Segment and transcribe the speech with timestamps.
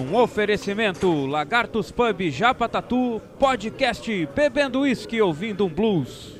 [0.00, 6.36] Num oferecimento Lagartos Pub Japa Tatu, podcast Bebendo Whisky Ouvindo um Blues.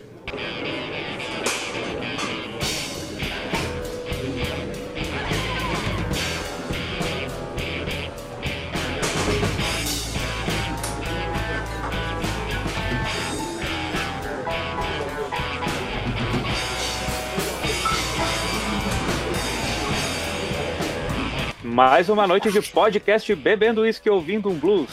[21.80, 24.91] Mais uma noite de podcast Bebendo Whisky Ouvindo um Blues.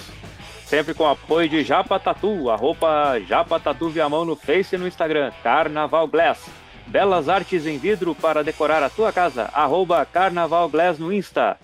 [0.63, 4.87] Sempre com apoio de Japa Tatu, a roupa Japa Tatu Viamão no Face e no
[4.87, 6.49] Instagram, Carnaval Glass.
[6.85, 11.57] Belas artes em vidro para decorar a tua casa, arroba Carnaval Glass no Insta.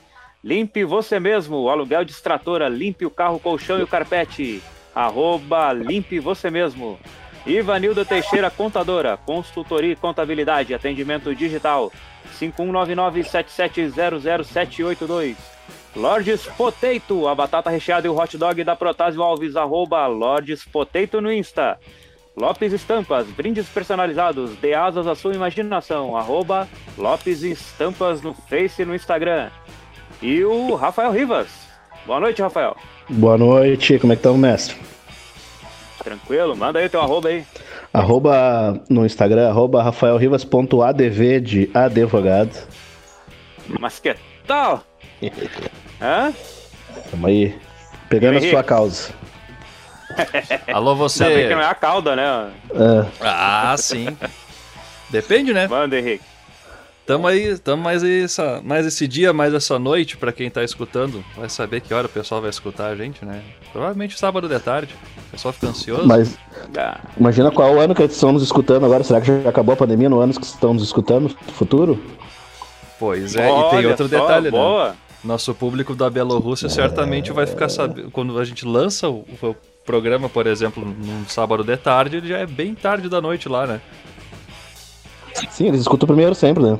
[0.43, 4.61] Limpe você mesmo, aluguel de extratora, limpe o carro, colchão e o carpete,
[4.93, 6.99] arroba Limpe você mesmo.
[7.45, 11.93] Ivanilda Teixeira Contadora, consultoria e contabilidade, atendimento digital,
[12.39, 15.35] 5199-7700-782.
[15.95, 21.21] Lordes Potato, a batata recheada e o hot dog da Protásio Alves, arroba Lordes Potato
[21.21, 21.77] no Insta.
[22.35, 26.67] Lopes Estampas, brindes personalizados, dê asas à sua imaginação, arroba
[26.97, 29.51] Lopes Estampas no Face e no Instagram.
[30.19, 31.47] E o Rafael Rivas.
[32.07, 32.75] Boa noite, Rafael.
[33.07, 34.75] Boa noite, como é que tá o mestre?
[36.03, 36.55] Tranquilo?
[36.55, 37.45] Manda aí teu arroba aí.
[37.93, 42.51] Arroba no Instagram, arroba rafaelrivas.adv de advogado.
[43.79, 44.15] Mas que
[44.45, 44.83] tal?
[46.01, 46.33] Hã?
[47.09, 47.55] Tamo aí,
[48.09, 48.51] pegando a Henrique.
[48.51, 49.13] sua causa.
[50.73, 51.47] Alô, Ainda bem você.
[51.47, 52.51] que não é a cauda, né?
[52.71, 54.15] É, Ah, sim.
[55.09, 55.67] Depende, né?
[55.67, 56.23] Manda, Henrique.
[57.05, 61.23] Tamo aí, tamo mais, essa, mais esse dia, mais essa noite, pra quem tá escutando.
[61.35, 63.41] Vai saber que hora o pessoal vai escutar a gente, né?
[63.73, 64.95] Provavelmente sábado de tarde.
[65.27, 66.07] O pessoal fica ansioso.
[66.07, 66.37] mas
[66.77, 69.03] Ah, imagina qual ano que estão nos escutando agora.
[69.03, 71.29] Será que já acabou a pandemia no ano que estão nos escutando?
[71.53, 72.01] Futuro?
[72.97, 74.51] Pois é, e olha tem outro só, detalhe, né?
[74.51, 74.95] boa.
[75.21, 78.11] Nosso público da Bielorrússia certamente vai ficar sabendo.
[78.11, 79.55] Quando a gente lança o, o
[79.85, 83.67] programa, por exemplo, num sábado de tarde, ele já é bem tarde da noite lá,
[83.67, 83.81] né?
[85.49, 86.79] Sim, eles escutam primeiro sempre, né?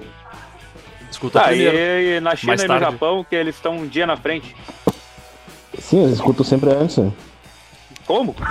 [1.13, 1.78] Escuta Tá, primeiro.
[1.78, 2.85] e, e na China mais e no tarde.
[2.91, 4.53] Japão, que eles estão um dia na frente.
[5.79, 6.97] Sim, eles escutam sempre antes.
[6.97, 7.12] né?
[8.06, 8.35] Como?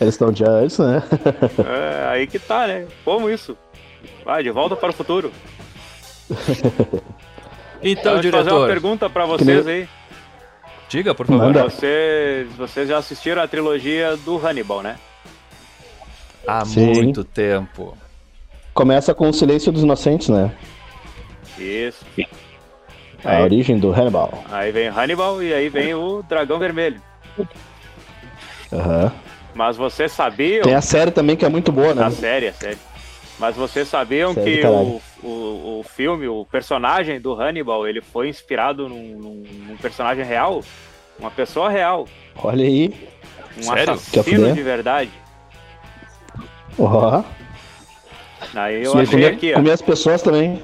[0.00, 1.02] Eles estão um dia antes, né?
[1.68, 2.86] É, aí que tá, né?
[3.04, 3.54] Como isso?
[4.24, 5.30] Vai, de volta para o futuro.
[7.82, 9.86] Então, Deixa eu fazer uma pergunta pra vocês aí.
[10.88, 11.44] diga, por favor.
[11.44, 11.64] Manda.
[11.64, 14.96] Vocês, vocês já assistiram a trilogia do Hannibal, né?
[16.46, 16.86] Há Sim.
[16.94, 17.96] muito tempo.
[18.76, 20.52] Começa com o Silêncio dos Inocentes, né?
[21.58, 22.04] Isso.
[23.24, 24.44] A Aí, origem do Hannibal.
[24.52, 27.00] aí vem Hannibal e aí vem o Dragão Vermelho.
[28.70, 29.10] Aham.
[29.54, 30.62] Mas vocês sabiam...
[30.62, 32.04] Tem a série também que é muito boa, né?
[32.04, 32.76] A série, a série.
[33.38, 38.28] Mas vocês sabiam Série, que o, o, o filme, o personagem do Hannibal, ele foi
[38.28, 40.62] inspirado num, num- num personagem real?
[41.18, 42.06] Uma pessoa real.
[42.36, 42.92] Olha aí.
[43.56, 43.94] Um Sério?
[43.94, 45.10] Assassino de verdade.
[46.78, 47.22] Ó.
[48.56, 49.56] Aí eu E achei comer, aqui, ó.
[49.56, 50.62] comer as pessoas também.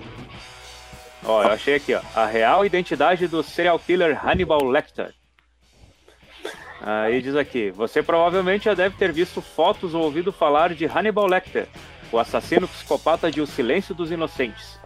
[1.24, 2.00] Ó, eu achei aqui, ó.
[2.14, 5.12] A real identidade do serial killer Hannibal Lecter.
[6.80, 11.28] Aí diz aqui, você provavelmente já deve ter visto fotos ou ouvido falar de Hannibal
[11.28, 11.68] Lecter,
[12.10, 14.80] o assassino psicopata de O Silêncio dos Inocentes.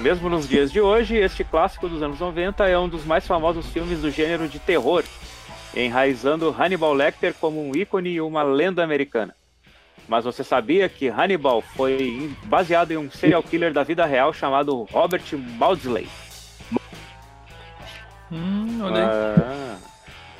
[0.00, 3.66] Mesmo nos dias de hoje, este clássico dos anos 90 é um dos mais famosos
[3.66, 5.04] filmes do gênero de terror,
[5.76, 9.34] enraizando Hannibal Lecter como um ícone e uma lenda americana.
[10.08, 14.82] Mas você sabia que Hannibal foi baseado em um serial killer da vida real chamado
[14.90, 16.08] Robert Maudsley?
[18.30, 19.08] Hum, olha aí.
[19.08, 19.76] Ah,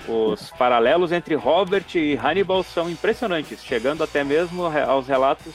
[0.09, 5.55] os paralelos entre Robert e Hannibal são impressionantes, chegando até mesmo aos relatos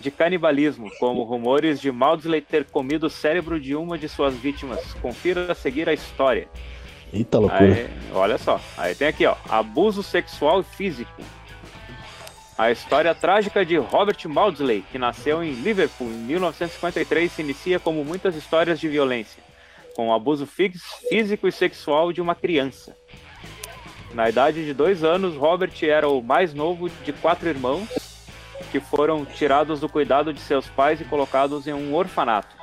[0.00, 4.94] de canibalismo, como rumores de Maudsley ter comido o cérebro de uma de suas vítimas.
[4.94, 6.48] Confira a seguir a história.
[7.12, 7.64] Eita loucura.
[7.64, 11.22] Aí, olha só, aí tem aqui, ó, abuso sexual e físico.
[12.60, 18.04] A história trágica de Robert Maudsley, que nasceu em Liverpool em 1953, se inicia como
[18.04, 19.42] muitas histórias de violência,
[19.96, 20.74] com o abuso fí-
[21.08, 22.94] físico e sexual de uma criança.
[24.12, 27.88] Na idade de dois anos, Robert era o mais novo de quatro irmãos
[28.70, 32.54] que foram tirados do cuidado de seus pais e colocados em um orfanato,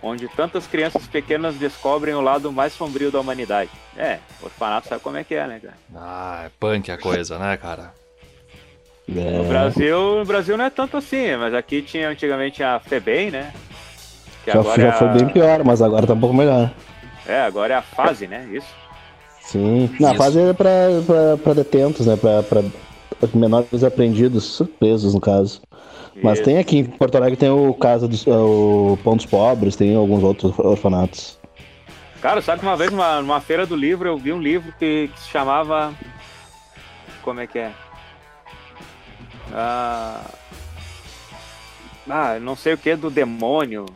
[0.00, 3.72] onde tantas crianças pequenas descobrem o lado mais sombrio da humanidade.
[3.96, 5.74] É, orfanato sabe como é que é, né, cara?
[5.96, 7.92] Ah, é punk a coisa, né, cara?
[9.08, 13.30] No É, Brasil, no Brasil não é tanto assim, mas aqui tinha antigamente a FEBEM,
[13.30, 13.52] né?
[14.44, 16.70] Que já, agora já é, foi bem pior, mas agora tá um pouco melhor.
[17.26, 18.46] é, agora é a fase, né?
[18.52, 18.66] Isso.
[19.40, 19.90] Sim.
[20.00, 20.70] Na fase é pra,
[21.06, 22.16] pra, pra detentos, né?
[22.16, 22.62] Pra, pra
[23.34, 25.60] menores apreendidos, presos no caso.
[26.22, 26.44] Mas Isso.
[26.44, 30.22] tem aqui em Porto Alegre tem o Casa dos o Pão dos Pobres, tem alguns
[30.22, 31.38] outros orfanatos.
[32.20, 35.10] Cara, sabe que uma vez numa, numa feira do livro eu vi um livro que,
[35.12, 35.92] que se chamava.
[37.22, 37.72] Como é que é?
[39.52, 40.24] Ah,
[42.08, 43.86] ah, não sei o que do demônio.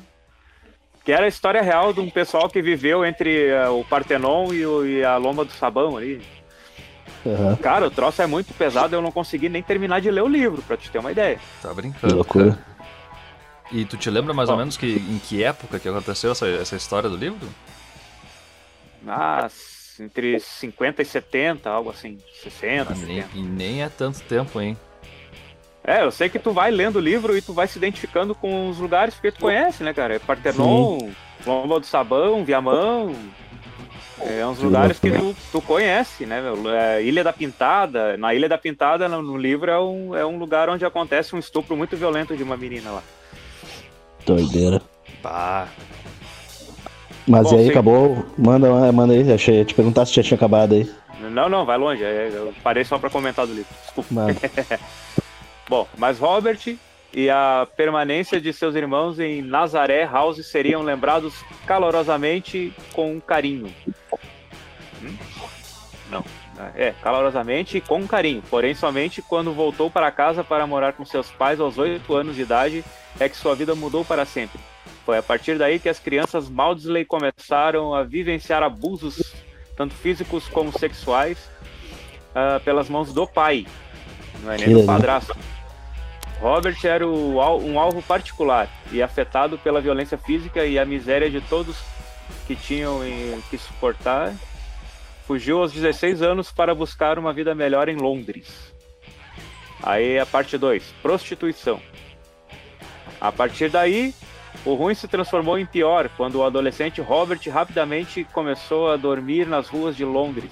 [1.05, 4.67] Que era a história real de um pessoal que viveu entre uh, o Partenon e,
[4.67, 6.21] o, e, a Lomba do Sabão ali.
[7.25, 7.57] Uhum.
[7.57, 10.63] Cara, o troço é muito pesado, eu não consegui nem terminar de ler o livro,
[10.63, 11.39] pra te ter uma ideia.
[11.63, 12.09] Tá brincando.
[12.09, 12.51] Que loucura.
[12.51, 12.77] Cara.
[13.73, 16.47] E tu te lembra mais Bom, ou menos que, em que época que aconteceu essa,
[16.49, 17.49] essa história do livro?
[19.07, 19.49] Ah,
[20.01, 22.19] entre 50 e 70, algo assim.
[22.43, 24.77] 60, ah, nem, E nem é tanto tempo, hein?
[25.87, 28.69] É, eu sei que tu vai lendo o livro e tu vai se identificando com
[28.69, 30.17] os lugares porque tu conhece, né, cara?
[30.17, 30.99] É Partenon,
[31.47, 33.15] Lomba do Sabão, Viamão.
[34.21, 36.75] É uns lugares que tu, tu conhece, né, meu?
[36.75, 38.17] É, Ilha da Pintada.
[38.17, 41.39] Na Ilha da Pintada, no, no, livro, é um, é um lugar onde acontece um
[41.39, 43.03] estupro muito violento de uma menina lá.
[44.25, 44.83] Doideira.
[45.23, 45.69] Pá.
[47.29, 47.71] Mas Bom, e aí, sim.
[47.71, 48.25] acabou?
[48.37, 50.91] Manda, manda aí, achei, te perguntar se já tinha acabado aí.
[51.21, 52.03] Não, não, vai longe.
[52.03, 53.73] É, eu parei só pra comentar do livro.
[53.85, 54.27] Desculpa.
[55.69, 56.77] Bom, mas Robert
[57.13, 61.35] e a permanência de seus irmãos em Nazaré House seriam lembrados
[61.67, 63.73] calorosamente com carinho.
[65.03, 65.17] Hum?
[66.11, 66.25] Não.
[66.75, 68.43] É, calorosamente e com carinho.
[68.49, 72.43] Porém, somente quando voltou para casa para morar com seus pais aos oito anos de
[72.43, 72.85] idade
[73.21, 74.59] é que sua vida mudou para sempre.
[75.05, 79.35] Foi a partir daí que as crianças Maudsley começaram a vivenciar abusos,
[79.77, 81.39] tanto físicos como sexuais,
[82.31, 83.67] uh, pelas mãos do pai,
[84.43, 85.37] não é nem do padrasto.
[86.41, 91.77] Robert era um alvo particular e afetado pela violência física e a miséria de todos
[92.47, 93.01] que tinham
[93.51, 94.35] que suportar.
[95.27, 98.73] Fugiu aos 16 anos para buscar uma vida melhor em Londres.
[99.83, 101.81] Aí a parte 2, prostituição.
[103.21, 104.15] A partir daí,
[104.65, 109.69] o ruim se transformou em pior quando o adolescente Robert rapidamente começou a dormir nas
[109.69, 110.51] ruas de Londres,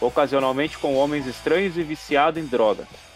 [0.00, 3.09] ocasionalmente com homens estranhos e viciado em drogas.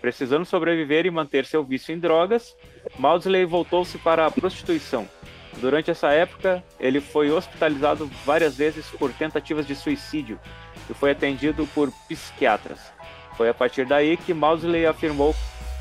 [0.00, 2.56] Precisando sobreviver e manter seu vício em drogas,
[2.98, 5.08] Maudsley voltou-se para a prostituição.
[5.60, 10.38] Durante essa época, ele foi hospitalizado várias vezes por tentativas de suicídio
[10.88, 12.78] e foi atendido por psiquiatras.
[13.36, 15.34] Foi a partir daí que Maudsley afirmou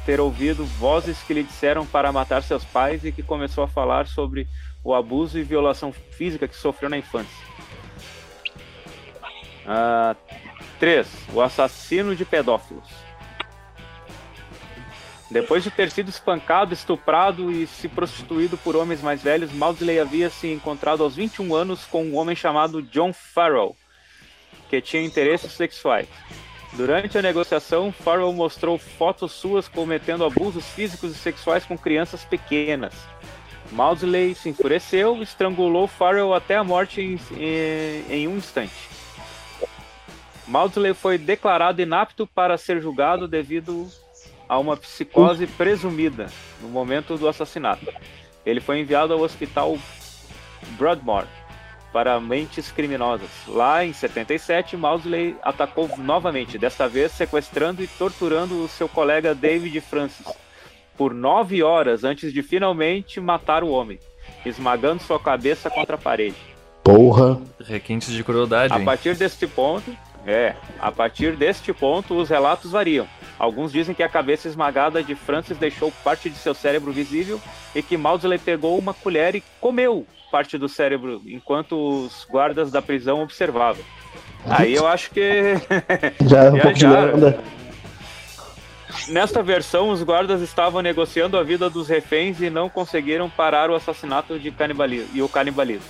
[0.05, 4.07] ter ouvido vozes que lhe disseram para matar seus pais e que começou a falar
[4.07, 4.47] sobre
[4.83, 7.45] o abuso e violação física que sofreu na infância.
[10.79, 11.07] 3.
[11.07, 13.06] Uh, o assassino de pedófilos.
[15.29, 20.29] Depois de ter sido espancado, estuprado e se prostituído por homens mais velhos, Maudsley havia
[20.29, 23.75] se encontrado aos 21 anos com um homem chamado John Farrell,
[24.69, 26.07] que tinha interesses sexuais.
[26.73, 32.93] Durante a negociação, Farrell mostrou fotos suas cometendo abusos físicos e sexuais com crianças pequenas.
[33.71, 38.71] Maudsley se enfureceu e estrangulou Farrell até a morte em, em, em um instante.
[40.47, 43.89] Maudsley foi declarado inapto para ser julgado devido
[44.47, 46.27] a uma psicose presumida
[46.61, 47.85] no momento do assassinato.
[48.45, 49.77] Ele foi enviado ao hospital
[50.77, 51.25] Broadmoor
[51.91, 53.29] para mentes criminosas.
[53.47, 59.81] Lá em 77, Mausley atacou novamente, desta vez sequestrando e torturando o seu colega David
[59.81, 60.27] Francis
[60.97, 63.99] por nove horas antes de finalmente matar o homem,
[64.45, 66.35] esmagando sua cabeça contra a parede.
[66.83, 67.39] Porra!
[67.63, 68.73] Requintes de crueldade.
[68.73, 73.07] A partir deste ponto, é, a partir deste ponto os relatos variam.
[73.39, 77.39] Alguns dizem que a cabeça esmagada de Francis deixou parte de seu cérebro visível
[77.75, 82.81] e que Maudsley pegou uma colher e comeu parte do cérebro enquanto os guardas da
[82.81, 83.83] prisão observavam.
[84.45, 85.55] Aí eu acho que.
[86.27, 86.85] Já é um pouco de
[89.09, 93.75] Nesta versão, os guardas estavam negociando a vida dos reféns e não conseguiram parar o
[93.75, 95.85] assassinato de canibalismo e o canibalismo.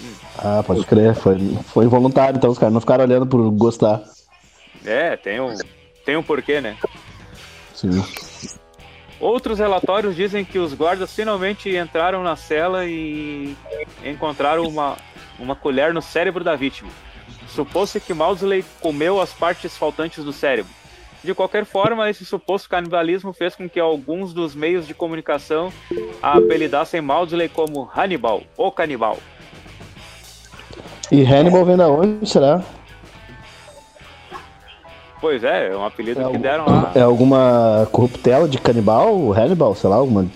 [0.00, 0.12] Hum.
[0.38, 4.02] Ah, pode crer, foi, foi voluntário, então os caras não ficaram olhando por gostar.
[4.84, 5.54] É, tem um,
[6.04, 6.76] tem um porquê, né?
[7.74, 8.02] Sim.
[9.20, 13.54] Outros relatórios dizem que os guardas finalmente entraram na cela e
[14.04, 14.96] encontraram uma,
[15.38, 16.90] uma colher no cérebro da vítima.
[17.48, 20.72] Supôs-se que Maudsley comeu as partes faltantes do cérebro.
[21.22, 25.70] De qualquer forma, esse suposto canibalismo fez com que alguns dos meios de comunicação
[26.22, 29.18] apelidassem Maudsley como Hannibal, o canibal.
[31.12, 32.62] E Hannibal vem da onde, será?
[35.20, 36.92] Pois é, é um apelido é que deram lá.
[36.94, 40.26] É alguma corruptela de canibal, Hannibal, sei lá, alguma.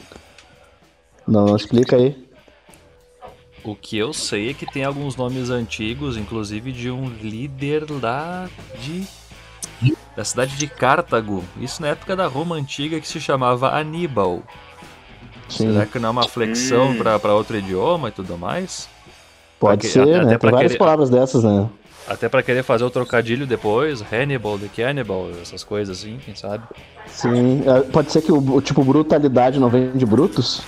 [1.26, 2.23] Não, não explica aí.
[3.64, 8.47] O que eu sei é que tem alguns nomes antigos, inclusive de um líder lá
[8.83, 9.05] de.
[10.14, 11.43] da cidade de Cartago.
[11.59, 14.43] Isso na época da Roma antiga que se chamava Aníbal.
[15.49, 15.73] Sim.
[15.73, 16.99] Será que não é uma flexão hum.
[16.99, 18.87] para outro idioma e tudo mais?
[19.59, 20.19] Pode que- ser, até- né?
[20.21, 21.67] até Tem pra várias querer- palavras dessas, né?
[22.07, 26.65] Até pra querer fazer o trocadilho depois, Hannibal, The Cannibal, essas coisas assim, quem sabe?
[27.07, 27.63] Sim.
[27.67, 30.63] É, Pode ser que o, tipo brutalidade não vem de brutos?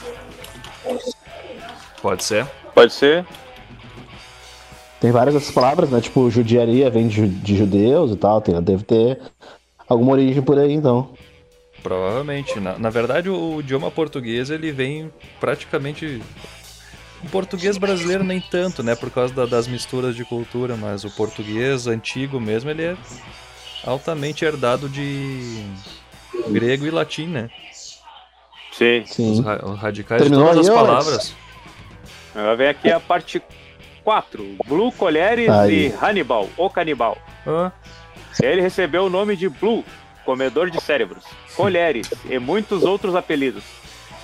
[2.00, 2.46] Pode ser.
[2.74, 3.26] Pode ser.
[5.00, 6.00] Tem várias dessas palavras, né?
[6.00, 8.40] Tipo, judiaria vem de judeus e tal.
[8.40, 9.20] Tem, deve ter
[9.88, 11.10] alguma origem por aí, então.
[11.82, 12.58] Provavelmente.
[12.58, 16.20] Na, na verdade, o, idioma português ele vem praticamente.
[17.24, 18.94] O português brasileiro nem tanto, né?
[18.94, 22.96] Por causa da- das misturas de cultura, mas o português antigo mesmo ele é
[23.84, 25.64] altamente herdado de
[26.48, 27.50] grego e latim, né?
[28.72, 29.00] Sim.
[29.00, 29.42] Os, Sim.
[29.42, 31.34] ra- os radicais Terminou de todas as palavras.
[32.34, 33.42] Agora vem aqui a parte
[34.04, 34.56] 4.
[34.66, 35.86] Blue Colheres Aí.
[35.88, 37.16] e Hannibal, o canibal.
[37.46, 37.72] Ah,
[38.42, 39.82] Ele recebeu o nome de Blue,
[40.24, 41.24] comedor de cérebros,
[41.56, 43.64] Colheres e muitos outros apelidos.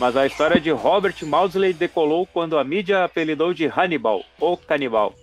[0.02, 5.14] Mas a história de Robert Maudsley decolou quando a mídia apelidou de Hannibal, o canibal.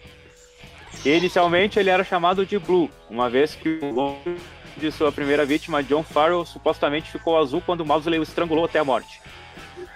[1.04, 4.38] Inicialmente ele era chamado de Blue, uma vez que o olho
[4.78, 8.86] de sua primeira vítima, John Farrell, supostamente ficou azul quando Maudsley o estrangulou até a
[8.86, 9.20] morte.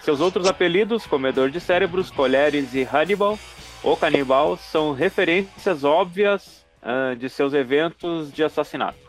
[0.01, 3.39] Seus outros apelidos, comedor de cérebros, Colheres e Hannibal,
[3.81, 8.99] o canibal, são referências óbvias ah, de seus eventos de assassinato.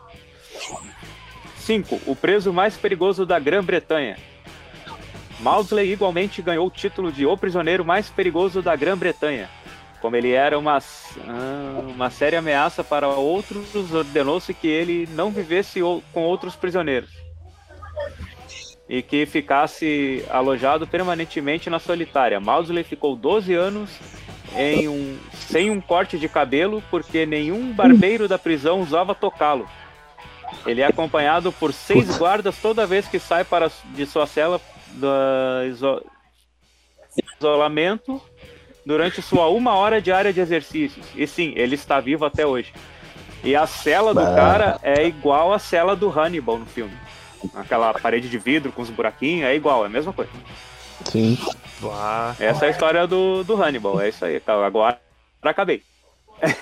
[1.57, 1.99] 5.
[2.07, 4.15] O preso mais perigoso da Grã-Bretanha.
[5.39, 9.49] Maudsley igualmente ganhou o título de o prisioneiro mais perigoso da Grã-Bretanha.
[10.01, 15.79] Como ele era uma, ah, uma séria ameaça para outros, ordenou-se que ele não vivesse
[16.13, 17.09] com outros prisioneiros
[18.87, 22.39] e que ficasse alojado permanentemente na solitária.
[22.39, 23.89] Maudsley ficou 12 anos
[24.55, 29.67] em um, sem um corte de cabelo porque nenhum barbeiro da prisão usava tocá-lo.
[30.65, 34.61] Ele é acompanhado por seis guardas toda vez que sai para, de sua cela
[34.95, 35.07] do
[35.69, 36.01] iso-
[37.39, 38.21] isolamento
[38.85, 41.05] durante sua uma hora diária de exercícios.
[41.15, 42.73] E sim, ele está vivo até hoje.
[43.43, 44.35] E a cela do Bah.
[44.35, 46.93] cara é igual à cela do Hannibal no filme.
[47.53, 50.31] Aquela parede de vidro com os buraquinhos, é igual, é a mesma coisa.
[51.05, 51.37] Sim.
[51.79, 52.35] bah.
[52.39, 54.39] Essa é a história do, do Hannibal, é isso aí.
[54.39, 54.99] Tá, Agora
[55.43, 55.83] acabei.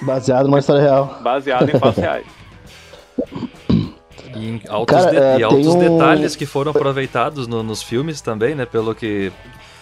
[0.02, 1.20] Baseado numa história real.
[1.22, 2.26] Baseado em fatos reais.
[4.36, 7.82] E, em altos, Cara, de- é, e altos um- detalhes que foram aproveitados no- nos
[7.84, 8.66] filmes também, né?
[8.66, 9.32] Pelo que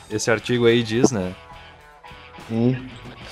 [0.10, 1.34] esse artigo aí diz, né?
[2.48, 2.76] Sim.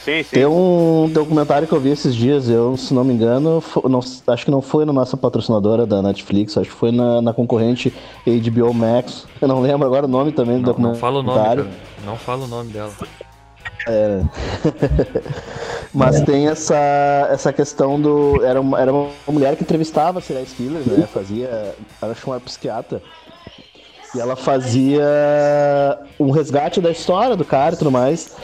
[0.04, 0.30] Sim, sim.
[0.32, 4.46] Tem um documentário que eu vi esses dias, eu, se não me engano, não- acho
[4.46, 7.94] que não foi na nossa patrocinadora da Netflix, acho que foi na, na concorrente
[8.26, 9.28] HBO Max.
[9.42, 11.00] Eu não lembro agora o nome também do Não, não documentário.
[11.02, 11.68] fala o nome, cara.
[12.06, 12.92] Não fala o nome dela.
[15.94, 18.44] Mas tem essa, essa questão do.
[18.44, 21.08] Era uma, era uma mulher que entrevistava serial killers, né?
[21.08, 21.76] Fazia.
[22.02, 23.02] Ela chamava psiquiatra.
[24.14, 25.06] E ela fazia
[26.20, 28.36] um resgate da história do cara e tudo mais.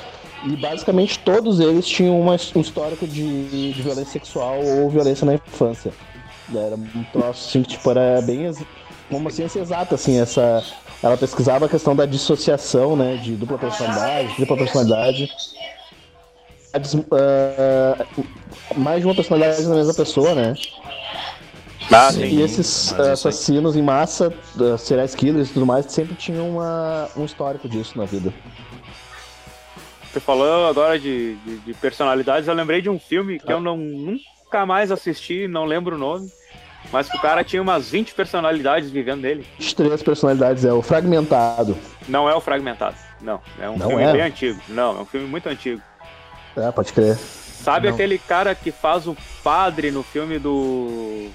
[0.43, 5.33] E basicamente todos eles tinham uma, um histórico de, de violência sexual ou violência na
[5.33, 5.91] infância.
[6.53, 8.51] Era um troço assim que tipo, era bem.
[9.09, 10.63] Uma ciência exata, assim, essa.
[11.03, 13.17] Ela pesquisava a questão da dissociação, né?
[13.17, 15.29] De dupla personalidade, tripla personalidade
[17.11, 18.05] ah,
[18.75, 20.53] mais de uma personalidade na mesma pessoa, né?
[21.91, 22.23] Ah, Sim.
[22.23, 26.49] E esses mas ah, assassinos em massa, ah, serial killers e tudo mais, sempre tinham
[26.49, 28.33] uma, um histórico disso na vida.
[30.11, 33.77] Você falou agora de, de, de personalidades, eu lembrei de um filme que eu não,
[33.77, 36.29] nunca mais assisti, não lembro o nome.
[36.91, 39.45] Mas que o cara tinha umas 20 personalidades vivendo nele.
[39.59, 41.77] As três personalidades é o fragmentado.
[42.07, 42.95] Não é o Fragmentado.
[43.21, 44.11] Não, é um Não filme é?
[44.11, 44.61] bem antigo.
[44.69, 45.81] Não, é um filme muito antigo.
[46.55, 47.15] É, pode crer.
[47.17, 47.93] Sabe Não.
[47.95, 51.29] aquele cara que faz o padre no filme do.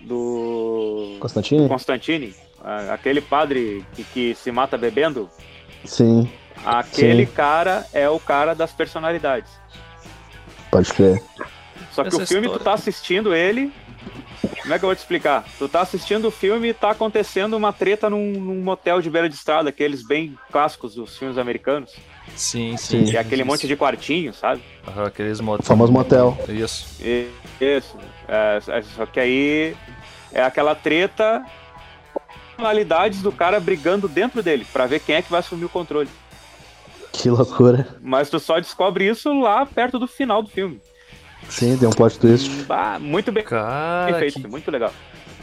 [0.00, 1.16] Do.
[1.20, 1.68] Constantino?
[1.68, 2.34] Constantine?
[2.64, 5.28] Ah, Aquele padre que, que se mata bebendo?
[5.84, 6.30] Sim,
[6.64, 7.32] Aquele Sim.
[7.32, 9.50] cara é o cara das personalidades.
[10.70, 11.22] pode crer.
[11.92, 13.72] Só que Essa o filme história- tu tá assistindo ele.
[14.62, 15.44] Como é que eu vou te explicar?
[15.58, 19.28] Tu tá assistindo o filme e tá acontecendo uma treta num, num motel de beira
[19.28, 21.92] de estrada, aqueles bem clássicos dos filmes americanos.
[22.36, 23.06] Sim, sim.
[23.06, 23.12] Sim.
[23.12, 24.62] E aquele monte de quartinho, sabe?
[24.86, 25.66] Aham, Aqueles motos.
[25.66, 26.38] O famoso motel.
[26.48, 26.86] Isso.
[27.02, 27.28] E-
[27.60, 27.96] Isso.
[28.28, 29.76] É, é, só que aí
[30.32, 31.44] é aquela treta
[32.50, 36.08] personalidades do cara brigando dentro dele, pra ver quem é que vai assumir o controle.
[37.12, 37.98] Que loucura.
[38.00, 40.80] Mas tu só descobre isso lá perto do final do filme.
[41.50, 42.48] Sim, tem um plot twist.
[42.64, 44.92] Bah, muito bem Cara, feito, que, muito legal.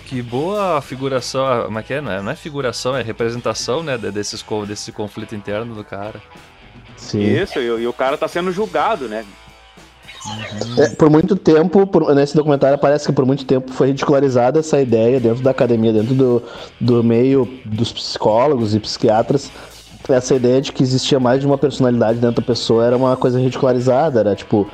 [0.05, 1.45] que boa figuração.
[1.45, 2.01] ah, Como é que é?
[2.01, 3.97] Não é, não é figuração, é representação, né?
[3.97, 6.21] de- Desses, desse conflito interno do cara.
[6.95, 7.21] Sim.
[7.21, 9.23] Isso, e, e o cara tá sendo julgado, né?
[10.77, 14.81] É, por muito tempo, por- nesse documentário parece que por muito tempo foi ridicularizada essa
[14.81, 16.43] ideia dentro da academia, dentro do,
[16.81, 19.49] do meio dos psicólogos e psiquiatras.
[20.09, 23.39] essa ideia de que existia mais de uma personalidade dentro da pessoa era uma coisa
[23.39, 24.69] ridicularizada, era tipo.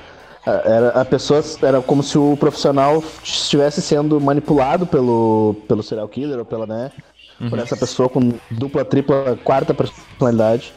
[0.46, 6.38] Era, a pessoa era como se o profissional estivesse sendo manipulado pelo, pelo serial killer
[6.38, 6.92] ou pela, né?
[7.40, 7.50] Uhum.
[7.50, 10.74] Por essa pessoa com dupla, tripla, quarta personalidade.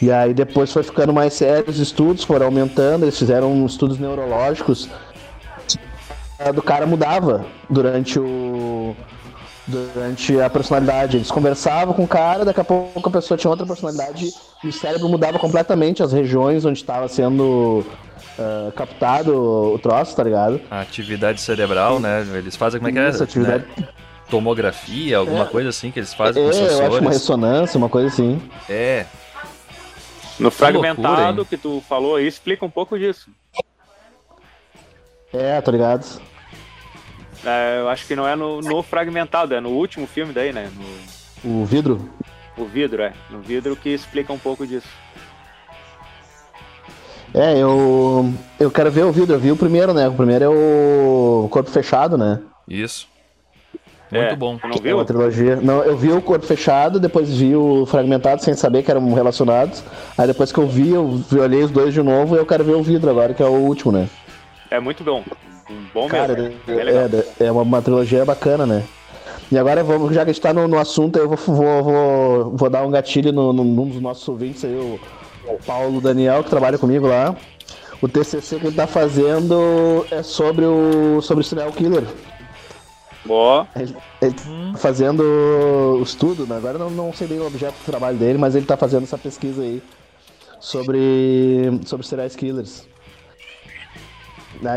[0.00, 4.88] E aí depois foi ficando mais sério, os estudos foram aumentando, eles fizeram estudos neurológicos.
[6.54, 8.96] Do cara mudava durante o,
[9.66, 11.16] durante a personalidade.
[11.16, 14.72] Eles conversavam com o cara, daqui a pouco a pessoa tinha outra personalidade e o
[14.72, 17.84] cérebro mudava completamente as regiões onde estava sendo
[18.38, 19.34] uh, captado
[19.74, 20.60] o troço, tá ligado?
[20.70, 22.26] A atividade cerebral, né?
[22.34, 23.08] Eles fazem como é que é?
[23.08, 23.64] Isso, atividade...
[23.76, 23.88] Né?
[24.28, 25.48] Tomografia, alguma é.
[25.48, 26.78] coisa assim que eles fazem é, com os sensores.
[26.78, 28.40] Eu acho uma ressonância, uma coisa assim.
[28.68, 29.04] É.
[30.38, 33.28] No fragmentado loucura, que tu falou aí, explica um pouco disso.
[35.32, 36.06] É, tô ligado.
[37.44, 40.70] É, eu acho que não é no, no, fragmentado, é no último filme daí, né?
[41.42, 41.62] No...
[41.62, 42.08] O vidro?
[42.56, 43.12] O vidro, é.
[43.30, 44.88] No vidro que explica um pouco disso.
[47.34, 48.32] É, eu.
[48.58, 49.34] Eu quero ver o vidro.
[49.34, 50.08] Eu vi o primeiro, né?
[50.08, 52.40] O primeiro é o Corpo Fechado, né?
[52.68, 53.08] Isso.
[54.10, 54.58] Muito é, bom.
[54.62, 54.90] Não viu?
[54.90, 55.56] É uma trilogia.
[55.56, 59.84] Não, eu vi o Corpo Fechado, depois vi o Fragmentado sem saber que eram relacionados.
[60.18, 62.74] Aí depois que eu vi, eu olhei os dois de novo e eu quero ver
[62.74, 64.08] o vidro agora, que é o último, né?
[64.68, 65.22] É muito bom.
[65.94, 66.58] Bom Cara, mesmo.
[66.66, 68.82] É, é, é uma, uma, trilogia bacana, né?
[69.50, 72.56] E agora, vamos, já que a gente tá no, no assunto, eu vou, vou, vou,
[72.56, 75.00] vou, dar um gatilho no, no, num dos nossos ouvintes aí, o,
[75.52, 77.34] o Paulo Daniel, que trabalha comigo lá.
[78.00, 82.04] O TCC que ele tá fazendo é sobre o, sobre o serial killer.
[83.24, 83.66] Boa.
[83.76, 84.70] Ele, ele hum.
[84.72, 86.56] tá fazendo o estudo, né?
[86.56, 89.18] agora não, não sei bem o objeto do trabalho dele, mas ele tá fazendo essa
[89.18, 89.82] pesquisa aí
[90.60, 92.89] sobre, sobre serial killers.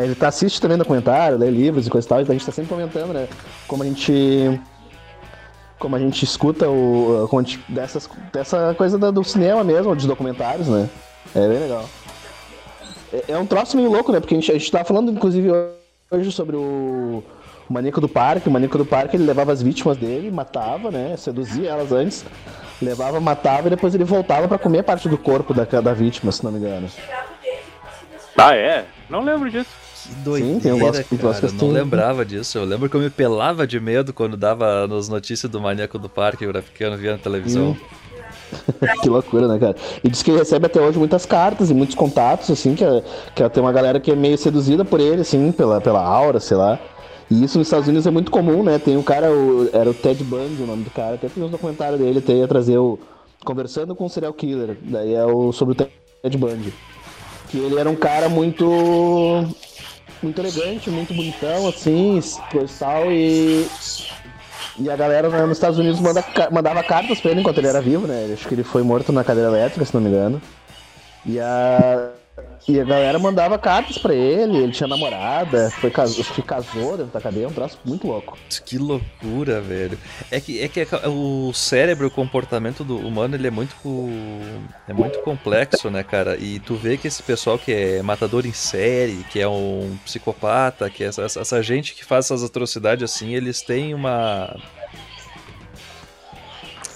[0.01, 2.51] Ele tá, assiste também documentário, lê livros e coisa e tal, então a gente tá
[2.51, 3.27] sempre comentando, né?
[3.68, 4.60] Como a gente.
[5.77, 7.27] Como a gente escuta o.
[7.30, 10.89] Como gente, dessas, dessa coisa do cinema mesmo, dos documentários, né?
[11.36, 11.86] É bem legal.
[13.12, 14.20] É, é um troço meio louco, né?
[14.20, 15.50] Porque a gente, a gente tava falando, inclusive,
[16.10, 17.24] hoje sobre o,
[17.69, 18.48] o Maníaco do Parque.
[18.48, 21.17] O Maníaco do Parque ele levava as vítimas dele, matava, né?
[21.17, 22.24] Seduzia elas antes,
[22.82, 26.43] levava, matava e depois ele voltava para comer parte do corpo da, da vítima, se
[26.43, 26.88] não me engano.
[28.38, 28.86] Ah, é?
[29.10, 29.69] Não lembro disso.
[30.04, 31.48] Que doideira, Sim, tem um gosto, cara.
[31.48, 32.58] Eu não lembrava disso.
[32.58, 36.10] Eu lembro que eu me pelava de medo quando dava nos notícias do Maníaco do
[36.10, 37.78] Parque, eu ficando via na televisão.
[39.02, 39.76] que loucura, né, cara?
[40.04, 42.86] E diz que ele recebe até hoje muitas cartas e muitos contatos, assim, que,
[43.34, 46.58] que tem uma galera que é meio seduzida por ele, assim, pela, pela aura, sei
[46.58, 46.80] lá.
[47.32, 48.78] E isso nos Estados Unidos é muito comum, né?
[48.78, 51.50] Tem um cara, o, era o Ted Bundy, o nome do cara, até tem um
[51.50, 53.00] documentário dele, até ia trazer o.
[53.46, 54.78] Conversando com o serial killer.
[54.82, 56.74] Daí é o sobre o Ted Bundy
[57.54, 59.48] que ele era um cara muito
[60.24, 62.20] muito elegante, muito bonitão, assim,
[62.80, 63.68] tal, e
[64.80, 67.80] e a galera né, nos Estados Unidos manda, mandava cartas pra ele enquanto ele era
[67.80, 68.32] vivo, né?
[68.34, 70.42] Acho que ele foi morto na cadeira elétrica, se não me engano.
[71.28, 72.10] E a
[72.67, 77.12] e a galera mandava cartas pra ele, ele tinha namorada, foi acho que casou dentro
[77.12, 78.38] da cadeia, um troço muito louco.
[78.65, 79.98] Que loucura, velho.
[80.32, 83.76] É que, é que o cérebro, o comportamento do humano, ele é muito
[84.88, 86.38] é muito complexo, né, cara?
[86.38, 90.89] E tu vê que esse pessoal que é matador em série, que é um psicopata,
[90.89, 94.56] que é essa, essa gente que faz essas atrocidades assim, eles têm uma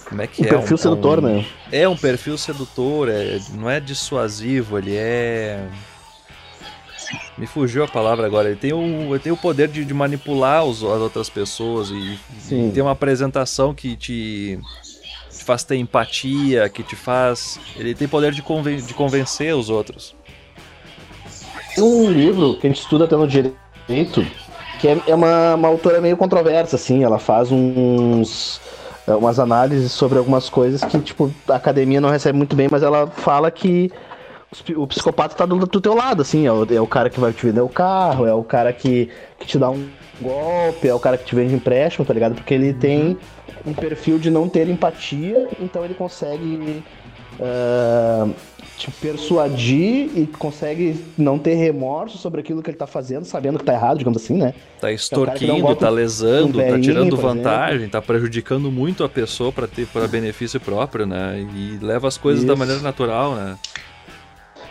[0.08, 0.50] como é que um é?
[0.50, 1.46] Perfil um, sedutor, um, né?
[1.72, 5.68] É um perfil sedutor, é, não é dissuasivo, ele é.
[7.38, 8.50] Me fugiu a palavra agora.
[8.50, 12.20] Ele tem o, ele tem o poder de, de manipular os, as outras pessoas e,
[12.52, 14.60] e tem uma apresentação que te,
[15.30, 17.60] te, faz ter empatia, que te faz.
[17.76, 20.16] Ele tem poder de, conven, de convencer os outros.
[21.76, 24.26] Tem um livro que a gente estuda até no direito,
[24.80, 27.04] que é, é uma, uma autora meio controversa, assim.
[27.04, 28.60] Ela faz uns
[29.16, 33.08] umas análises sobre algumas coisas que, tipo, a academia não recebe muito bem, mas ela
[33.08, 33.92] fala que
[34.76, 37.34] o psicopata tá do, do teu lado, assim, é o, é o, cara que vai
[37.34, 39.88] te vender o carro, é o cara que, que te dá um
[40.22, 42.36] golpe, é o cara que te vende empréstimo, tá ligado?
[42.36, 43.18] Porque ele tem
[43.66, 46.84] um perfil de não ter empatia, então ele consegue
[47.40, 48.34] uh,
[48.78, 53.66] te persuadir e consegue não ter remorso sobre aquilo que ele tá fazendo, sabendo que
[53.66, 54.54] tá errado, digamos assim, né?
[54.80, 57.92] Tá extorquindo, é um tá lesando, um tá tirando vantagem, exemplo.
[57.92, 61.44] tá prejudicando muito a pessoa para ter para benefício próprio, né?
[61.56, 62.48] E leva as coisas Isso.
[62.48, 63.58] da maneira natural, né?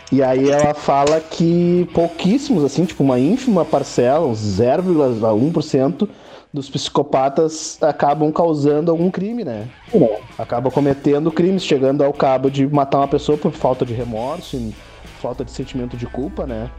[0.09, 6.07] E aí ela fala que pouquíssimos, assim, tipo uma ínfima parcela, uns 0,1%
[6.57, 9.67] dos psicopatas acabam causando algum crime, né?
[10.37, 14.73] Acabam cometendo crimes, chegando ao cabo de matar uma pessoa por falta de remorso,
[15.21, 16.69] falta de sentimento de culpa, né?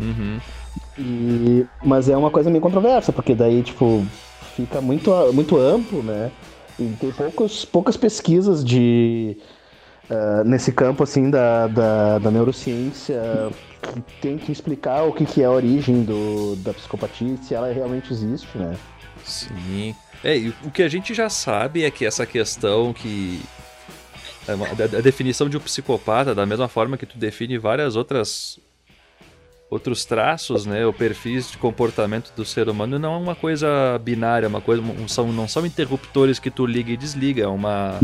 [0.00, 0.38] Uhum.
[0.96, 4.04] E, mas é uma coisa meio controversa, porque daí, tipo,
[4.54, 6.30] fica muito, muito amplo, né?
[6.78, 9.36] E tem poucos, poucas pesquisas de,
[10.10, 13.50] uh, nesse campo assim da, da, da neurociência
[13.82, 17.72] que tem que explicar o que, que é a origem do, da psicopatia se ela
[17.72, 18.76] realmente existe, né?
[19.24, 19.94] Sim.
[20.22, 23.40] É, e o que a gente já sabe é que essa questão que.
[24.46, 28.58] A, a definição de um psicopata, da mesma forma que tu define várias outras
[29.70, 34.46] outros traços, né, ou perfis de comportamento do ser humano não é uma coisa binária,
[34.46, 37.98] uma coisa, são, não são interruptores que tu liga e desliga, é uma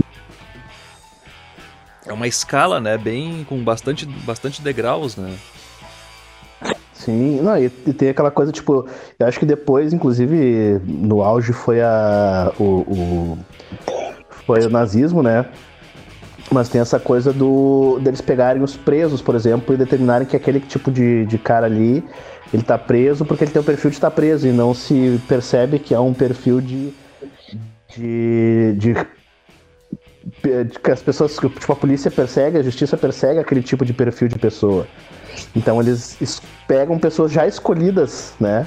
[2.06, 5.38] é uma escala, né, bem com bastante bastante degraus, né.
[7.00, 8.86] Sim, não, e, e, tem aquela coisa, tipo,
[9.18, 12.52] eu acho que depois, inclusive, no auge foi a.
[12.58, 13.38] o, o
[14.44, 15.46] foi o nazismo, né?
[16.52, 20.60] Mas tem essa coisa do deles pegarem os presos, por exemplo, e determinarem que aquele
[20.60, 22.04] tipo de, de cara ali,
[22.52, 25.18] ele tá preso porque ele tem o perfil de estar tá preso, e não se
[25.26, 26.92] percebe que é um perfil de.
[27.96, 28.94] de, de
[30.82, 34.38] que as pessoas, tipo, a polícia persegue, a justiça persegue aquele tipo de perfil de
[34.38, 34.86] pessoa.
[35.54, 38.66] Então eles pegam pessoas já escolhidas, né?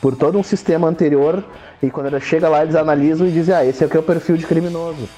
[0.00, 1.42] Por todo um sistema anterior,
[1.82, 4.36] e quando ela chega lá, eles analisam e dizem, ah, esse aqui é o perfil
[4.36, 5.08] de criminoso.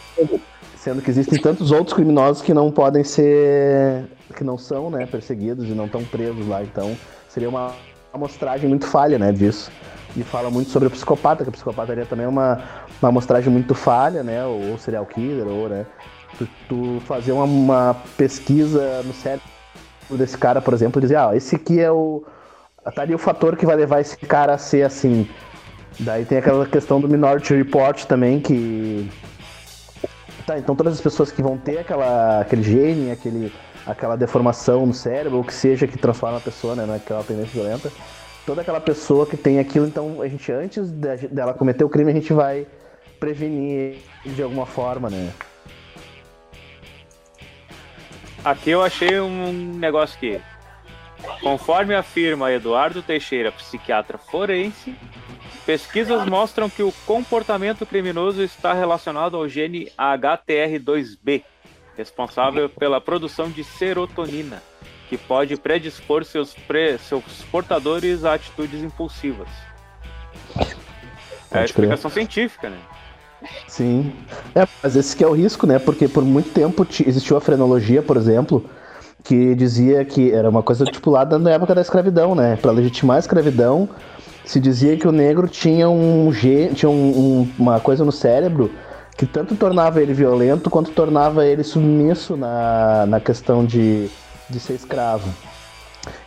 [0.76, 4.04] Sendo que existem tantos outros criminosos que não podem ser.
[4.36, 6.62] que não são, né, perseguidos e não estão presos lá.
[6.62, 6.96] Então,
[7.28, 7.72] seria uma
[8.12, 9.70] amostragem muito falha, né, disso.
[10.16, 12.62] E fala muito sobre o psicopata, que o psicopata também é uma,
[13.00, 14.44] uma amostragem muito falha, né?
[14.44, 15.86] Ou serial killer, ou, né?
[16.38, 19.57] Tu, tu fazer uma, uma pesquisa no cérebro
[20.16, 22.24] desse cara, por exemplo, dizer, ah, esse aqui é o.
[22.94, 25.28] Tá ali o fator que vai levar esse cara a ser assim.
[26.00, 29.10] Daí tem aquela questão do Minority Report também, que.
[30.46, 33.52] Tá, então todas as pessoas que vão ter aquela, aquele gene, aquele,
[33.86, 37.92] aquela deformação no cérebro, ou que seja que transforma a pessoa, né, naquela tendência violenta,
[38.46, 42.14] toda aquela pessoa que tem aquilo, então a gente, antes dela cometer o crime, a
[42.14, 42.66] gente vai
[43.20, 45.30] prevenir de alguma forma, né?
[48.44, 50.40] Aqui eu achei um negócio que,
[51.42, 54.94] conforme afirma Eduardo Teixeira, psiquiatra forense,
[55.66, 61.42] pesquisas mostram que o comportamento criminoso está relacionado ao gene HTR2B,
[61.96, 64.62] responsável pela produção de serotonina,
[65.08, 66.96] que pode predispor seus, pre...
[66.98, 69.48] seus portadores a atitudes impulsivas.
[71.50, 72.78] É a explicação científica, né?
[73.66, 74.12] Sim.
[74.54, 75.78] É, mas esse que é o risco, né?
[75.78, 78.64] Porque por muito tempo existiu a frenologia, por exemplo,
[79.22, 82.56] que dizia que era uma coisa tipo lá na época da escravidão, né?
[82.56, 83.88] Para legitimar a escravidão,
[84.44, 86.30] se dizia que o negro tinha um
[86.74, 88.70] tinha um, um, uma coisa no cérebro
[89.16, 94.08] que tanto tornava ele violento quanto tornava ele submisso na, na questão de,
[94.48, 95.28] de ser escravo.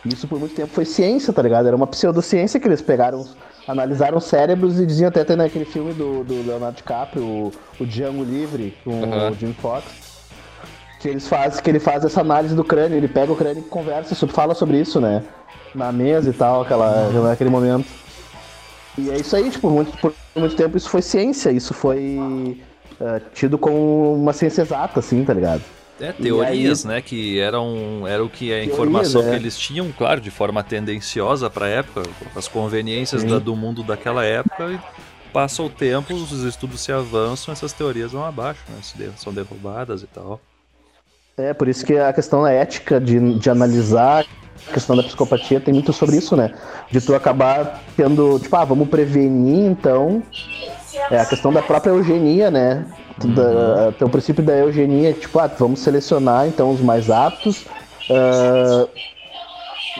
[0.04, 1.66] Isso por muito tempo foi ciência, tá ligado?
[1.66, 3.26] Era uma pseudociência que eles pegaram
[3.66, 8.24] analisaram cérebros e diziam até, até naquele filme do, do Leonardo DiCaprio, o, o Django
[8.24, 9.30] Livre, com uhum.
[9.30, 9.84] o Jim Fox,
[11.00, 13.68] que eles fazem, que ele faz essa análise do crânio, ele pega o crânio e
[13.68, 15.22] conversa, fala sobre isso, né?
[15.74, 17.88] Na mesa e tal, aquela, naquele momento.
[18.98, 22.60] E é isso aí, tipo, muito, por muito tempo isso foi ciência, isso foi
[23.00, 25.62] uh, tido como uma ciência exata, assim, tá ligado?
[26.02, 27.00] É, teorias, aí, né?
[27.00, 29.30] Que eram era o que a informação teorias, é.
[29.30, 32.02] que eles tinham, claro, de forma tendenciosa para a época,
[32.34, 34.64] as conveniências da, do mundo daquela época.
[34.72, 34.80] E
[35.32, 39.12] passa o tempo, os estudos se avançam, essas teorias vão abaixo, né?
[39.16, 40.40] São derrubadas e tal.
[41.38, 44.26] É, por isso que a questão da ética de, de analisar
[44.68, 46.52] a questão da psicopatia tem muito sobre isso, né?
[46.90, 50.22] De tu acabar tendo, tipo, ah, vamos prevenir, então.
[51.10, 52.84] É a questão da própria eugenia, né?
[53.28, 57.66] Da, tem o princípio da eugenia, tipo, ah, vamos selecionar então os mais aptos.
[58.10, 58.88] Uh,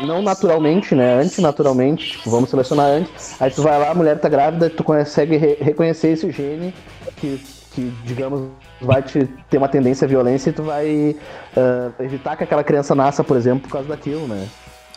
[0.07, 1.21] não naturalmente, né?
[1.21, 3.41] Antinaturalmente, tipo, vamos selecionar antes.
[3.41, 6.75] Aí tu vai lá, a mulher tá grávida, tu consegue re reconhecer esse gene
[7.17, 7.41] que,
[7.73, 8.49] que, digamos,
[8.81, 11.17] vai te ter uma tendência à violência e tu vai
[11.57, 14.49] uh, evitar que aquela criança nasça, por exemplo, por causa daquilo, né?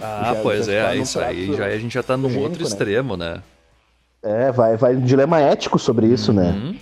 [0.02, 2.68] Ah, já, pois já é, isso aí já a gente já tá num outro né?
[2.68, 3.42] extremo, né?
[4.22, 6.52] É, vai, vai um dilema ético sobre isso, né?
[6.52, 6.72] uhum.
[6.72, 6.76] né?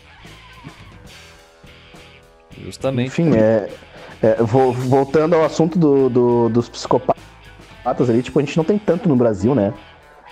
[2.64, 3.08] Justamente.
[3.08, 3.70] Enfim, é,
[4.22, 9.10] é, voltando ao assunto do, do, dos psicopatas ali, tipo, a gente não tem tanto
[9.10, 9.74] no Brasil, né?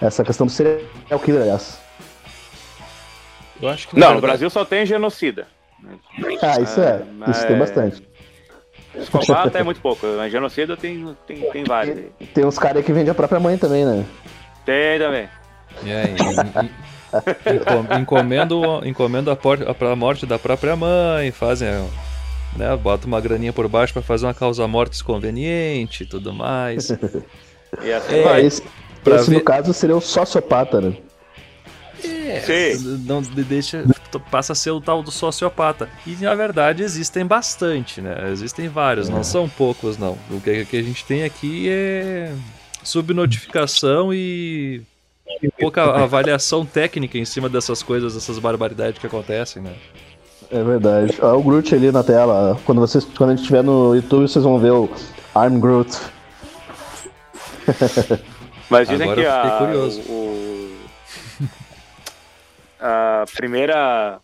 [0.01, 1.79] Essa questão do serial killer, aliás.
[3.61, 5.45] Eu acho que não, no Brasil só tem genocida.
[6.41, 7.03] Ah, isso é.
[7.27, 8.01] é isso tem bastante.
[8.93, 11.95] Psicopata é muito pouco, mas genocida tem, tem, tem vários.
[11.95, 14.05] Tem, tem uns caras que vendem a própria mãe também, né?
[14.65, 15.29] Tem também.
[15.83, 16.15] E aí,
[17.99, 21.69] encomendo, encomendo a, por, a morte da própria mãe, fazem
[22.55, 22.75] né?
[22.75, 26.89] Bota uma graninha por baixo para fazer uma causa mortes conveniente e tudo mais.
[27.81, 28.45] e assim é, vai.
[28.45, 28.63] Esse,
[29.05, 29.37] esse ver...
[29.37, 30.95] no caso seria o sociopata, né?
[32.01, 33.03] Sim.
[33.05, 33.83] não deixa
[34.29, 35.89] passa a ser o tal do sociopata.
[36.05, 38.29] E na verdade existem bastante, né?
[38.31, 40.17] Existem vários, não são poucos não.
[40.29, 42.33] O que, que a gente tem aqui é
[42.83, 44.81] subnotificação e
[45.59, 49.73] pouca avaliação técnica em cima dessas coisas, dessas barbaridades que acontecem, né?
[50.51, 51.17] É verdade.
[51.21, 52.59] Olha o Groot ali na tela.
[52.65, 54.89] Quando, vocês, quando a gente estiver no YouTube, vocês vão ver o
[55.35, 55.97] I'm Groot.
[58.69, 60.01] Mas dizem Agora que a, curioso.
[60.09, 60.77] o-
[62.79, 64.19] a primeira.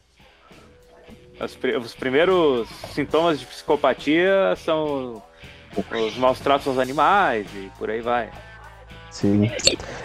[1.39, 5.21] as os primeiros sintomas de psicopatia são
[5.91, 8.29] os maus tratos aos animais e por aí vai.
[9.09, 9.49] Sim.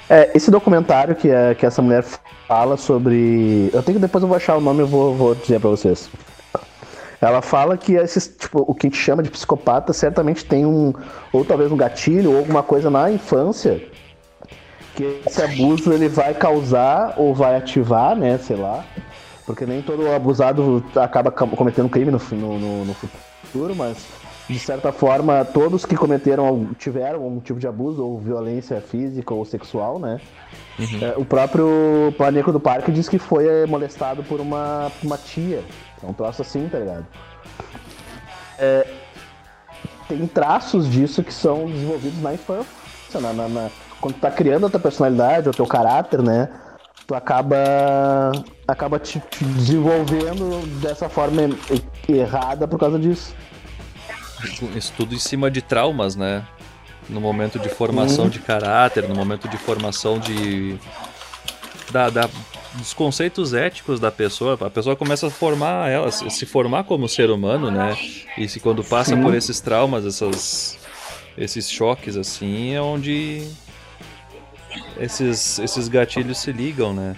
[0.09, 2.05] É, esse documentário que, é, que essa mulher
[2.49, 3.71] fala sobre.
[3.73, 6.09] Eu tenho que depois eu vou achar o nome e vou, vou dizer pra vocês.
[7.21, 10.93] Ela fala que esses, tipo, o que a gente chama de psicopata certamente tem um.
[11.33, 13.81] Ou talvez um gatilho ou alguma coisa na infância.
[14.95, 18.39] Que esse abuso ele vai causar ou vai ativar, né?
[18.39, 18.85] Sei lá.
[19.47, 22.19] Porque nem todo abusado acaba ca- cometendo crime no,
[22.59, 23.97] no- no futuro, mas
[24.53, 29.45] de certa forma todos que cometeram tiveram algum tipo de abuso ou violência física ou
[29.45, 30.21] sexual, né?
[31.03, 35.63] É, o próprio Planeco do Parque diz que foi é, molestado por uma, uma tia.
[36.03, 37.07] É um troço assim, tá ligado?
[38.59, 38.87] É,
[40.09, 42.67] tem traços disso que são desenvolvidos na infância,
[43.21, 46.49] na, na- na- quando tu tá criando a tua personalidade, o teu caráter, né?
[47.07, 48.33] Tu acaba
[48.67, 53.35] acaba te, te desenvolvendo dessa forma e- errada por causa disso.
[54.77, 56.45] Isso tudo em cima de traumas, né?
[57.09, 60.77] No momento de formação de caráter, no momento de formação de.
[61.91, 62.29] Da, da-
[62.75, 64.57] dos conceitos éticos da pessoa.
[64.61, 67.95] A pessoa começa a formar ela, se formar como ser humano, né?
[68.39, 70.79] E se quando passa por esses traumas, essas,
[71.37, 73.47] esses choques, assim, é onde
[74.99, 77.15] esses, esses gatilhos se ligam, né?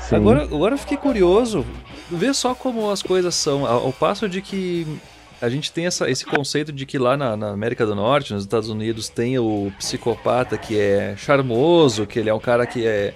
[0.00, 0.16] Sim.
[0.16, 1.64] Agora, agora eu fiquei curioso.
[2.10, 3.64] Vê só como as coisas são.
[3.64, 4.86] Ao, ao passo de que
[5.40, 8.42] a gente tem essa- esse conceito de que lá na, na América do Norte, nos
[8.42, 13.14] Estados Unidos, tem o psicopata que é charmoso, que ele é um cara que é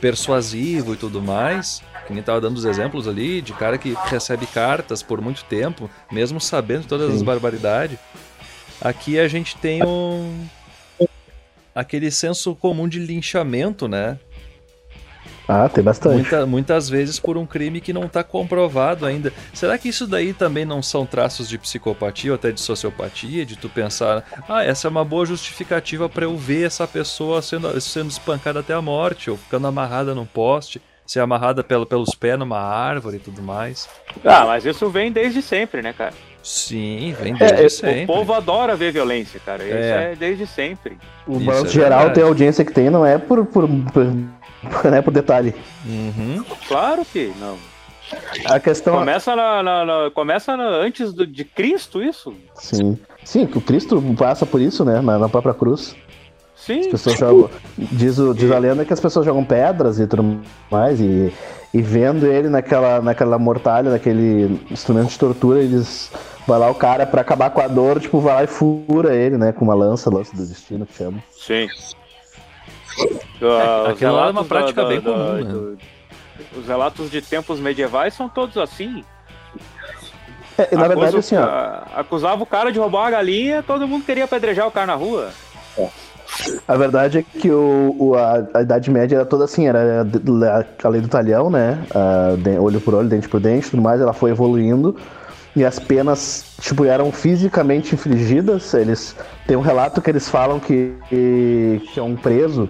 [0.00, 1.82] persuasivo e tudo mais.
[2.06, 5.88] Que nem tava dando os exemplos ali, de cara que recebe cartas por muito tempo,
[6.12, 7.24] mesmo sabendo todas as Sim.
[7.24, 7.98] barbaridades.
[8.78, 10.46] Aqui a gente tem um.
[11.74, 14.18] aquele senso comum de linchamento, né?
[15.46, 16.14] Ah, tem bastante.
[16.14, 19.32] Muita- muitas vezes por um crime que não está comprovado ainda.
[19.52, 23.44] Será que isso daí também não são traços de psicopatia ou até de sociopatia?
[23.44, 27.78] De tu pensar, ah, essa é uma boa justificativa para eu ver essa pessoa sendo,
[27.80, 32.38] sendo espancada até a morte, ou ficando amarrada num poste, ser amarrada pelo, pelos pés
[32.38, 33.86] numa árvore e tudo mais.
[34.24, 36.14] Ah, mas isso vem desde sempre, né, cara?
[36.42, 38.06] Sim, vem desde é, o O sempre.
[38.06, 39.62] povo adora ver violência, cara.
[39.64, 40.12] Isso É.
[40.12, 40.96] é, desde sempre.
[41.26, 42.14] O balanço é geral verdade.
[42.14, 44.06] tem a audiência que tem, não é por, por, por,
[44.84, 45.54] não é por detalhe.
[45.86, 46.44] Uhum.
[46.68, 47.56] Claro que não.
[48.44, 48.96] A questão.
[48.98, 52.34] Começa, na, na- na- começa na- antes do- de Cristo, isso?
[52.54, 52.98] Sim.
[53.24, 55.00] Sim, que o Cristo passa por isso, né?
[55.00, 55.96] Na, própria cruz.
[56.54, 56.80] Sim.
[56.80, 57.50] As pessoas jogam.
[57.78, 61.00] Diz, o, diz a lenda que as pessoas jogam pedras e tudo mais.
[61.00, 61.32] E,
[61.72, 66.10] e vendo ele naquela, naquela mortalha, naquele instrumento de tortura, eles.
[66.46, 69.38] Vai lá o cara pra acabar com a dor, tipo, vai lá e fura ele,
[69.38, 69.50] né?
[69.50, 71.18] Com uma lança, lança do destino que chama.
[71.32, 71.66] Sim.
[73.42, 75.52] Ah, os aquilo lá é uma prática da- bem da- comum, né?
[75.52, 75.78] do-
[76.58, 79.04] Os relatos de tempos medievais são todos assim.
[80.56, 82.00] É, na Acusa verdade, assim, ó.
[82.00, 85.30] Acusava o cara de roubar uma galinha, todo mundo queria apedrejar o cara na rua.
[86.66, 90.86] A verdade é que o, o- a, a Idade Média era toda assim, era a,
[90.86, 91.84] a lei do talhão, né?
[91.94, 94.96] A de- olho por olho, dente por dente, tudo mais, ela foi evoluindo.
[95.56, 98.74] E as penas, tipo, eram fisicamente infligidas.
[98.74, 99.14] Eles
[99.46, 102.68] tem um relato que eles falam que, que, é um preso.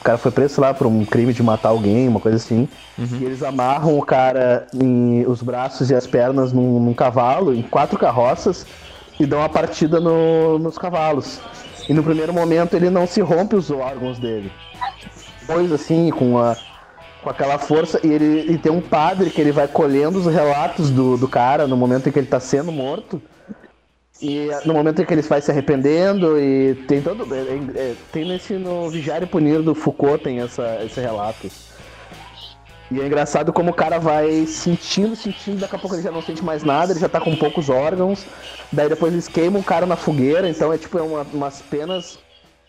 [0.00, 2.68] O cara foi preso lá por um crime de matar alguém, uma coisa assim.
[2.98, 7.62] E eles amarram o cara em os braços e as pernas num, num cavalo, em
[7.62, 8.66] quatro carroças,
[9.18, 11.40] e dão a partida no- nos cavalos.
[11.88, 14.52] E no primeiro momento ele não se rompe os órgãos dele.
[15.40, 16.56] Depois, assim, com, a,
[17.26, 20.90] com aquela força, e ele e tem um padre que ele vai colhendo os relatos
[20.90, 23.20] do, do cara no momento em que ele tá sendo morto.
[24.22, 27.26] E no momento em que ele vai se arrependendo, e tem todo.
[27.34, 31.50] é- é- é- tem nesse no Vigiar e Punir do Foucault, tem essa, esse relato.
[32.92, 36.22] E é engraçado como o cara vai sentindo, sentindo, daqui a pouco ele já não
[36.22, 38.24] sente mais nada, ele já tá com poucos órgãos,
[38.72, 42.20] daí depois eles queimam o cara na fogueira, então é tipo é uma- umas penas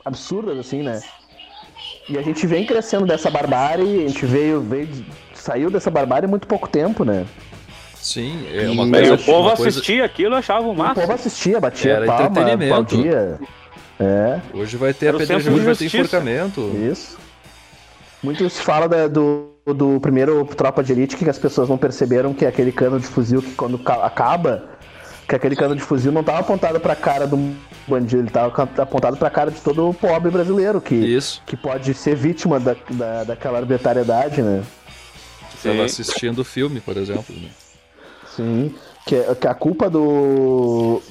[0.03, 0.99] absurdas, assim, né?
[2.09, 4.87] E a gente vem crescendo dessa barbárie, a gente veio, veio
[5.33, 7.25] saiu dessa barbárie há muito pouco tempo, né?
[7.95, 9.13] Sim, é uma E- coisa.
[9.15, 11.13] o povo coisa- assistia aquilo e achava o O povo máximo.
[11.13, 12.73] assistia, batia Era palma, entretenimento.
[12.73, 13.39] aplaudia.
[13.99, 16.61] É, Hoje vai ter apedrejamento, de vai ter enforcamento.
[16.91, 17.17] isso.
[18.23, 22.33] Muito se fala da- do, do primeiro Tropa de Elite que as pessoas não perceberam
[22.33, 24.63] que aquele cano de fuzil que quando acaba,
[25.27, 27.55] que aquele cano de fuzil não estava apontado para a cara do
[27.87, 31.41] bandido, ele estava apontado para a cara de todo o pobre brasileiro que, Isso.
[31.45, 34.63] que pode ser vítima da, da, daquela arbitrariedade, né?
[35.53, 37.35] Estava assistindo o filme, por exemplo.
[37.35, 37.49] Né?
[38.35, 41.01] Sim, que, que a culpa do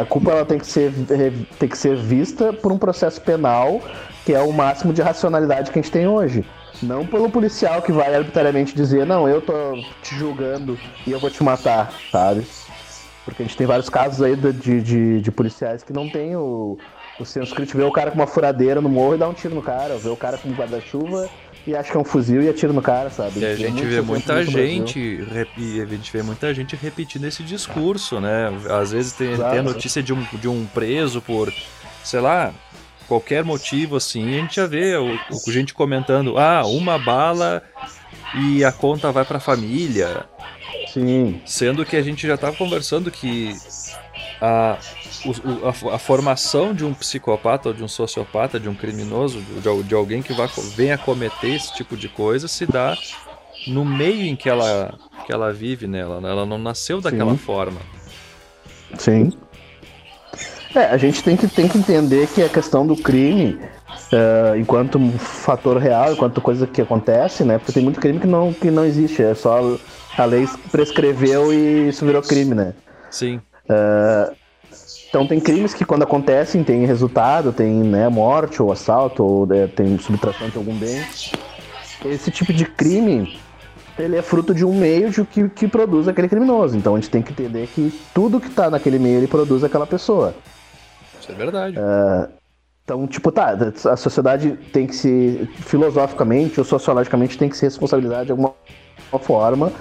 [0.00, 0.92] a culpa ela tem que ser
[1.58, 3.80] tem que ser vista por um processo penal
[4.24, 6.44] que é o máximo de racionalidade que a gente tem hoje.
[6.82, 9.52] Não pelo policial que vai arbitrariamente dizer, não, eu tô
[10.02, 12.44] te julgando e eu vou te matar, sabe?
[13.24, 16.78] Porque a gente tem vários casos aí de, de, de policiais que não tem o,
[17.18, 17.78] o senso crítico.
[17.78, 19.96] Vê o cara com uma furadeira no morro e dá um tiro no cara.
[19.96, 21.28] Vê o cara com um guarda-chuva
[21.66, 23.40] e acha que é um fuzil e atira no cara, sabe?
[23.40, 28.50] E a gente vê muita gente, a gente vê muita gente repetindo esse discurso, né?
[28.70, 31.52] Às vezes tem, tem a notícia de um, de um preso por,
[32.02, 32.52] sei lá,
[33.06, 37.62] qualquer motivo assim, a gente já vê o, o gente comentando, ah, uma bala
[38.34, 40.24] e a conta vai para a família.
[40.92, 41.40] Sim.
[41.44, 43.54] Sendo que a gente já estava conversando que
[44.40, 44.78] a,
[45.24, 49.82] o, a, a, formação de um psicopata ou de um sociopata, de um criminoso, de,
[49.84, 52.96] de alguém que vai, venha cometer esse tipo de coisa, se dá
[53.66, 54.94] no meio em que ela,
[55.26, 56.20] que ela vive nela.
[56.20, 56.30] Né?
[56.30, 57.38] Ela não nasceu daquela Sim.
[57.38, 57.80] forma.
[58.98, 59.32] Sim.
[60.74, 63.58] É, a gente tem que, tem que entender que a questão do crime,
[64.12, 67.58] uh, enquanto um fator real, enquanto coisa que acontece, né?
[67.58, 69.76] Porque tem muito crime que não, que não existe, é só
[70.20, 72.74] a lei prescreveu e isso virou crime, né?
[73.10, 73.40] Sim.
[73.68, 74.34] Uh,
[75.08, 79.66] então tem crimes que quando acontecem tem resultado, tem né, morte ou assalto, ou né,
[79.66, 81.04] tem subtração de algum bem.
[82.04, 83.36] Esse tipo de crime,
[83.98, 86.76] ele é fruto de um meio de que, que produz aquele criminoso.
[86.76, 89.86] Então a gente tem que entender que tudo que está naquele meio ele produz aquela
[89.86, 90.34] pessoa.
[91.20, 91.76] Isso é verdade.
[91.76, 92.30] Uh,
[92.84, 93.56] então, tipo, tá,
[93.90, 98.54] a sociedade tem que se, filosoficamente ou sociologicamente, tem que se responsabilizar de alguma
[99.20, 99.72] forma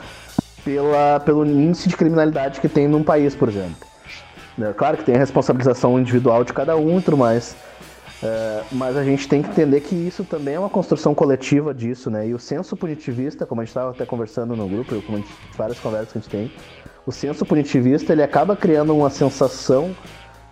[0.64, 3.88] pela, pelo índice de criminalidade que tem num país, por exemplo.
[4.62, 7.56] É, claro que tem a responsabilização individual de cada um e tudo mais.
[8.22, 12.10] É, mas a gente tem que entender que isso também é uma construção coletiva disso,
[12.10, 12.28] né?
[12.28, 15.80] E o senso punitivista, como a gente estava até conversando no grupo, como gente, várias
[15.80, 16.52] conversas que a gente tem,
[17.06, 19.96] o senso punitivista ele acaba criando uma sensação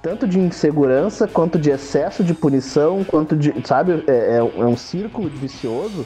[0.02, 3.54] tanto de insegurança, quanto de excesso de punição, quanto de.
[3.66, 4.04] Sabe?
[4.08, 6.06] É, é, é um círculo vicioso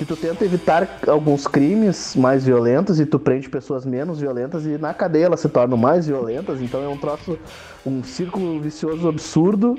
[0.00, 4.78] que tu tenta evitar alguns crimes mais violentos e tu prende pessoas menos violentas e
[4.78, 6.62] na cadeia elas se tornam mais violentas.
[6.62, 7.38] Então é um troço,
[7.84, 9.76] um círculo vicioso absurdo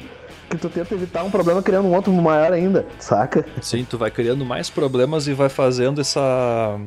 [0.47, 3.43] que tu tenta evitar um problema criando um outro maior ainda, saca?
[3.63, 6.79] Sim, tu vai criando mais problemas e vai fazendo essa.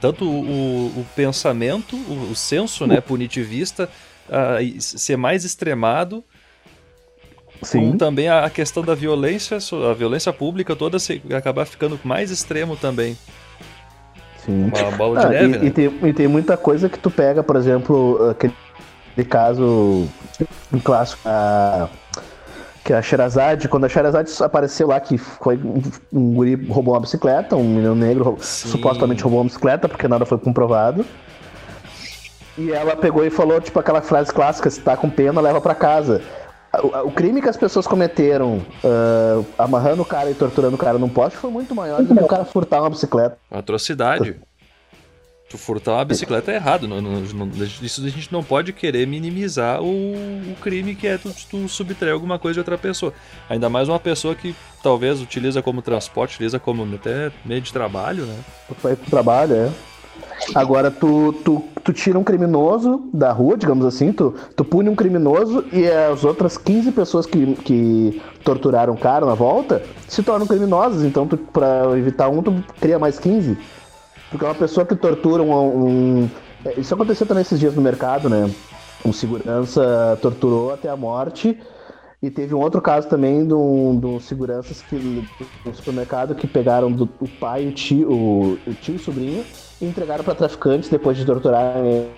[0.00, 3.90] Tanto o, o pensamento, o, o senso né, punitivista
[4.26, 6.24] uh, ser mais extremado,
[7.62, 7.96] Sim.
[7.96, 13.16] também a questão da violência, a violência pública toda se, acabar ficando mais extremo também.
[14.44, 14.70] Sim.
[14.76, 15.66] Uma bola de ah, neve, e, né?
[15.66, 18.54] e, tem, e tem muita coisa que tu pega, por exemplo, aquele
[19.28, 20.06] caso
[20.72, 21.88] um clássico, a,
[22.84, 25.58] que é a Sherazade, quando a Sherazade apareceu lá, que foi
[26.12, 28.68] um, guri roubou uma bicicleta, um menino negro Sim.
[28.68, 31.06] supostamente roubou uma bicicleta, porque nada foi comprovado.
[32.56, 35.74] E ela pegou e falou, tipo, aquela frase clássica, se tá com pena, leva para
[35.74, 36.22] casa.
[36.82, 40.98] O, o, crime que as pessoas cometeram uh, amarrando o cara e torturando o cara
[40.98, 43.36] num poste foi muito maior do que o cara furtar uma bicicleta.
[43.50, 44.36] Atrocidade.
[45.48, 46.88] tu furtar uma bicicleta é errado.
[46.88, 47.50] Não, não, não,
[47.82, 52.12] isso a gente não pode querer minimizar o, o crime que é tu, tu subtrair
[52.12, 53.12] alguma coisa de outra pessoa.
[53.48, 58.24] Ainda mais uma pessoa que talvez utiliza como transporte, utiliza como até meio de trabalho,
[58.24, 58.38] né?
[58.80, 59.93] Pra ir pro trabalho, é.
[60.54, 64.94] Agora, tu, tu, tu tira um criminoso da rua, digamos assim, tu, tu pune um
[64.94, 70.46] criminoso e as outras 15 pessoas que, que torturaram o cara na volta se tornam
[70.46, 71.04] criminosas.
[71.04, 73.56] Então, tu, pra evitar um, tu cria mais 15.
[74.30, 76.30] Porque uma pessoa que tortura um, um.
[76.64, 78.50] É, isso aconteceu também esses dias no mercado, né?
[79.04, 81.58] Um segurança torturou até a morte.
[82.22, 85.28] E teve um outro caso também de um, de um seguranças que,
[85.64, 89.44] no supermercado que pegaram do, o pai, o tio, o, o tio e o sobrinho
[89.86, 91.76] entregaram para traficantes depois de torturar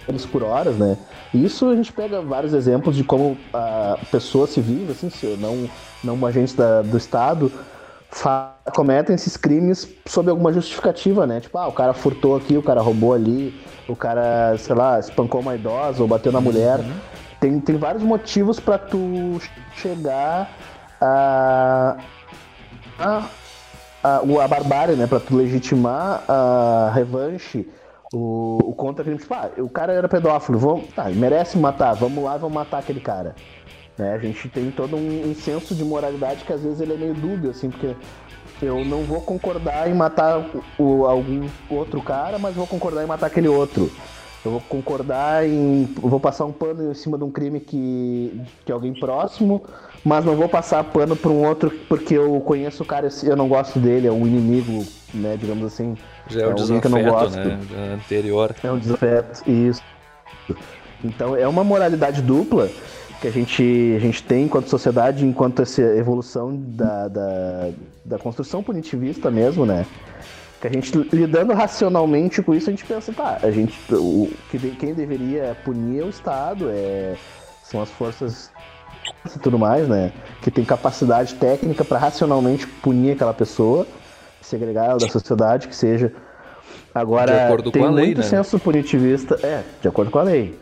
[0.08, 0.96] eles por horas, né?
[1.32, 5.68] E isso a gente pega vários exemplos de como a pessoa civil, assim, não,
[6.02, 7.52] não agentes da, do Estado,
[8.72, 11.40] cometem esses crimes sob alguma justificativa, né?
[11.40, 13.54] Tipo, ah, o cara furtou aqui, o cara roubou ali,
[13.88, 16.80] o cara, sei lá, espancou uma idosa ou bateu na mulher.
[16.80, 16.94] Uhum.
[17.40, 19.40] Tem, tem vários motivos para tu
[19.74, 20.50] chegar
[21.00, 21.96] a,
[22.98, 23.28] a
[24.06, 25.06] a, a barbárie, né?
[25.06, 27.68] Pra tu legitimar a revanche,
[28.12, 29.18] o, o contra-crime.
[29.18, 33.00] Tipo, ah, o cara era pedófilo, vamos, tá, merece matar, vamos lá, vamos matar aquele
[33.00, 33.34] cara.
[33.98, 34.14] Né?
[34.14, 37.14] A gente tem todo um, um senso de moralidade que às vezes ele é meio
[37.14, 37.96] dúbio, assim, porque
[38.62, 40.44] eu não vou concordar em matar
[40.78, 43.90] o, algum outro cara, mas vou concordar em matar aquele outro.
[44.44, 45.86] Eu vou concordar em.
[45.96, 49.64] Vou passar um pano em cima de um crime que, que alguém próximo,
[50.06, 53.34] mas não vou passar pano para um outro porque eu conheço o cara e eu
[53.34, 55.96] não gosto dele, é um inimigo, né, digamos assim.
[56.28, 57.36] Já é um é desafeto, que eu não gosto.
[57.36, 57.60] né?
[57.74, 58.54] É anterior.
[58.62, 59.82] É um desafeto, isso.
[61.02, 62.70] Então é uma moralidade dupla
[63.20, 67.70] que a gente, a gente tem enquanto sociedade, enquanto essa evolução da, da,
[68.04, 69.84] da construção punitivista mesmo, né?
[70.60, 74.58] Que a gente lidando racionalmente com isso, a gente pensa, tá, a gente, o, que,
[74.76, 77.16] quem deveria punir é o Estado, é,
[77.64, 78.52] são as forças
[79.34, 80.12] e tudo mais, né?
[80.40, 83.86] Que tem capacidade técnica para racionalmente punir aquela pessoa,
[84.40, 86.12] segregar ela da sociedade, que seja.
[86.94, 88.24] Agora, de acordo tem com a lei, muito né?
[88.24, 90.58] senso punitivista, é, de acordo com a lei.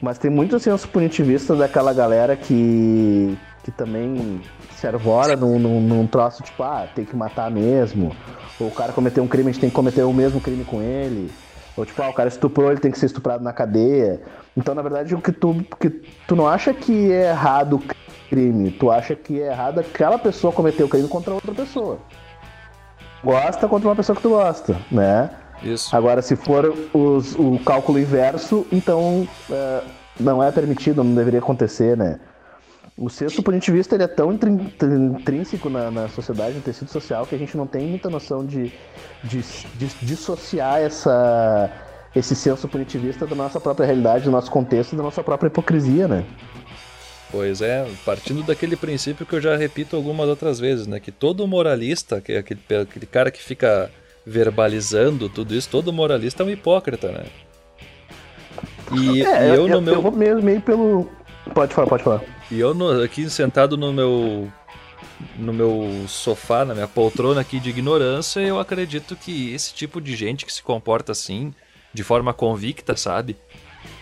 [0.00, 4.40] Mas tem muito senso punitivista daquela galera que, que também
[4.76, 8.14] se arvora num, num, num troço tipo, ah, tem que matar mesmo.
[8.60, 10.82] Ou o cara cometeu um crime, a gente tem que cometer o mesmo crime com
[10.82, 11.32] ele.
[11.76, 14.22] Ou tipo, ah, o cara estuprou, ele tem que ser estuprado na cadeia.
[14.56, 17.82] Então, na verdade, o que tu, que tu não acha que é errado o
[18.30, 21.98] crime, tu acha que é errado aquela pessoa cometer o crime contra outra pessoa.
[23.22, 25.30] Gosta contra uma pessoa que tu gosta, né?
[25.62, 25.94] Isso.
[25.94, 29.82] Agora, se for os, o cálculo inverso, então é,
[30.18, 32.18] não é permitido, não deveria acontecer, né?
[32.98, 37.38] O senso punitivista ele é tão intrínseco na, na, sociedade, no tecido social, que a
[37.38, 38.72] gente não tem muita noção de,
[39.22, 39.42] de,
[39.74, 41.70] de dissociar essa,
[42.14, 46.24] esse senso punitivista da nossa própria realidade, do nosso contexto, da nossa própria hipocrisia, né?
[47.30, 50.98] Pois é, partindo daquele princípio que eu já repito algumas outras vezes, né?
[50.98, 53.90] Que todo moralista, que é aquele, aquele cara que fica
[54.24, 57.24] verbalizando tudo isso, todo moralista é um hipócrita, né?
[58.92, 59.94] E, é, e eu, eu, no meu.
[59.94, 61.10] Eu vou meio, meio pelo.
[61.52, 62.35] Pode falar, pode falar.
[62.50, 64.50] E eu no, aqui sentado no meu.
[65.38, 70.16] No meu sofá, na minha poltrona aqui de ignorância, eu acredito que esse tipo de
[70.16, 71.54] gente que se comporta assim,
[71.92, 73.36] de forma convicta, sabe?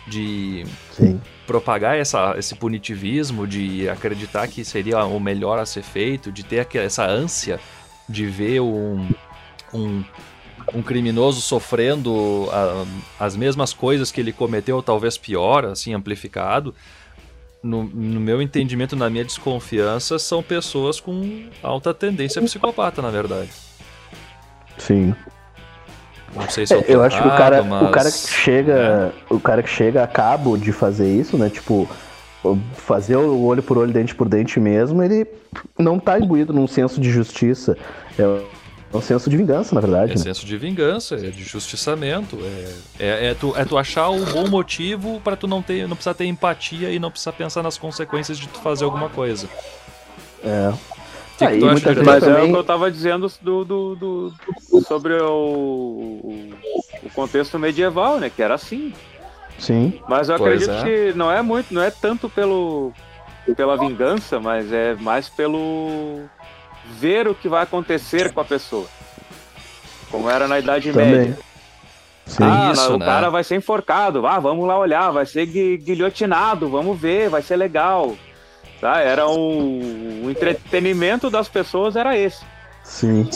[0.07, 1.21] De Sim.
[1.47, 6.67] propagar essa, esse punitivismo, de acreditar que seria o melhor a ser feito, de ter
[6.77, 7.61] essa ânsia
[8.09, 9.09] de ver um,
[9.73, 10.05] um,
[10.75, 16.75] um criminoso sofrendo a, as mesmas coisas que ele cometeu, talvez pior, assim, amplificado.
[17.65, 23.51] No, no, meu entendimento, na minha desconfiança, são pessoas com alta tendência psicopata, na verdade.
[24.77, 25.15] Sim.
[26.35, 27.89] Não sei se é, eu acho que o cara, mas...
[27.89, 29.35] o cara que chega, é.
[29.35, 31.49] o cara que chega a cabo de fazer isso, né?
[31.49, 31.89] Tipo,
[32.75, 35.27] fazer o olho por olho, dente por dente mesmo, ele
[35.79, 37.79] não tá imbuído num senso de justiça.
[38.19, 38.45] É
[38.95, 40.13] é um senso de vingança, na verdade.
[40.13, 40.23] É né?
[40.23, 42.39] senso de vingança, é de justiçamento.
[42.99, 45.97] É, é, é, tu, é tu achar um bom motivo para tu não ter, não
[45.97, 49.49] precisar ter empatia e não precisar pensar nas consequências de tu fazer alguma coisa.
[50.45, 50.73] É.
[51.37, 52.43] Que que acha, mas também...
[52.43, 54.35] é o que eu tava dizendo do, do, do,
[54.71, 56.53] do sobre o,
[57.03, 58.31] o, contexto medieval, né?
[58.31, 58.93] Que era assim.
[59.59, 60.01] Sim.
[60.09, 60.83] Mas eu acredito é.
[60.85, 62.93] que não é muito, não é tanto pelo
[63.57, 66.21] pela vingança, mas é mais pelo
[66.85, 68.87] ver o que vai acontecer com a pessoa.
[70.11, 71.11] Como era na Idade Também.
[71.11, 71.39] Média.
[72.27, 73.05] Sim, ah, isso, o né?
[73.05, 74.27] cara vai ser enforcado.
[74.27, 78.15] Ah, vamos lá olhar, vai ser guilhotinado, vamos ver, vai ser legal.
[78.81, 79.01] Tá?
[79.01, 82.43] Era um, o entretenimento das pessoas era esse.
[82.83, 83.29] Sim.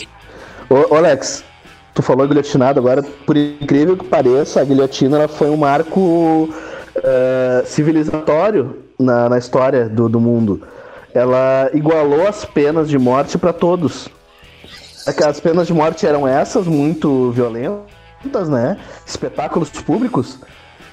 [0.70, 1.44] Ô, Alex,
[1.94, 7.66] tu falou guilhotinado agora, por incrível que pareça, a guilhotina ela foi um marco uh,
[7.66, 10.66] civilizatório na, na história do, do mundo
[11.18, 14.08] ela igualou as penas de morte para todos.
[15.26, 18.78] As penas de morte eram essas, muito violentas, né?
[19.04, 20.38] Espetáculos públicos.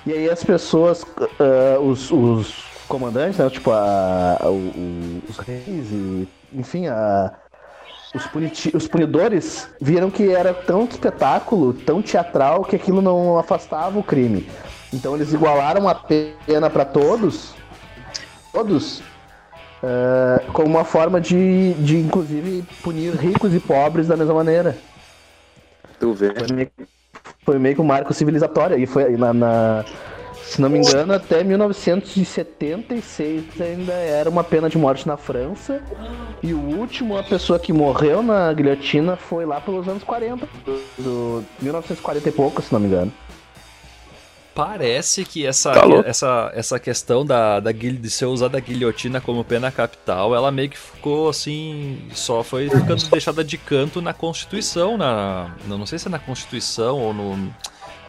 [0.06, 3.50] E aí as pessoas, uh, os, os, comandantes, né?
[3.50, 7.32] Tipo, a, a, o, os reis e, enfim, a,
[8.14, 14.04] os, os punidores viram que era tão espetáculo, tão teatral, que aquilo não afastava o
[14.04, 14.50] crime.
[14.94, 17.54] Então eles igualaram a pena para todos,
[18.54, 19.04] todos,
[19.86, 24.76] uh, como uma forma de, de, inclusive, punir ricos e pobres da mesma maneira.
[26.00, 26.34] Tu vê.
[26.34, 26.72] Foi meio,
[27.44, 28.78] foi meio que um marco civilizatório.
[28.78, 29.86] E foi na, na,
[30.44, 35.82] se não me engano, até 1976 ainda era uma pena de morte na França.
[36.42, 40.48] E o último, a pessoa que morreu na guilhotina foi lá pelos anos 40.
[40.98, 43.12] Do 1940 e pouco, se não me engano.
[44.56, 49.44] Parece que essa, tá essa, essa questão da, da, de ser usada a guilhotina como
[49.44, 54.98] pena capital, ela meio que ficou assim, só foi ficando deixada de canto na Constituição,
[54.98, 57.54] na, não sei se é na Constituição ou no,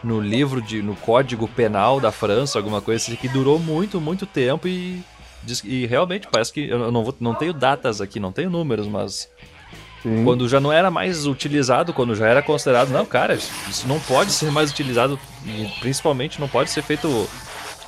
[0.01, 4.25] no livro, de, no Código Penal da França, alguma coisa assim, que durou muito, muito
[4.25, 5.03] tempo e
[5.65, 9.29] E realmente parece que eu não, vou, não tenho datas aqui, não tenho números, mas
[10.03, 10.23] Sim.
[10.23, 14.31] quando já não era mais utilizado, quando já era considerado, não, cara, isso não pode
[14.31, 17.27] ser mais utilizado e principalmente não pode ser feito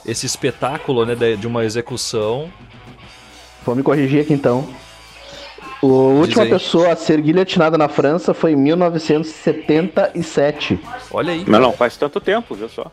[0.05, 2.49] esse espetáculo, né, de de uma execução.
[3.65, 4.67] Vou me corrigir aqui então.
[5.81, 10.77] A última pessoa a ser guilhotinada na França foi em 1977.
[11.11, 11.45] Olha aí.
[11.47, 12.91] Não, não, faz tanto tempo, viu só.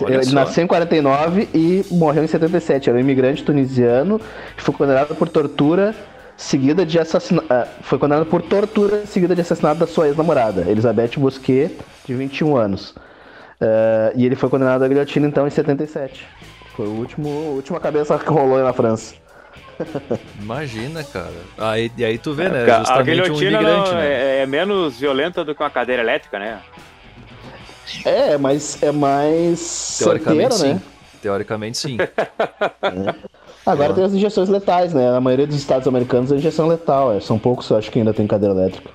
[0.00, 0.32] Olha Ele só.
[0.32, 2.88] nasceu em 49 e morreu em 77.
[2.88, 4.18] Era um imigrante tunisiano
[4.56, 5.94] que foi condenado por tortura
[6.36, 7.48] seguida de assassinato.
[7.82, 12.94] foi condenado por tortura seguida de assassinato da sua ex-namorada, Elizabeth Bosquet, de 21 anos.
[13.60, 16.26] Eh, e ele foi condenado à guilhotina então em 77.
[16.76, 19.14] Foi o último, a última cabeça que rolou aí na França.
[20.40, 21.32] Imagina, cara.
[21.58, 22.58] Aí, e aí tu vê, né?
[22.58, 24.06] Porque a Justamente um guilhotina imigrante, não- né?
[24.06, 26.58] é, é menos violenta do que uma cadeira elétrica, né?
[28.04, 30.84] É, mas é mais Teoricamente certeiro, sim.
[30.86, 30.92] né?
[31.22, 31.96] Teoricamente sim.
[33.66, 33.94] Agora Ah.
[33.94, 35.10] tem as injeções letais, né?
[35.10, 37.12] Na maioria dos estados americanos é injeção letal.
[37.14, 37.20] é.
[37.20, 38.90] São poucos, eu acho, que ainda tem cadeira elétrica.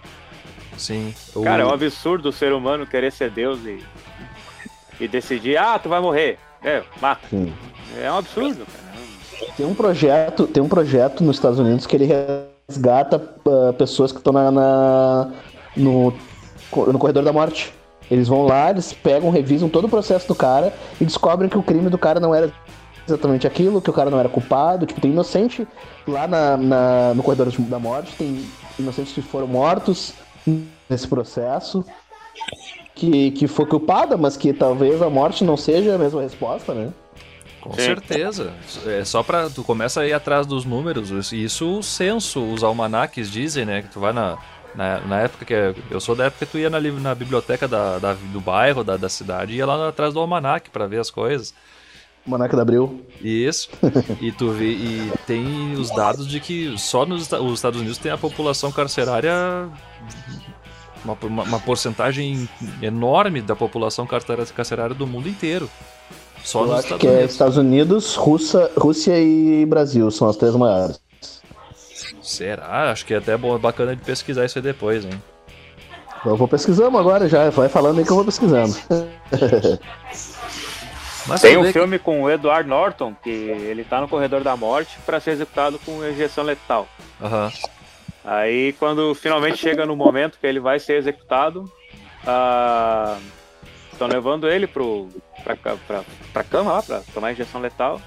[0.77, 1.13] Sim.
[1.35, 3.79] O- Cara, é um absurdo o ser humano querer ser Deus e,
[4.99, 6.37] e decidir, ah, tu vai morrer.
[6.63, 7.21] É, mata.
[7.29, 7.53] Sim.
[8.01, 8.89] É um absurdo, cara.
[9.57, 12.07] Tem um projeto, tem um projeto nos Estados Unidos que ele
[12.67, 15.31] resgata ah, pessoas que estão na, na-
[15.75, 16.13] no,
[16.87, 17.73] no corredor da morte.
[18.11, 21.63] Eles vão lá, eles pegam, revisam todo o processo do cara e descobrem que o
[21.63, 22.51] crime do cara não era
[23.09, 24.85] exatamente aquilo, que o cara não era culpado.
[24.85, 25.67] Tipo, tem inocente
[26.07, 28.45] lá na, na- no corredor da morte, tem
[28.77, 30.13] inocentes que foram mortos
[30.89, 31.83] nesse processo.
[32.95, 36.89] Que, que foi culpada, mas que talvez a morte não seja a mesma resposta, né?
[37.61, 37.81] Com Sim.
[37.81, 38.51] certeza.
[38.85, 39.49] É só pra.
[39.49, 41.09] Tu começa a ir atrás dos números.
[41.09, 43.81] Isso- Isso o censo, os almanaques dizem, né?
[43.81, 44.37] Que tu vai na.
[44.75, 45.53] Na, na época que.
[45.89, 48.97] Eu sou da época que tu ia na, na biblioteca da, da- do bairro, da,
[48.97, 51.53] da cidade, e ia lá atrás do almanaque pra ver as coisas.
[52.29, 53.01] Manaca da Abril.
[53.21, 53.69] Isso.
[54.21, 54.69] e tu vê.
[54.71, 59.33] E tem os dados de que só nos os Estados Unidos tem a população carcerária.
[61.03, 62.49] Uma, uma, uma porcentagem
[62.81, 65.69] enorme da população carcerária do mundo inteiro.
[66.43, 67.31] Só Eu nos acho Estados que é Unidos.
[67.31, 70.99] Estados Unidos, Rússia, Rússia e Brasil são as três maiores.
[72.21, 72.91] Será?
[72.91, 75.11] Acho que é até bom, bacana de pesquisar isso aí depois, hein?
[76.25, 78.75] Eu vou pesquisando agora já, vai falando aí que eu vou pesquisando.
[81.27, 84.55] Mas Tem um que- filme com o Edward Norton, que ele tá no corredor da
[84.57, 86.87] morte pra ser executado com injeção letal.
[87.21, 87.51] Aham.
[88.25, 91.71] Aí, quando finalmente chega no momento que ele vai ser executado,
[93.91, 95.07] estão levando ele pro,
[95.43, 96.03] pra, pra,
[96.33, 98.01] pra cama lá, pra tomar injeção letal.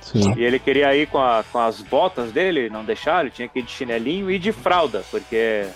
[0.00, 0.34] Sim.
[0.36, 3.58] E ele queria ir com, a- com as botas dele, não deixaram, ele tinha que
[3.58, 5.66] ir de chinelinho e de fralda, porque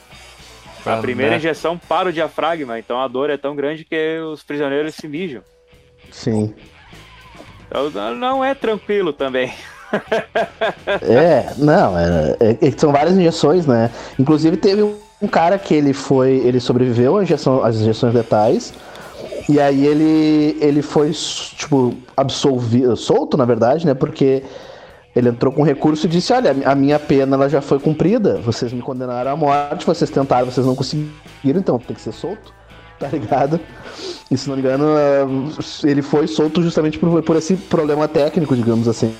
[0.82, 1.36] Pra, a primeira né?
[1.38, 5.42] injeção para o diafragma, então a dor é tão grande que os prisioneiros se mijam.
[6.14, 6.54] Sim.
[7.66, 9.52] Então não é tranquilo também.
[11.02, 13.90] É, não, é, é- é são várias injeções, né?
[14.18, 18.72] Inclusive teve um cara que ele foi, ele sobreviveu às, injeção, injeções letais.
[19.48, 23.92] E aí ele, ele foi, tipo, absolvido, solto, na verdade, né?
[23.92, 24.42] Porque
[25.14, 28.72] ele entrou com recurso e disse, olha, a minha pena ela já foi cumprida, vocês
[28.72, 31.10] me condenaram à morte, vocês tentaram, vocês não conseguiram,
[31.44, 32.52] então tem que ser solto,
[32.98, 33.60] tá ligado?
[34.34, 35.24] E se não me engano, eh,
[35.88, 39.14] ele foi solto justamente por, por esse problema técnico, digamos assim.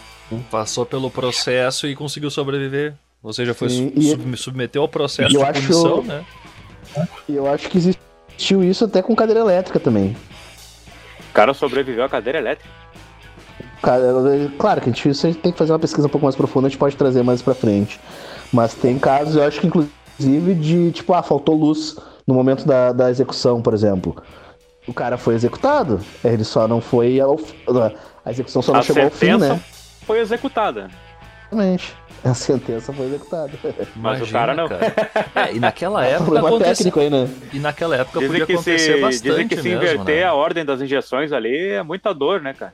[0.51, 2.95] Passou pelo processo e conseguiu sobreviver.
[3.23, 6.25] Ou seja, foi Sim, e- sub- submeteu ao processo de acho- punição, né?
[7.29, 10.17] E eu acho que existiu isso até com cadeira elétrica também.
[11.31, 12.69] O cara sobreviveu à cadeira elétrica.
[13.85, 16.25] É- Claro que a gente, isso a gente tem que fazer uma pesquisa um pouco
[16.25, 18.01] mais profunda, a gente pode trazer mais pra frente.
[18.53, 21.95] Mas tem casos, eu acho que inclusive de, tipo, ah, faltou luz
[22.27, 24.17] no momento da, da execução, por exemplo.
[24.87, 27.39] O cara foi executado, ele só não foi ao,
[28.25, 29.61] a execução só não a chegou ao fim, sentença né?
[30.07, 30.91] foi executada.
[31.55, 31.95] Exatamente.
[32.25, 33.53] A sentença foi executada.
[33.95, 34.67] Mas o cara não.
[34.67, 34.95] cara.
[35.35, 37.29] É, e naquela época Problema técnico aí, né?
[37.53, 40.25] e naquela época Dizem podia que, acontecer se, bastante dizem que se mesmo, inverter né?
[40.25, 42.73] a ordem das injeções ali é muita dor, né, cara?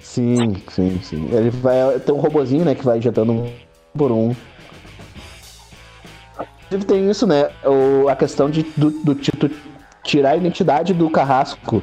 [0.00, 1.28] Sim, sim, sim.
[1.30, 3.52] Ele vai ter um robozinho, né, que vai injetando um
[3.96, 4.34] por um.
[6.66, 7.50] Inclusive tem isso, né?
[7.64, 9.50] O, a questão de, do, do Tito
[10.10, 11.82] tirar a identidade do carrasco.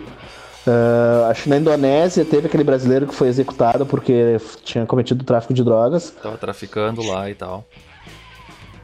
[0.67, 5.53] Ah, acho que na Indonésia teve aquele brasileiro que foi executado porque tinha cometido tráfico
[5.53, 6.11] de drogas.
[6.21, 7.63] Tava traficando lá e tal.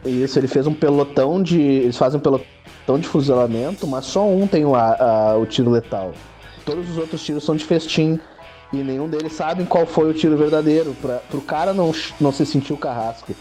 [0.06, 1.60] Isso, ele fez um pelotão de.
[1.62, 6.14] Eles fazem um pelotão de fuzilamento, mas só um tem o, a- o tiro letal.
[6.66, 8.20] Todos os outros tiros são de festim.
[8.72, 10.96] E nenhum deles sabe qual foi o tiro verdadeiro.
[11.02, 13.34] Pra, pro cara não, não se sentir o carrasco.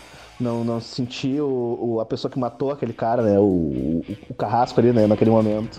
[0.42, 3.38] Não, não se sentir o, o- a pessoa que matou aquele cara, né?
[3.38, 5.06] O, o, o carrasco ali, né?
[5.06, 5.78] Naquele momento.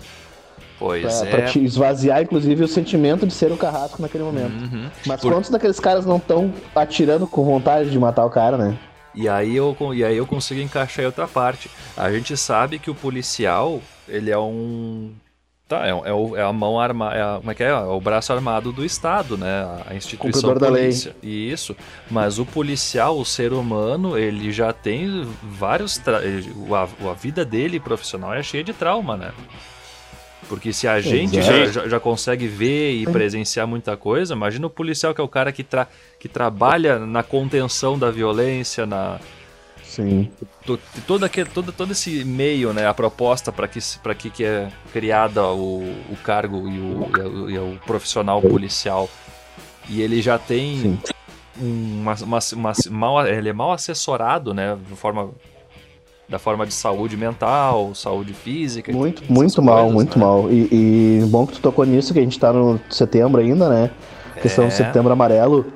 [0.78, 1.30] Pois Pra, é.
[1.30, 4.52] pra te esvaziar, inclusive, o sentimento de ser o carrasco naquele momento.
[4.64, 4.88] Uhum.
[5.06, 8.76] Mas Por- quantos daqueles caras não estão atirando com vontade de matar o cara, né?
[9.14, 11.70] E aí eu, e aí eu consigo encaixar em outra parte.
[11.96, 15.12] A gente sabe que o policial, ele é um.
[15.78, 17.16] Tá, é, é o- é a mão armada.
[17.16, 17.68] É como é que é?
[17.68, 19.64] É o braço armado do Estado, né?
[19.88, 20.84] A- instituição Cumpridor da lei.
[20.84, 21.16] polícia.
[21.22, 21.76] Isso.
[22.10, 25.98] Mas o policial, o ser humano, ele já tem vários.
[25.98, 29.32] tra- A, a vida dele profissional é cheia de trauma, né?
[30.48, 31.72] Porque se a gente já, Exato.
[31.72, 35.50] já, já consegue ver e presenciar muita coisa, imagina o policial que é o cara
[35.50, 35.86] que, tra
[36.20, 39.18] que trabalha na contenção da violência, na,
[39.94, 40.28] Sim.
[40.66, 43.78] to- todo, aquele, todo, todo esse meio, né, a proposta para que,
[44.18, 49.08] que, que é criada o, o cargo e o, e o- profissional policial.
[49.88, 50.98] E ele já tem Sim.
[51.60, 55.30] um- uma, uma, uma- mal, ele é mal assessorado, né, de forma,
[56.28, 58.90] da forma de saúde mental, saúde física.
[58.92, 60.24] Muito, muito mal, coisas, muito né?
[60.24, 60.50] mal.
[60.50, 60.68] E,
[61.22, 63.90] e bom que tu tocou nisso, que a gente tá no setembro ainda, né?
[64.40, 64.68] Questão É.
[64.68, 65.66] do setembro amarelo.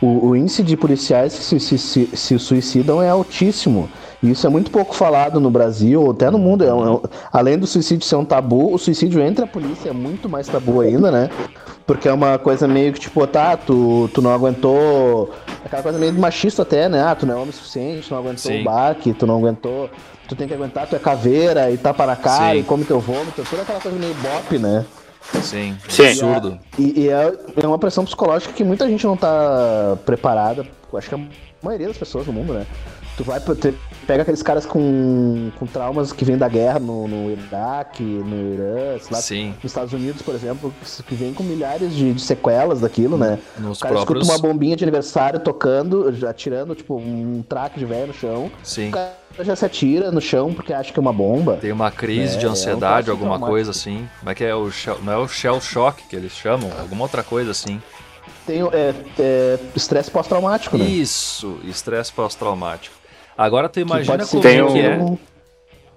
[0.00, 3.88] O, o índice de policiais que se, se, se, se suicidam é altíssimo.
[4.22, 6.64] E isso é muito pouco falado no Brasil, ou até no mundo.
[6.64, 7.00] É um- é um-
[7.32, 10.80] além do suicídio ser um tabu, o suicídio entre a polícia é muito mais tabu
[10.80, 11.30] ainda, né?
[11.86, 15.30] Porque é uma coisa meio que tipo, tá, tu, tu não aguentou.
[15.64, 17.02] Aquela coisa meio machista até, né?
[17.02, 18.60] Ah, tu não é homem suficiente, tu não aguentou Sim.
[18.62, 19.88] o baque, tu não aguentou.
[20.28, 22.60] Tu tem que aguentar, tu é caveira e tapa na cara Sim.
[22.60, 23.44] e come teu vômito.
[23.48, 24.84] Toda aquela coisa meio bop, né?
[25.42, 26.06] Sim, Sim.
[26.08, 26.58] absurdo.
[26.78, 30.66] E, e é, é uma pressão psicológica que muita gente não tá preparada.
[30.94, 31.20] Acho que a
[31.62, 32.66] maioria das pessoas no mundo, né?
[33.16, 33.74] Tu vai te-
[34.06, 38.98] pega aqueles caras com, com traumas que vêm da guerra no, no Iraque, no Irã,
[38.98, 40.72] sei lá, Sim, nos Estados Unidos, por exemplo,
[41.08, 43.38] que, vem com milhares de, de sequelas daquilo, né?
[43.58, 44.26] nos O cara próprios.
[44.28, 48.50] escuta uma bombinha de aniversário tocando, já atirando, tipo, um traque de velho no chão.
[48.62, 48.88] Sim.
[48.88, 51.56] O cara já se atira no chão porque acha que é uma bomba.
[51.56, 54.06] Tem uma crise É, de é um ansiedade, alguma coisa assim.
[54.18, 56.70] Como é que é o shell, não é o shell shock que eles chamam?
[56.78, 57.80] Alguma outra coisa assim.
[58.46, 60.84] Tem é, é, estresse pós-traumático, né?
[60.84, 62.94] Isso, estresse pós-traumático.
[63.36, 65.18] Agora tu Que imagina pode ser como Tem é um- que é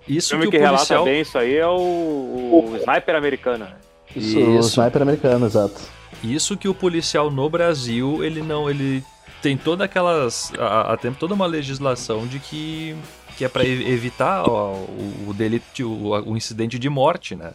[0.08, 3.16] isso O filme que que, o relata policial bem isso aí é o, o Sniper
[3.16, 3.66] americano.
[3.66, 3.72] né?
[4.16, 4.70] Isso, o Isso.
[4.82, 5.80] sniper americano, exato.
[6.24, 9.04] Isso que o policial no Brasil, ele não, ele
[9.40, 12.96] tem toda aquelas, a, a- tem toda uma legislação de que
[13.38, 17.52] que é para evitar ó, o, o delito, o, o incidente de morte, né?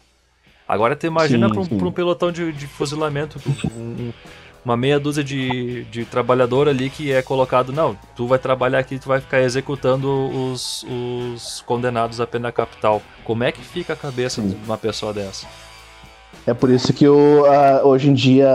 [0.67, 3.39] Agora tu imagina para um, um pelotão de, de fuzilamento,
[3.77, 4.13] um-
[4.65, 8.99] uma meia dúzia de, de trabalhador ali que é colocado, não, tu vai trabalhar aqui,
[8.99, 13.03] tu vai ficar executando os, os condenados à pena capital.
[13.25, 14.49] Como é que fica a cabeça Sim.
[14.49, 15.47] de uma pessoa dessa?
[16.47, 18.49] É por isso que a- hoje em dia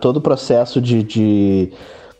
[0.00, 1.72] todo o processo de, de,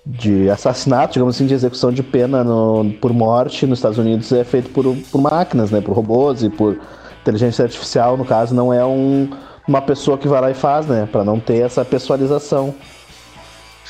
[0.05, 4.45] de assassinato, digamos assim, de execução de pena no- por morte nos Estados Unidos é
[4.45, 5.81] feito por, por máquinas, né?
[5.81, 6.79] Por robôs e por
[7.23, 9.31] inteligência artificial, no caso, não é um,
[9.69, 11.07] uma pessoa que vai lá e faz, né?
[11.11, 12.75] Pra não ter essa pessoalização.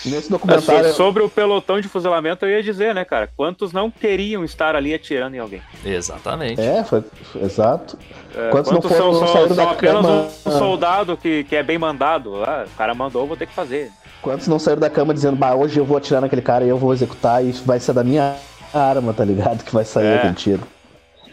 [0.04, 0.92] Nesse documentário.
[0.94, 3.28] sobre o pelotão de fuzilamento, eu ia dizer, né, cara?
[3.36, 5.60] Quantos não queriam estar ali atirando em alguém?
[5.84, 6.60] Exatamente.
[6.60, 7.98] É, foi, foi- exato.
[8.34, 10.28] É, Quantos não quantos foram- são, não são- saíram são da apenas cama?
[10.46, 12.42] um soldado que, que é bem mandado?
[12.44, 13.90] Ah, o cara mandou, vou ter que fazer.
[14.22, 16.78] Quantos não saíram da cama dizendo, bah, hoje eu vou atirar naquele cara e eu
[16.78, 18.36] vou executar e vai ser da minha
[18.72, 19.64] arma, tá ligado?
[19.64, 20.16] Que vai sair É.
[20.16, 20.62] aquele tiro.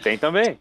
[0.02, 0.58] Tem também.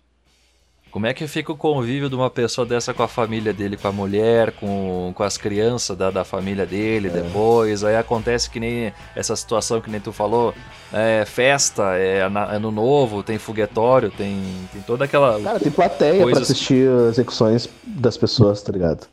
[0.98, 3.88] Como é que fica o convívio de uma pessoa dessa com a família dele, com
[3.88, 7.84] a mulher, com, com as crianças da, da família dele depois?
[7.84, 10.56] Aí acontece que nem essa situação que nem tu falou,
[10.91, 14.41] é festa, é ano novo, tem foguetório, tem,
[14.74, 15.39] tem toda aquela.
[15.39, 19.06] Cara, tem plateia Coisas- pra assistir as execuções das pessoas, tá ligado?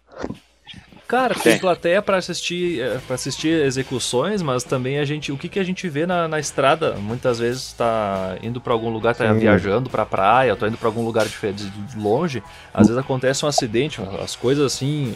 [1.14, 1.58] Cara, tem Tem.
[1.60, 5.88] plateia pra assistir, para assistir execuções, mas também a gente, o que, que a gente
[5.88, 9.38] vê na, na estrada, muitas vezes tá indo pra algum lugar, tá Sim.
[9.38, 12.42] viajando pra praia, tá indo pra algum lugar diferente, de longe,
[12.72, 15.14] às vezes acontece um acidente, as coisas assim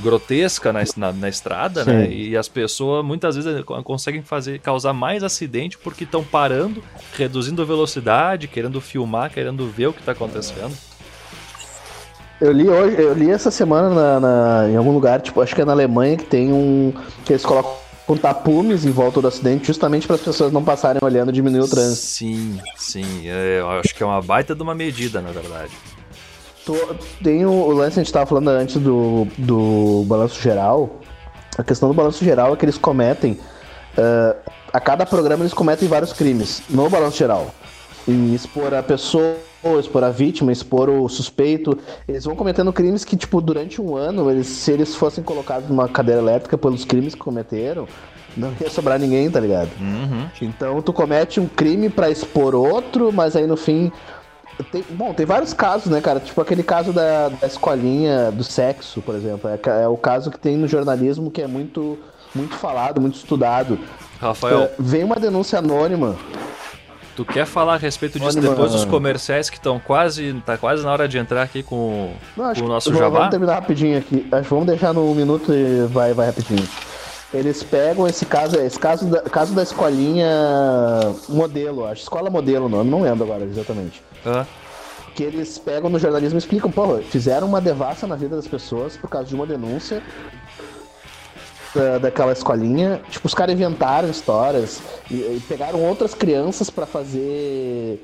[0.00, 1.90] grotescas na, na, na estrada, Sim.
[1.90, 2.08] né?
[2.12, 6.82] E as pessoas muitas vezes co- conseguem fazer causar mais acidente porque estão parando,
[7.16, 10.76] reduzindo a velocidade, querendo filmar, querendo ver o que tá acontecendo.
[12.40, 15.60] Eu li hoje, eu li essa semana na, na- em algum lugar, tipo, acho que
[15.62, 16.92] é na Alemanha, que tem um.
[17.24, 17.76] que eles colocam
[18.20, 21.68] tapumes em volta do acidente, justamente para as pessoas não passarem olhando e diminuir o
[21.68, 22.06] trânsito.
[22.06, 25.72] Sim, sim, é, eu acho que é uma baita de uma medida, na verdade.
[27.24, 31.00] Tem o, o lance que a gente tava falando antes do, do balanço geral.
[31.56, 33.38] A questão do balanço geral é que eles cometem.
[33.96, 34.36] eh,
[34.72, 37.50] a cada programa eles cometem vários crimes no balanço geral.
[38.06, 39.36] E expor a pessoa,
[39.78, 41.76] expor a vítima, expor o suspeito.
[42.06, 45.88] Eles vão cometendo crimes que, tipo, durante um ano, eles, se eles fossem colocados numa
[45.88, 47.86] cadeira elétrica pelos crimes que cometeram,
[48.36, 49.70] não ia sobrar ninguém, tá ligado?
[49.80, 50.28] Uhum.
[50.40, 53.90] Então tu comete um crime pra expor outro, mas aí no fim
[54.72, 56.18] Tem, bom, tem vários casos, né, cara?
[56.20, 59.48] Tipo aquele caso da, da escolinha do sexo, por exemplo.
[59.50, 61.98] É, é, o caso que tem no jornalismo que é muito,
[62.34, 63.78] muito falado, muito estudado.
[64.20, 66.16] Rafael, É, vem uma denúncia anônima.
[67.18, 68.92] Tu quer falar a respeito disso Olha, depois dos mano.
[68.92, 70.40] comerciais que estão quase.
[70.46, 73.18] tá quase na hora de entrar aqui com, Não, com o nosso vamos- jabá?
[73.18, 74.24] Vamos terminar rapidinho aqui.
[74.30, 76.64] Acho que vamos deixar no minuto e vai, vai rapidinho.
[77.34, 80.28] Eles pegam esse caso, esse caso da, caso da escolinha
[81.28, 82.02] modelo, acho.
[82.02, 84.00] Escola modelo o nome, não lembro agora exatamente.
[85.14, 88.96] Que eles pegam no jornalismo e explicam, pô, fizeram uma devassa na vida das pessoas
[88.96, 90.00] por causa de uma denúncia
[91.74, 93.00] da, daquela escolinha.
[93.10, 98.02] Tipo, os caras inventaram histórias e, e pegaram outras crianças pra fazer.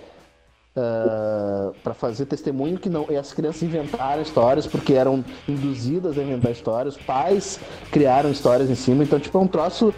[0.74, 3.06] para pra fazer testemunho que não.
[3.10, 6.96] E as crianças inventaram histórias porque eram induzidas a inventar histórias.
[6.96, 7.58] Pais
[7.90, 9.02] criaram histórias em cima.
[9.02, 9.94] Então, tipo, é um troço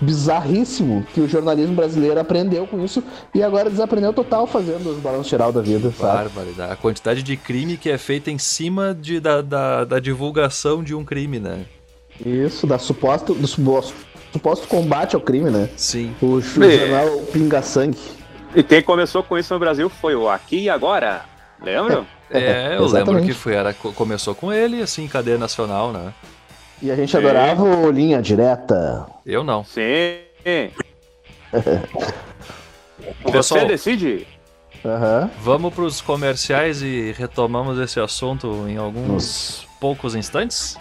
[0.00, 3.02] bizarríssimo que o jornalismo brasileiro aprendeu com isso
[3.34, 6.28] e agora desaprendeu total fazendo os balanços geral da vida, sabe?
[6.28, 6.72] Barbaridade.
[6.72, 10.94] A quantidade de crime que é feita em cima de, da, da, da divulgação de
[10.94, 11.64] um crime, né?
[12.24, 13.94] Isso, da suposto, do suposto,
[14.32, 15.68] suposto combate ao crime, né?
[15.76, 16.14] Sim.
[16.20, 16.42] O É.
[16.42, 17.98] jornal Pinga Sangue.
[18.54, 21.22] E quem começou com isso no Brasil foi o Aqui e Agora.
[21.62, 22.06] Lembram?
[22.30, 23.26] É, eu lembro Exatamente.
[23.26, 26.12] que foi, era, co- começou com ele, assim, em cadeia nacional, né?
[26.80, 27.18] E a gente Sim.
[27.18, 29.06] adorava o Linha Direta.
[29.26, 29.64] Eu não.
[29.64, 30.20] Sim.
[33.24, 34.26] Você Pessoal, decide?
[34.84, 35.30] Aham.
[35.42, 40.78] vamos pros comerciais e retomamos esse assunto em alguns poucos instantes?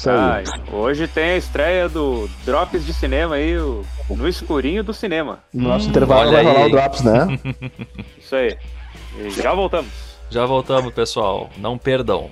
[0.00, 0.18] Isso aí.
[0.18, 5.44] Ai, hoje tem a estreia do Drops de Cinema aí, o- no escurinho do cinema.
[5.52, 7.26] No nosso Hum, intervalo vai rolar o Drops, né?
[8.18, 8.56] Isso aí.
[9.18, 9.92] E já voltamos.
[10.30, 11.50] Já voltamos, pessoal.
[11.58, 12.30] Não perdam.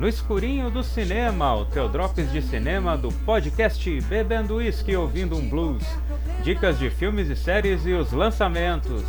[0.00, 5.46] No escurinho do cinema, o teu drops de cinema do podcast Bebendo Whisky Ouvindo um
[5.46, 5.84] Blues.
[6.42, 9.04] Dicas de filmes e séries e os lançamentos.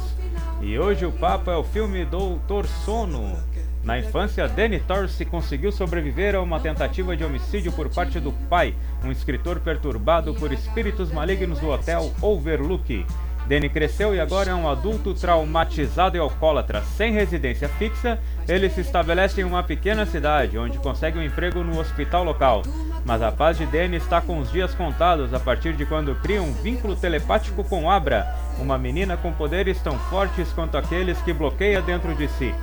[0.62, 3.38] E hoje o papo é o filme Doutor Sono.
[3.86, 8.76] Na infância, Danny Torrance conseguiu sobreviver a uma tentativa de homicídio por parte do pai,
[9.02, 13.06] um escritor perturbado por espíritos malignos do hotel Overlook.
[13.52, 16.82] Danny cresceu e agora é um adulto traumatizado e alcoólatra.
[16.96, 21.78] Sem residência fixa, ele se estabelece em uma pequena cidade, onde consegue um emprego no
[21.78, 22.62] hospital local.
[23.06, 26.42] Mas a paz de Danny está com os dias contados a partir de quando cria
[26.42, 28.26] um vínculo telepático com Abra,
[28.58, 32.56] uma menina com poderes tão fortes quanto aqueles que bloqueia dentro de si.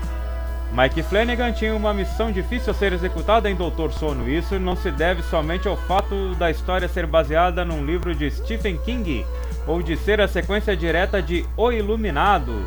[0.73, 4.27] Mike Flanagan tinha uma missão difícil a ser executada em Doutor Sono.
[4.27, 8.31] e Isso não se deve somente ao fato da história ser baseada num livro de
[8.31, 9.27] Stephen King
[9.69, 12.67] ou de ser a sequência direta de O Iluminado,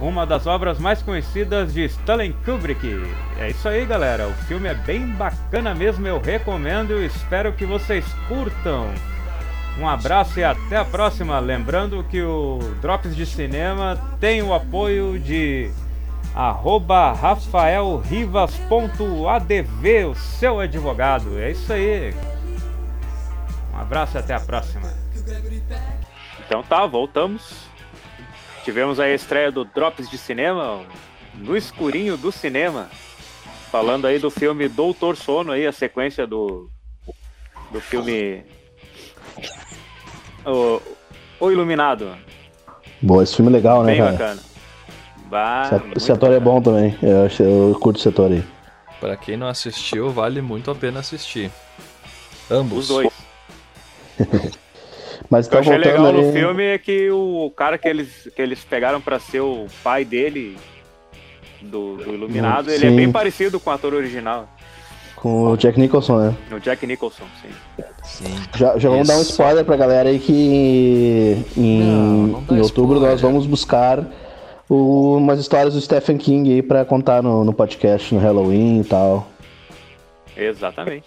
[0.00, 3.04] uma das obras mais conhecidas de Stanley Kubrick.
[3.38, 4.26] É isso aí, galera.
[4.26, 8.88] O filme é bem bacana mesmo, eu recomendo e espero que vocês curtam.
[9.78, 11.38] Um abraço e até a próxima.
[11.38, 15.70] Lembrando que o Drops de Cinema tem o apoio de
[16.34, 21.38] arroba rafaelrivas.adv, o seu advogado.
[21.38, 22.14] É isso aí.
[23.74, 24.88] Um abraço e até a próxima.
[26.50, 27.52] Então tá, voltamos.
[28.64, 30.80] Tivemos a estreia do Drops de Cinema,
[31.36, 32.90] no escurinho do cinema.
[33.70, 36.68] Falando aí do filme Doutor Sono aí, a sequência do
[37.70, 38.42] do filme
[40.44, 40.82] O,
[41.38, 42.16] o Iluminado.
[43.00, 44.12] Boa, esse filme é legal, né, Bem cara?
[44.12, 44.42] bacana.
[45.26, 46.98] Bah, Esse- ator é bom também.
[47.00, 48.42] Eu, acho, eu curto esse ator aí.
[48.98, 51.48] Pra quem não assistiu, vale muito a pena assistir.
[52.50, 52.78] Ambos.
[52.80, 53.12] Os dois.
[55.30, 58.28] Mas O que eu então achei legal no filme é que o cara que eles,
[58.34, 60.56] que eles pegaram pra ser o pai dele,
[61.62, 62.96] do, do Iluminado, ele é Sim.
[62.96, 64.48] bem parecido com o ator original,
[65.14, 66.34] com o Jack Nicholson, né?
[66.50, 67.84] o Jack Nicholson, sim.
[68.02, 68.34] Sim.
[68.56, 72.94] Já, já vamos dar um spoiler pra galera aí que em, Não, não em outubro
[72.96, 73.10] spoiler.
[73.10, 74.02] nós vamos buscar
[74.68, 78.84] o- umas histórias do Stephen King aí pra contar no, no podcast, no Halloween e
[78.84, 79.28] tal.
[80.36, 81.04] Exatamente.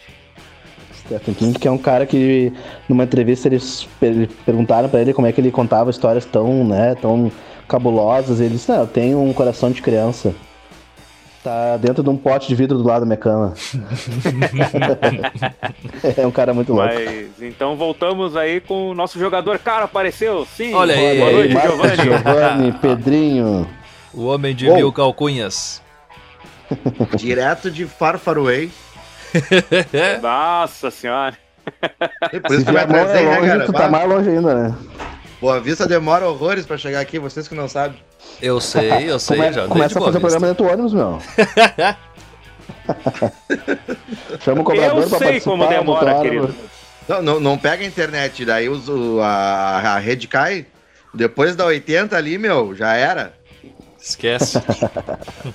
[1.05, 2.51] Stephen King, que é um cara que
[2.87, 6.95] numa entrevista eles per- perguntaram pra ele como é que ele contava histórias tão, né,
[6.95, 7.31] tão
[7.67, 8.39] cabulosas.
[8.39, 10.33] Ele disse, não, eu tenho um coração de criança.
[11.43, 13.53] Tá dentro de um pote de vidro do lado da minha cama.
[16.17, 16.93] é um cara muito louco.
[16.93, 19.59] Mas então voltamos aí com o nosso jogador.
[19.59, 20.47] Cara, apareceu?
[20.55, 20.73] Sim.
[20.73, 21.19] Olha aí.
[21.19, 22.03] Boa noite, Giovanni.
[22.03, 23.67] Giovanni, Pedrinho.
[24.13, 24.77] O homem de Uou.
[24.77, 25.81] mil calcunhas.
[27.17, 28.71] Direto de Farfaraway.
[30.21, 31.35] Nossa senhora.
[32.33, 33.65] E Por isso Se que vai trazer, é né, longe, cara?
[33.65, 34.75] tu tá mais longe ainda, né?
[35.39, 37.97] Boa Vista demora horrores pra chegar aqui, vocês que não sabem.
[38.41, 39.67] Eu sei, eu sei, Come- já.
[39.67, 41.19] começa a fazer o programa dentro do ônibus, meu.
[44.41, 46.53] Chama o cobrador Eu pra sei como demora, hora, querido.
[47.07, 50.65] Não, não, não pega a internet, daí os- o- a, a rede cai.
[51.13, 53.33] Depois da 80 ali, meu, já era.
[54.01, 54.59] Esquece.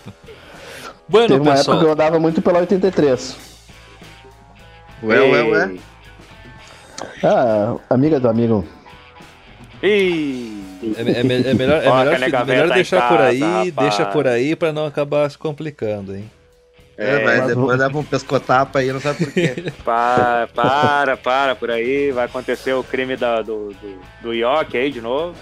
[1.08, 1.78] bueno, Teve uma época pessoal.
[1.80, 3.36] que eu andava muito pela 83.
[5.02, 5.76] Ué, ué, ué.
[7.22, 8.64] Ah, amiga do amigo.
[9.82, 10.58] Ih,
[10.96, 13.40] É, é me- é melhor, é melhor, caneca fi- velha melhor deixar por casa, aí,
[13.40, 13.74] rapaz.
[13.74, 16.28] deixa por aí pra não acabar se complicando, hein?
[16.96, 19.72] É, mas mas depois leva um pescotapa aí, não sabe por quê.
[19.84, 22.10] para, para, para por aí.
[22.10, 25.34] Vai acontecer o crime da- do, do, do York aí de novo.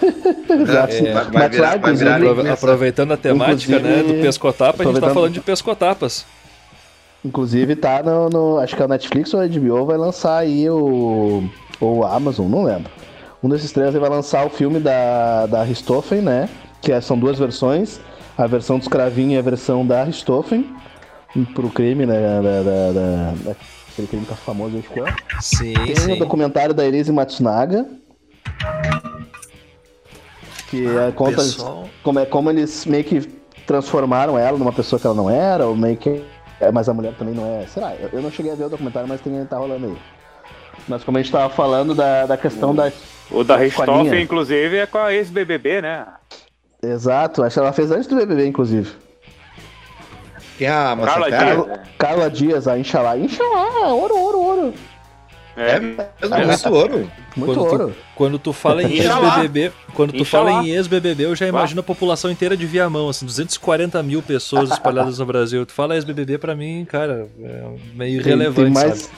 [0.02, 2.52] É, vai- vai virar- vai virar linguiça.
[2.54, 6.24] Aproveitando a temática né, do pescotapa, a gente tá falando de pescotapas.
[7.24, 11.44] Inclusive tá no, no- Acho que a Netflix ou a HBO vai lançar aí o.
[11.80, 12.90] Ou a Amazon, não lembro.
[13.42, 16.48] Um desses três vai lançar o filme da, da Richthofen, né?
[16.80, 18.00] Que é- são duas versões.
[18.38, 20.64] A versão dos Cravinho e a versão da Richthofen.
[21.54, 22.20] Pro crime, né?
[22.20, 23.56] Da, da, da- da-
[23.92, 25.14] aquele crime que tá famoso hoje qual é?
[25.40, 26.18] Sim, Tem o sim.
[26.18, 27.86] documentário da Elise Matsunaga.
[30.70, 33.20] Que é, conta Pessoal, como, é, como eles meio que
[33.66, 36.22] transformaram ela numa pessoa que ela não era, ou meio que.
[36.62, 37.66] É, mas a mulher também não é.
[37.66, 37.92] Será?
[37.96, 39.96] Eu, eu não cheguei a ver o documentário, mas tem, tá rolando aí.
[40.86, 42.92] Mas como a gente tava falando da, da questão da.
[43.30, 43.56] O da.
[43.56, 46.06] Richthofen, inclusive, é com a ex-BBB, né?
[46.80, 48.92] Exato, acho que ela fez antes do BBB, inclusive.
[50.56, 51.30] Quem é a Carla?
[51.30, 51.80] Dias.
[51.98, 53.16] Carla Dias, a Inxalá.
[53.16, 54.74] Inxalá, ouro, ouro, ouro.
[55.56, 57.10] É É, mesmo, muito ouro.
[57.36, 57.96] Muito Quando tu- ouro.
[58.14, 60.50] quando tu fala em ex-BBB, quando tu Inxalá.
[60.52, 64.70] fala em ex-BBB, eu já imagino a população inteira de Viamão, assim, 240 mil pessoas
[64.70, 65.64] espalhadas no Brasil.
[65.66, 67.62] Tu fala ex-BBB pra mim, cara, é
[67.94, 69.14] meio irrelevante, tem mais, sabe?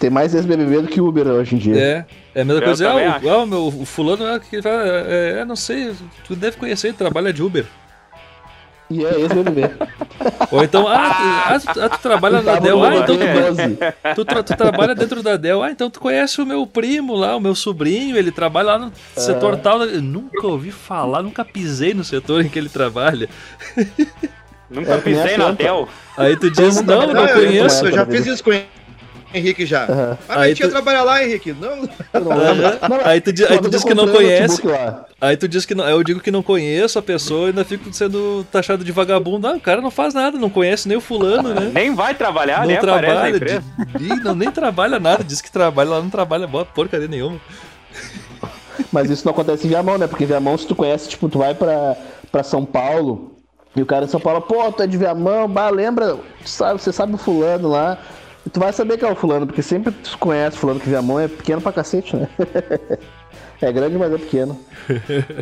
[0.00, 1.76] tem mais ex-BBB do que Uber hoje em dia.
[1.76, 2.04] É,
[2.34, 2.88] é a mesma Eu coisa.
[2.90, 5.92] Ah, o, ah, meu, o fulano é, que vai- é, é, não sei,
[6.26, 7.64] tu deve conhecer, ele trabalha de Uber.
[8.90, 9.70] E é ex-BBB.
[10.50, 11.10] Ou então, ah,
[11.60, 14.14] tu, ah, tu, ah, tu trabalha na Tava Dell, ah, então tu, 12.
[14.14, 17.36] tu, tra- tu trabalha dentro da Dell, ah, então tu conhece o meu primo lá,
[17.36, 19.82] o meu sobrinho, ele trabalha lá no setor tal.
[19.84, 23.28] Eu nunca ouvi falar, nunca pisei no setor em que ele trabalha.
[24.70, 25.50] Nunca É pisei na.
[25.52, 25.88] Dell.
[26.16, 27.86] Aí tu diz, tá não, não eu- conheço.
[27.86, 28.52] Eu já fiz isso com
[29.34, 30.16] Henrique já.
[30.28, 31.52] Ah, Aí tu- trabalhar lá, Henrique.
[31.52, 31.76] Não,
[32.18, 34.62] não Aí tu, aí tu diz que não conhece.
[35.20, 35.86] Aí tu diz que não.
[35.88, 39.46] Eu digo que não conheço a pessoa e ainda fico sendo taxado de vagabundo.
[39.46, 41.70] Ah, o cara não faz nada, não conhece nem o fulano, né?
[41.74, 43.36] Nem vai trabalhar, não nem aparece na trabalha.
[43.36, 43.62] empresa.
[43.98, 45.22] de- Ih, não, nem trabalha nada.
[45.22, 47.38] Diz que trabalha lá, não trabalha bota porcaria nenhuma.
[48.92, 50.06] Mas isso não acontece em Viamão, né?
[50.06, 51.96] Porque Viamão, se tu conhece, tipo, tu vai pra,
[52.30, 53.32] pra São Paulo
[53.76, 56.92] e o cara de São Paulo, pô, tu é de Viamão, bah, lembra, sabe, você
[56.92, 57.98] sabe o fulano lá.
[58.52, 61.18] Tu vai saber que é o fulano, porque sempre tu conhece o fulano que Viamão
[61.20, 62.28] é pequeno pra cacete, né?
[63.60, 64.58] é grande, mas é pequeno.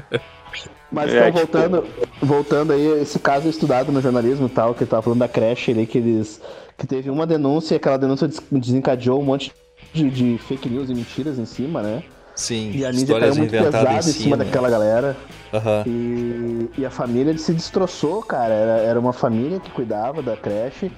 [0.91, 1.85] Mas É, então, tipo- voltando,
[2.23, 5.73] voltando aí, esse caso estudado no jornalismo e tal, que eu tava falando da creche
[5.73, 6.41] ali, que eles.
[6.79, 9.53] que teve uma denúncia e aquela denúncia des- desencadeou um monte
[9.93, 12.03] de, de fake news e mentiras em cima, né?
[12.37, 14.37] Sim, E a mídia caiu muito pesada em em cima cima.
[14.37, 15.17] daquela galera.
[15.53, 15.83] Aham.
[15.87, 18.55] E, e a família se destroçou, cara.
[18.55, 20.91] Era, era uma família que cuidava da creche.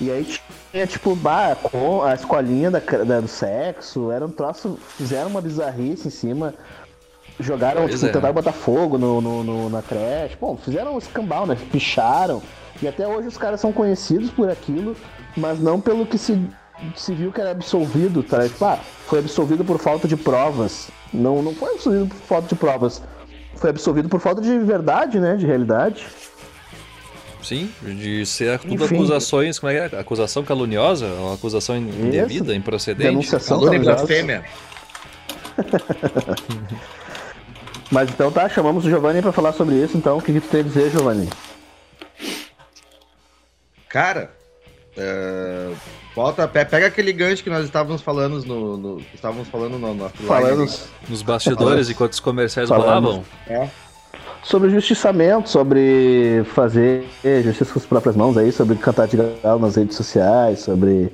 [0.00, 0.26] E aí
[0.76, 4.10] tinha, tipo, bah, com a escolinha da, da- do sexo.
[4.10, 4.78] Era um troço.
[4.96, 6.54] Fizeram uma bizarrice em cima.
[7.40, 8.08] Jogaram, Pois tipo, é.
[8.12, 10.36] tentaram botar fogo no, no- no- na creche.
[10.40, 11.56] Bom, fizeram um escambau, né?
[11.70, 12.42] Picharam.
[12.80, 14.94] E até hoje os caras são conhecidos por aquilo,
[15.36, 16.38] mas não pelo que se,
[16.94, 18.42] se viu que era absolvido, tá?
[18.46, 20.88] Tipo, ah, foi absolvido por falta de provas.
[21.12, 23.02] Não, não foi absolvido por falta de provas.
[23.54, 25.36] Foi absolvido por falta de verdade, né?
[25.36, 26.06] De realidade.
[27.42, 28.96] Sim, de ser tudo Enfim.
[28.96, 29.58] acusações.
[29.58, 30.00] Como é que é?
[30.00, 31.06] Acusação caluniosa?
[31.06, 33.08] Uma acusação indevida, improcedente?
[33.10, 34.06] Denunciação calúnia e caluniosa.
[34.06, 34.44] blasfêmia.
[37.90, 40.18] Mas então tá, chamamos o Giovanni pra falar sobre isso, então.
[40.18, 41.28] O que, que tu tem a dizer, Giovanni?
[43.88, 44.32] Cara,
[44.96, 45.70] é,
[46.14, 50.12] volta, pe- pega aquele gancho que nós estávamos falando no, no- estávamos falando no live
[50.26, 50.72] Falando ali.
[51.08, 53.22] Nos bastidores, enquanto os comerciais Falamos.
[53.48, 53.70] rolavam.
[54.46, 57.04] Sobre justiçamento, sobre fazer
[57.42, 61.12] justiça com as próprias mãos aí, sobre cantar de galo nas redes sociais, sobre.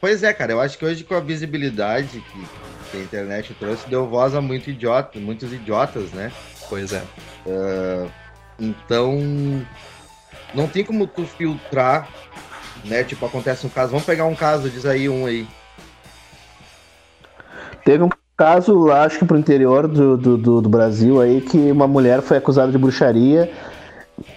[0.00, 4.08] Pois- é, cara, eu acho que hoje com a visibilidade que, a internet trouxe, deu
[4.08, 6.32] voz a muito idiota, muitos idiotas, né?
[6.68, 7.02] Pois é.
[8.58, 9.16] Então,
[10.52, 12.08] não tem como tu filtrar,
[12.84, 13.04] né?
[13.04, 15.46] Tipo, acontece um caso, vamos pegar um caso, diz aí um aí.
[17.84, 21.70] Teve um caso lá, acho que pro interior do, do, do, do Brasil aí, que
[21.70, 23.50] uma mulher foi acusada de bruxaria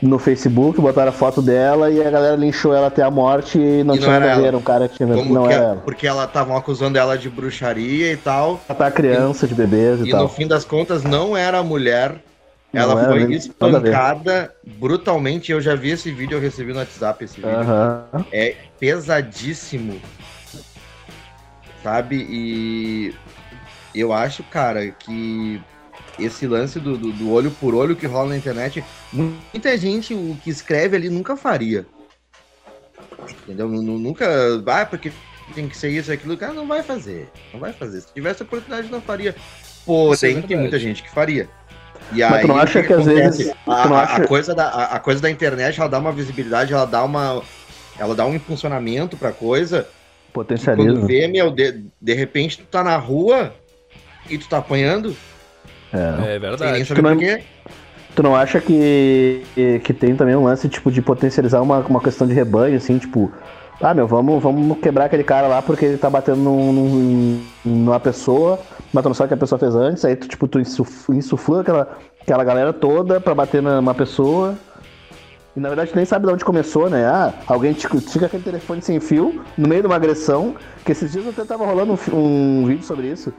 [0.01, 3.83] no Facebook, botaram a foto dela e a galera linchou ela até a morte e
[3.83, 5.47] não E não tinha nada era a ver, era um cara que tinha Como não
[5.47, 5.75] que era é- ela.
[5.77, 8.59] porque ela estavam acusando ela de bruxaria e tal.
[8.67, 10.23] Matar criança de bebês e, E tal.
[10.23, 12.15] no fim das contas não era a mulher.
[12.73, 15.51] Não Ela era, foi espancada brutalmente.
[15.51, 17.55] Eu já vi esse vídeo, eu recebi no WhatsApp esse vídeo.
[18.31, 19.99] É pesadíssimo.
[21.81, 22.17] Sabe?
[22.29, 23.15] E
[23.99, 25.61] eu acho, cara, que
[26.17, 30.37] esse lance do, do, do olho por olho que rola na internet, muita gente o
[30.43, 31.85] que escreve ali nunca faria.
[33.43, 33.67] Entendeu?
[33.67, 34.25] Nu- nu- Nunca.
[34.67, 35.11] Ah, porque
[35.53, 36.37] tem que ser isso, aquilo.
[36.37, 37.29] Cara, não vai fazer.
[37.53, 38.01] Não vai fazer.
[38.01, 39.31] Se tivesse oportunidade, não faria.
[39.31, 41.49] Isso é Porém, tem muita gente que faria.
[42.13, 44.55] E Mas tu não aí, o acha que que às vezes- A, acha- a coisa
[44.55, 47.41] da, a, a coisa da internet, ela dá uma visibilidade, ela dá uma.
[47.97, 49.83] Ela dá um impulsionamento pra coisa.
[50.31, 51.05] Quando Potencialismo.
[51.07, 53.53] vê, meu, de, de repente tu tá na rua
[54.29, 55.15] e tu tá apanhando,
[55.93, 56.35] É.
[56.35, 56.85] É verdade.
[56.85, 57.41] Tu não- por quê.
[58.15, 59.43] Tu não acha que,
[59.83, 63.31] que tem também um lance, tipo, de potencializar uma, uma questão de rebanho, assim, tipo,
[63.81, 67.99] ah, meu, vamos, vamos quebrar aquele cara lá porque ele tá batendo num, num- numa
[67.99, 68.59] pessoa,
[68.91, 71.09] mas tu não sabe o que a pessoa fez antes, aí tu, tipo, tu insuf-
[71.11, 74.55] insufla aquela, aquela galera toda pra bater numa pessoa.
[75.55, 77.05] E na verdade nem sabe de onde começou, né?
[77.05, 81.27] Ah, alguém fica aquele telefone sem fio no meio de uma agressão, que esses dias
[81.27, 83.33] até tava rolando um, um vídeo sobre isso.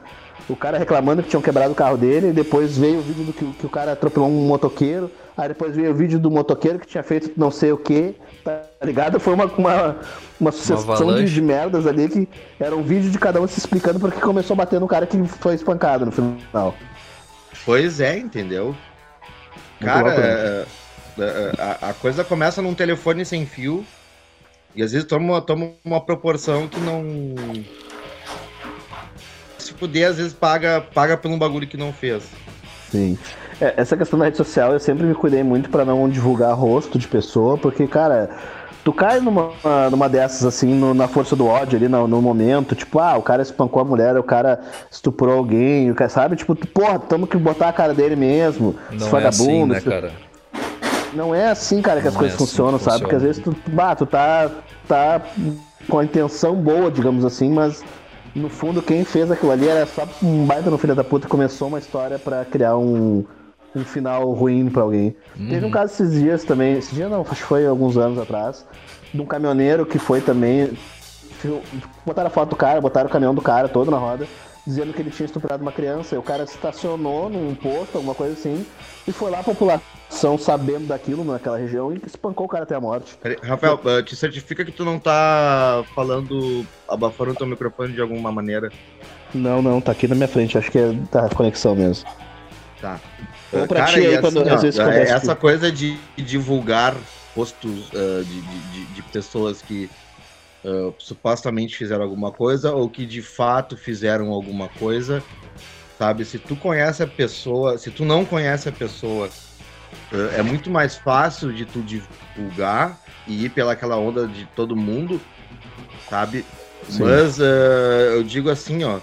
[0.49, 3.33] O cara reclamando que tinham quebrado o carro dele, e depois veio o vídeo do
[3.33, 6.87] que, que o cara atropelou um motoqueiro, aí depois veio o vídeo do motoqueiro que
[6.87, 9.19] tinha feito não sei o que, tá ligado?
[9.19, 9.95] Foi uma, uma,
[10.39, 11.33] uma sucessão de, avalanche.
[11.33, 14.57] de merdas ali que era um vídeo de cada um se explicando porque começou a
[14.57, 16.75] bater no cara que foi espancado no final.
[17.65, 18.75] Pois é, entendeu?
[19.79, 20.65] Muito Cara, louco, né?
[21.21, 23.85] É, é, a, a coisa começa num telefone sem fio
[24.75, 27.03] e às vezes toma, uma- toma uma proporção que não.
[29.57, 32.23] Se puder, às vezes paga, paga por um bagulho que não fez.
[32.89, 33.17] Sim.
[33.59, 36.97] É, essa questão da rede social eu sempre me cuidei muito pra não divulgar rosto
[36.97, 38.29] de pessoa, porque, cara,
[38.83, 39.51] tu cai numa,
[39.91, 43.21] numa dessas assim, no- na força do ódio ali, no, no momento, tipo, ah, o
[43.21, 44.59] cara espancou a mulher, o cara
[44.89, 46.35] estuprou alguém, o cara, sabe?
[46.35, 49.73] Tipo, porra, tamo que botar a cara dele mesmo, esse Não é assim, vagabundo.
[49.73, 50.11] né, esse- cara?
[51.13, 52.99] Não é assim, cara, que as Não coisas é assim funcionam, que sabe?
[52.99, 54.49] Porque às vezes tu, bah, tu tá,
[54.87, 55.21] tá
[55.89, 57.83] com a intenção boa, digamos assim, mas
[58.35, 61.31] no fundo quem fez aquilo ali era só um baita no filho da puta que
[61.31, 63.25] começou uma história pra criar um,
[63.75, 65.15] um final ruim pra alguém.
[65.49, 65.71] Teve um Uhum.
[65.71, 68.65] caso esses dias também, esses dias não, acho que foi alguns anos atrás,
[69.13, 70.71] de um caminhoneiro que foi também.
[72.05, 74.27] Botaram a foto do cara, botaram o caminhão do cara todo na roda,
[74.65, 76.15] dizendo que ele tinha estuprado uma criança.
[76.15, 78.65] E o cara estacionou num posto, alguma coisa assim,
[79.07, 82.79] e foi lá a população sabendo daquilo naquela região e espancou o cara até a
[82.81, 83.17] morte.
[83.43, 88.71] Rafael, eh, te certifica que tu não tá falando, abafando teu microfone de alguma maneira.
[89.33, 92.07] Não, não, tá aqui na minha frente, acho que é da conexão mesmo.
[92.81, 92.99] Tá.
[93.53, 96.95] Ou pra Cara, ti aí, quando assim, às vezes acontece essa que- coisa de divulgar
[97.33, 99.89] postos de, de, de- de pessoas que
[100.63, 105.23] ah, supostamente fizeram alguma coisa ou que de fato fizeram alguma coisa,
[105.97, 106.23] sabe?
[106.25, 109.29] Se tu conhece a pessoa, se tu não conhece a pessoa,
[110.11, 115.19] ah, é muito mais fácil de tu divulgar e ir pelaquela onda de todo mundo,
[116.09, 116.45] sabe?
[116.87, 117.03] Sim.
[117.03, 117.45] Mas ah,
[118.15, 118.99] eu digo assim, ó.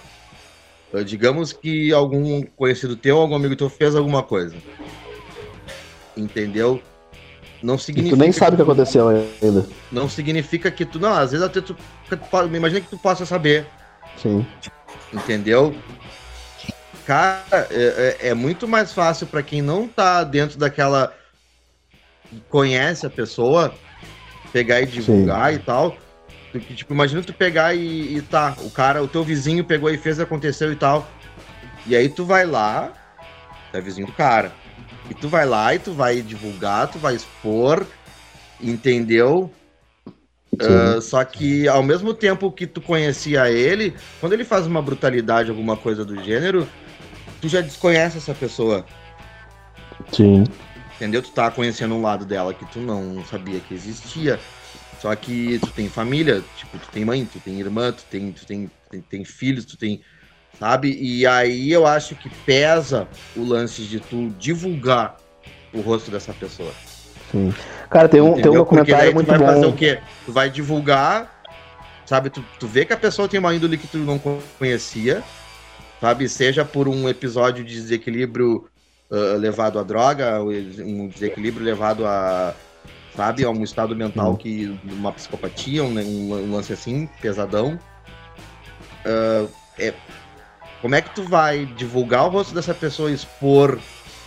[1.05, 4.57] Digamos que algum conhecido teu, algum amigo teu fez alguma coisa.
[6.17, 6.83] Entendeu?
[7.63, 8.17] Não E significa.
[8.17, 9.67] tu nem sabe o que aconteceu ainda.
[9.91, 11.01] Não significa que tu.
[11.01, 11.77] Não, às vezes até tu.
[12.55, 13.67] Imagina que tu possa saber.
[14.17, 14.47] Sim.
[15.13, 15.75] Entendeu?
[17.07, 21.13] Cara, é, é- é muito mais fácil pra quem não tá dentro daquela.
[22.51, 23.75] conhece a pessoa,
[24.53, 25.97] pegar e divulgar e tal.
[26.53, 29.91] do que, tipo, imagina tu pegar e, e tá, o cara, o teu vizinho pegou
[29.91, 31.07] e fez, aconteceu e tal.
[31.87, 32.91] E aí tu vai lá,
[33.71, 34.51] tu é vizinho do cara.
[35.11, 37.87] E tu vai lá e tu vai divulgar, tu vai expor,
[38.61, 39.51] entendeu?
[40.61, 45.51] Ah, só que ao mesmo tempo que tu conhecia ele, quando ele faz uma brutalidade,
[45.51, 46.69] alguma coisa do gênero,
[47.41, 48.85] tu já desconhece essa pessoa.
[50.13, 50.45] Sim.
[50.97, 51.23] Entendeu?
[51.23, 54.39] Tu tá conhecendo um lado dela que tu não sabia que existia.
[55.01, 58.45] Só que tu tem família, tipo, tu tem mãe, tu tem irmã, tu tem, tu
[58.45, 60.01] tem, tem, tem filhos, tu tem.
[60.59, 60.97] Sabe?
[61.01, 63.07] E aí eu acho que pesa
[63.37, 65.17] o lance de tu divulgar
[65.73, 66.73] o rosto dessa pessoa.
[67.31, 67.55] Sim.
[67.89, 68.67] Cara, tem um, tem um Entendeu?
[68.67, 69.73] Porque daí documentário tu muito vai fazer bom.
[69.73, 70.01] o quê?
[70.27, 71.31] Tu vai divulgar,
[72.07, 72.31] sabe?
[72.31, 74.21] Tu, tu vê que a pessoa tem uma índole que tu não
[74.59, 75.23] conhecia,
[76.01, 76.29] sabe?
[76.29, 78.69] Seja por um episódio de desequilíbrio
[79.11, 82.53] ah, levado à droga, um desequilíbrio levado a,
[83.15, 83.45] sabe?
[83.45, 84.77] É um estado mental que.
[84.85, 87.79] uma psicopatia, um, um- lance assim, pesadão.
[89.05, 89.47] Ah,
[89.79, 89.95] é,
[90.81, 93.79] como é que tu vai divulgar o rosto dessa pessoa, expor,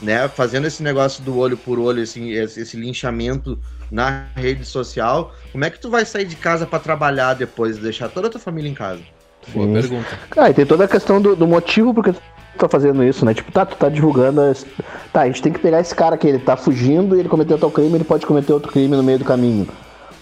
[0.02, 0.28] né?
[0.30, 3.58] Fazendo esse negócio do olho por olho, assim, esse, esse linchamento
[3.92, 5.32] na rede social.
[5.52, 8.30] Como é que tu vai sair de casa pra trabalhar depois e deixar toda a
[8.30, 9.02] tua família em casa?
[9.48, 9.74] Boa Sim.
[9.74, 10.08] pergunta.
[10.38, 12.22] Ah, e tem toda a questão do, do motivo porque tu
[12.58, 13.34] tá fazendo isso, né?
[13.34, 14.42] Tipo, tá, tu tá divulgando.
[14.42, 14.66] as-
[15.12, 17.58] Tá, a gente tem que pegar esse cara que ele tá fugindo e ele cometeu
[17.58, 19.68] tal crime, ele pode cometer outro crime no meio do caminho.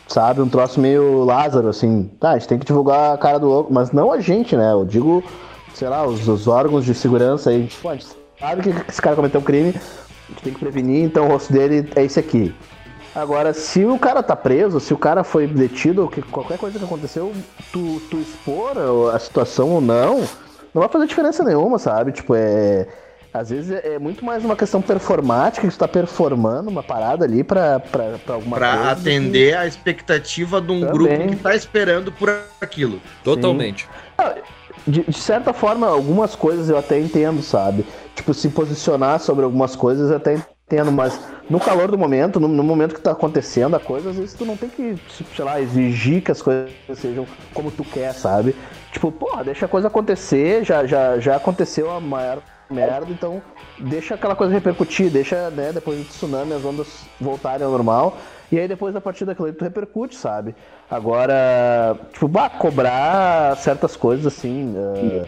[0.08, 0.42] Sabe?
[0.42, 2.10] Um troço meio Lázaro, assim.
[2.20, 4.72] Tá, a gente tem que divulgar a cara do louco, mas não a gente, né?
[4.72, 5.24] Eu digo,
[5.74, 7.68] sei lá, os, os órgãos de segurança aí.
[7.68, 8.08] Tipo, a gente
[8.40, 11.52] sabe que esse cara cometeu um crime, a gente tem que prevenir, então o rosto
[11.54, 12.54] dele é esse aqui.
[13.16, 16.86] Agora, se o cara tá preso, se o cara foi detido, que qualquer coisa que
[16.86, 17.34] aconteceu,
[17.74, 18.74] tu, tu expor
[19.14, 20.20] a situação ou não,
[20.74, 22.12] não vai fazer diferença nenhuma, sabe?
[22.12, 22.88] Tipo, é.
[23.32, 27.26] Às vezes é é muito mais uma questão performática, que tu tá performando uma parada
[27.26, 28.96] ali pra, pra, pra alguma Pra coisa.
[28.96, 30.94] que- atender a expectativa de um Também.
[30.94, 33.00] grupo que tá esperando por aquilo.
[33.24, 33.88] Totalmente.
[34.90, 37.86] De, de certa forma, algumas coisas eu até entendo, sabe?
[38.16, 42.48] Tipo, se posicionar sobre algumas coisas eu até entendo, mas no calor do momento, no,
[42.48, 44.96] no momento que tá acontecendo a coisa, às vezes tu não tem que,
[45.36, 48.56] sei lá, exigir que as coisas sejam como tu quer, sabe?
[48.92, 53.42] Tipo, porra, deixa a coisa acontecer, já, já, já aconteceu a maior merda, então
[53.80, 56.88] deixa aquela coisa repercutir, deixa, né, depois do tsunami as ondas
[57.20, 58.18] voltarem ao normal,
[58.52, 60.56] e aí depois a partir daquilo ali tu repercute, sabe?
[60.90, 65.26] Agora, tipo, bah, cobrar certas coisas assim, eh,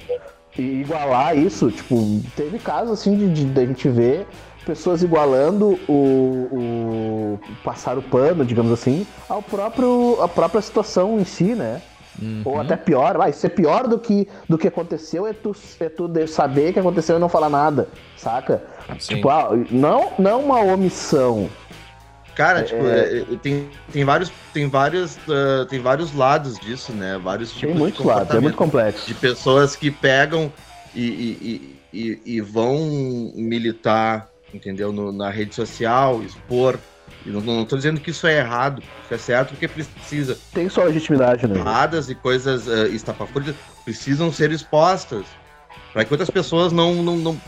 [0.57, 1.95] e igualar isso, tipo,
[2.35, 4.27] teve casos assim de, de, de a gente ver
[4.65, 11.25] pessoas igualando o, o passar o pano, digamos assim, ao próprio a própria situação em
[11.25, 11.81] si, né?
[12.21, 12.41] Uhum.
[12.43, 15.89] Ou até pior, vai, isso é pior do que do que aconteceu é tu, é
[15.89, 18.61] tu saber que aconteceu e não falar nada, saca?
[18.99, 19.15] Sim.
[19.15, 21.49] Tipo, ah, não, não uma omissão.
[22.35, 27.17] Cara, tipo, é- é- tem, tem vários, tem vários, ah, tem vários lados disso, né?
[27.17, 29.07] Vários tipos Tem de muitos lados, é muito complexo.
[29.07, 30.51] de pessoas que pegam
[30.93, 34.91] e, e, e, e- vão militar, entendeu?
[34.91, 36.79] No- na rede social, expor.
[37.25, 40.37] E não, não tô dizendo que isso é errado, isso é certo porque precisa.
[40.53, 41.59] Tem sua legitimidade, né?
[41.59, 43.55] Erradas e coisas uh, estapafúrdias
[43.85, 45.25] precisam ser expostas
[45.93, 47.41] para que outras pessoas não não, não,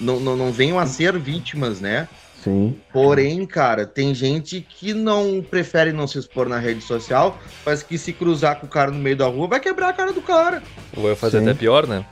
[0.00, 2.08] não, não, não venham a ser vítimas, né?
[2.44, 2.76] Sim.
[2.92, 7.96] Porém, cara, tem gente que não prefere não se expor na rede social, mas que
[7.96, 10.62] se cruzar com o cara no meio da rua vai quebrar a cara do cara.
[10.94, 11.48] Ou vai fazer Sim.
[11.48, 12.04] até pior, né?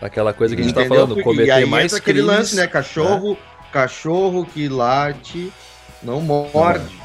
[0.00, 1.06] Aquela coisa que a gente tá Entendeu?
[1.06, 2.38] falando, e cometer aí mais entra aquele crimes.
[2.38, 2.68] lance, né?
[2.68, 3.36] Cachorro,
[3.72, 5.52] cachorro que late
[6.02, 7.00] não morde.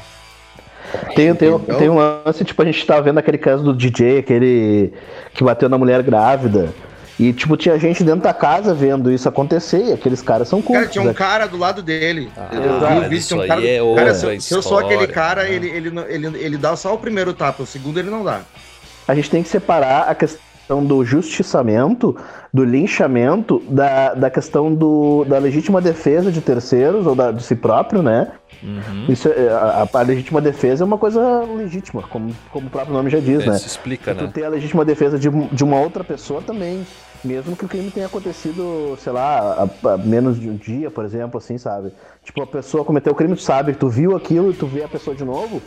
[1.16, 4.92] Tem, tem, tem um lance, tipo, a gente tava vendo aquele caso do DJ, aquele
[5.34, 6.72] que bateu na mulher grávida.
[7.18, 10.74] E, tipo, tinha gente dentro da casa vendo isso acontecer, e aqueles caras são Cara,
[10.80, 10.92] cultos.
[10.92, 11.14] tinha um né?
[11.14, 12.30] cara do lado dele.
[12.36, 13.66] Ah, eu vi o vídeo, isso tinha um aí cara.
[13.66, 15.52] é cara, se, eu- se eu sou aquele história, cara, né?
[15.52, 18.42] ele, ele, ele, ele dá só o primeiro tapa, o segundo ele não dá.
[19.08, 20.40] A gente tem que separar a questão
[20.86, 22.16] do justiçamento,
[22.52, 27.54] do linchamento, da, da questão do, da legítima defesa de terceiros, ou da, de si
[27.54, 28.32] próprio, né?
[28.62, 29.08] Uhum.
[29.08, 33.10] Isso é- a, a legítima defesa é uma coisa legítima, como, como o próprio nome
[33.10, 33.60] já diz, É, né?
[33.60, 34.28] Isso explica, Tu né?
[34.28, 36.88] ter a legítima defesa de, de uma outra pessoa também.
[37.24, 41.04] Mesmo que o crime tenha acontecido, sei lá, há, há menos de um dia, por
[41.04, 41.92] exemplo, assim, sabe?
[42.22, 44.88] Tipo, a pessoa cometeu o crime, tu sabe, tu viu aquilo e tu vê a
[44.88, 45.66] pessoa de novo,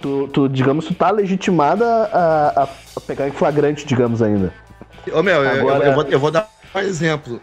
[0.00, 2.68] tu, tu digamos, tu tá legitimada a, a-
[3.06, 4.52] pegar em flagrante, digamos, ainda.
[5.12, 7.40] Ô, meu, eu- eu, Agora- eu vou, eu vou dar um exemplo.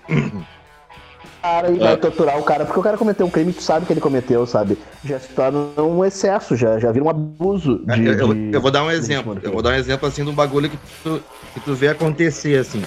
[1.42, 3.94] cara e vai torturar o cara, porque o cara cometeu um crime, tu sabe que
[3.94, 4.78] ele cometeu, sabe?
[5.04, 8.06] Já se torna um excesso, já, já vira um abuso de.
[8.06, 9.38] eu, eu- eu vou dar um exemplo.
[9.42, 11.22] Eu vou dar um exemplo assim de um bagulho que tu,
[11.54, 12.84] que tu vê acontecer assim.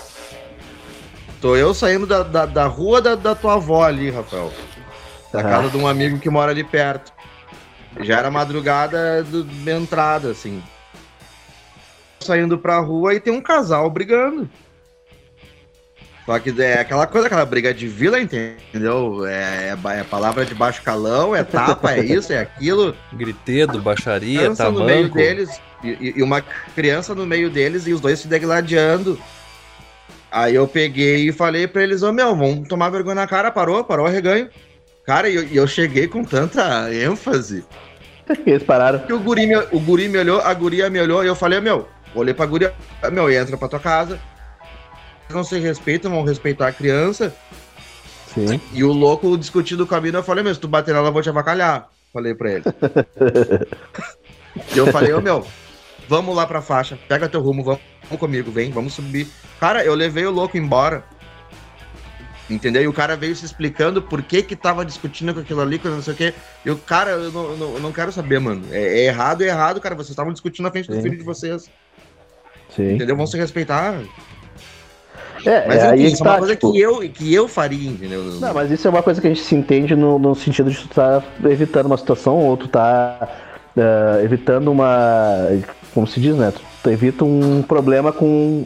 [1.40, 4.50] Tô eu saindo da, da, da rua da, da tua avó ali, Rafael.
[5.32, 7.12] Da casa de um amigo que mora ali perto.
[8.00, 10.62] Já era madrugada do, da entrada, assim.
[12.20, 14.48] Saindo pra rua e tem um casal brigando.
[16.26, 19.24] Só que é aquela coisa, aquela briga de vila, entendeu?
[19.26, 24.40] É, é, é palavra de baixo calão, é tapa, é isso, é aquilo Gritedo, baixaria,
[24.40, 28.26] criança no meio deles e, e- uma criança no meio deles e os dois se
[28.26, 29.16] degladiando.
[30.28, 33.84] Aí eu peguei e falei pra eles, ô meu, vamos tomar vergonha na cara, parou,
[33.84, 34.50] parou o reganho.
[35.06, 37.64] Cara, e eu, e eu cheguei com tanta ênfase
[38.46, 39.00] Eles pararam.
[39.00, 41.60] que o guri, me, o guri me olhou, a guria me olhou e eu falei,
[41.60, 42.74] meu, olhei pra guria,
[43.12, 44.18] meu, entra pra tua casa.
[45.30, 47.34] Não se respeitam, vão respeitar a criança.
[48.32, 48.60] Sim.
[48.72, 51.12] E o louco discutindo com a mina, eu falei, meu, se tu bater nela, eu
[51.12, 51.88] vou te avacalhar.
[52.12, 52.64] Falei pra ele.
[54.74, 55.46] e eu falei, ô meu,
[56.08, 59.26] vamos lá pra faixa, pega teu rumo, vamos, vamos comigo, vem, vamos subir.
[59.58, 61.04] Cara, eu levei o louco embora.
[62.48, 62.82] Entendeu?
[62.82, 65.88] E o cara veio se explicando por que que tava discutindo com aquilo ali, com
[65.88, 66.34] não sei o quê.
[66.64, 68.62] E o cara, eu não, eu não, eu não quero saber, mano.
[68.70, 69.94] É, é errado, é errado, cara.
[69.94, 71.02] Vocês estavam discutindo na frente do Sim.
[71.02, 71.68] filho de vocês.
[72.74, 72.94] Sim.
[72.94, 73.16] Entendeu?
[73.16, 74.00] Vão se respeitar.
[75.44, 77.48] É, Mas é, aí isso que é uma tá, coisa tipo, que, eu, que eu
[77.48, 78.22] faria, entendeu?
[78.24, 80.76] Não, mas isso é uma coisa que a gente se entende no, no sentido de
[80.78, 83.28] tu tá evitando uma situação ou tu tá
[83.76, 85.48] eh, evitando uma.
[85.92, 86.52] Como se diz, né?
[86.82, 88.64] Tu evita um problema com.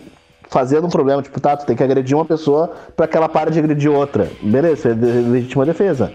[0.51, 3.51] Fazendo um problema, tipo, tá, tu tem que agredir uma pessoa pra que ela pare
[3.53, 4.29] de agredir outra.
[4.43, 6.13] Beleza, é legítima defesa.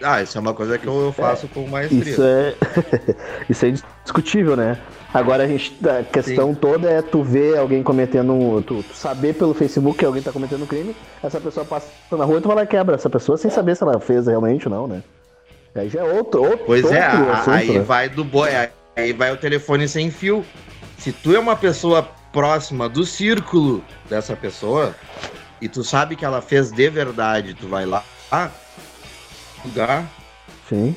[0.00, 2.00] Ah, isso é uma coisa que eu, faço com maestria.
[2.02, 2.54] Isso é.
[3.50, 4.78] isso é indiscutível, né?
[5.12, 5.76] Agora a gente.
[5.86, 8.62] A questão toda é tu ver alguém cometendo um.
[8.62, 12.24] Tu, tu saber pelo Facebook que alguém tá cometendo um crime, essa pessoa passa na
[12.24, 14.68] rua e tu vai lá e quebra essa pessoa sem saber se ela fez realmente
[14.68, 15.02] ou não, né?
[15.74, 16.42] Aí já é outro.
[16.42, 17.80] outro Pois é, outro a- assunto, aí né?
[17.80, 18.50] vai do boi,
[18.96, 20.44] aí vai o telefone sem fio.
[20.98, 24.96] Se tu é uma pessoa próxima do círculo dessa pessoa
[25.60, 28.02] e tu sabe que ela fez de verdade, tu vai lá
[29.64, 30.10] lugar,
[30.68, 30.96] Sim,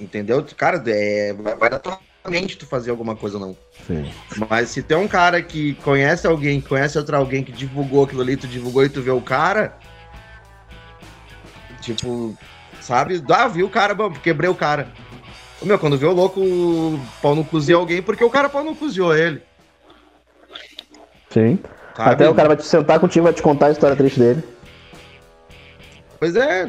[0.00, 0.44] entendeu?
[0.56, 3.56] Cara, é, vai, vai da tua mente tu fazer alguma coisa não.
[3.86, 4.10] sim.
[4.48, 8.36] Mas se tem um cara que conhece alguém, conhece outro alguém que divulgou aquilo ali,
[8.36, 9.78] tu divulgou e tu vê o cara,
[11.80, 12.36] tipo,
[12.80, 13.22] sabe?
[13.28, 14.88] Ah, vi o cara, bom, quebrei o cara.
[15.62, 18.74] Meu, quando vê o louco, o pau não cozinhou alguém, porque o cara pau não
[18.74, 19.42] cozinhou ele.
[21.30, 21.58] Sim.
[21.96, 22.10] sabe?
[22.10, 24.42] Até o cara vai te sentar contigo e vai te contar a história triste dele.
[26.18, 26.68] Pois é,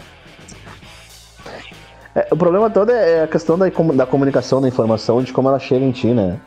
[2.15, 5.59] É, o problema todo é a questão da, da comunicação da informação, de como ela
[5.59, 6.39] chega em ti, né?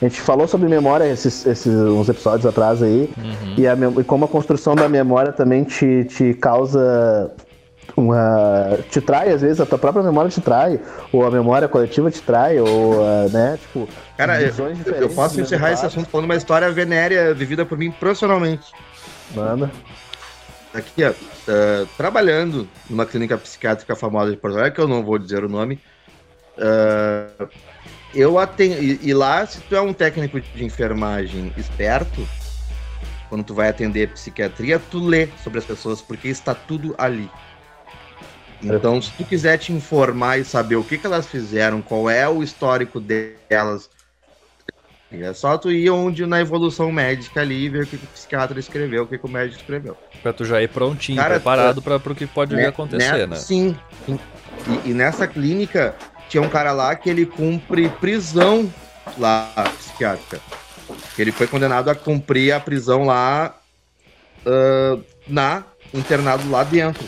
[0.00, 3.10] A gente falou sobre memória esses, esses uns episódios atrás aí,
[3.56, 7.32] e, a e como a construção da memória também te, te causa
[7.96, 8.78] uma.
[8.90, 10.78] te trai, às vezes, a tua própria memória te trai,
[11.10, 13.88] ou a memória coletiva te trai, ou, ah, né, tipo.
[14.16, 14.52] cara, eu,
[15.00, 18.70] eu posso encerrar esse assunto falando uma história venérea vivida por mim profissionalmente.
[19.34, 19.70] Manda.
[20.74, 21.12] aqui, ó,
[21.48, 25.48] ah, trabalhando numa clínica psiquiátrica famosa de Porto Alegre, que eu não vou dizer o
[25.48, 25.80] nome,
[26.58, 27.48] ah,
[28.14, 32.26] eu atendo, e, e lá, se tu é um técnico de enfermagem esperto,
[33.28, 37.28] quando tu vai atender psiquiatria, tu lê sobre as pessoas, porque está tudo ali.
[38.62, 42.28] Então, se tu quiser te informar e saber o que, que elas fizeram, qual é
[42.28, 43.88] o histórico delas,
[45.10, 48.08] é só tu ir onde na evolução médica ali e ver o que, que o
[48.08, 49.96] psiquiatra escreveu, o que, que o médico escreveu.
[50.22, 53.36] Pra tu já ir prontinho, Cara, preparado pra, pro que pode Né- acontecer, né?
[53.36, 53.76] Sim.
[54.04, 54.18] sim.
[54.84, 55.94] E, e nessa clínica
[56.28, 58.72] tinha um cara lá que ele cumpre prisão
[59.16, 60.40] lá psiquiátrica.
[61.18, 63.54] Ele foi condenado a cumprir a prisão lá
[64.44, 65.64] ah, na
[65.94, 67.04] internado lá dentro.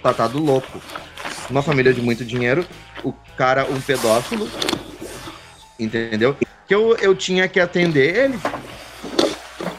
[0.00, 0.80] Tratado louco.
[1.50, 2.66] Uma família de muito dinheiro,
[3.02, 4.48] o cara um pedófilo,
[5.78, 6.36] entendeu?
[6.66, 8.38] Que eu, eu tinha que atender ele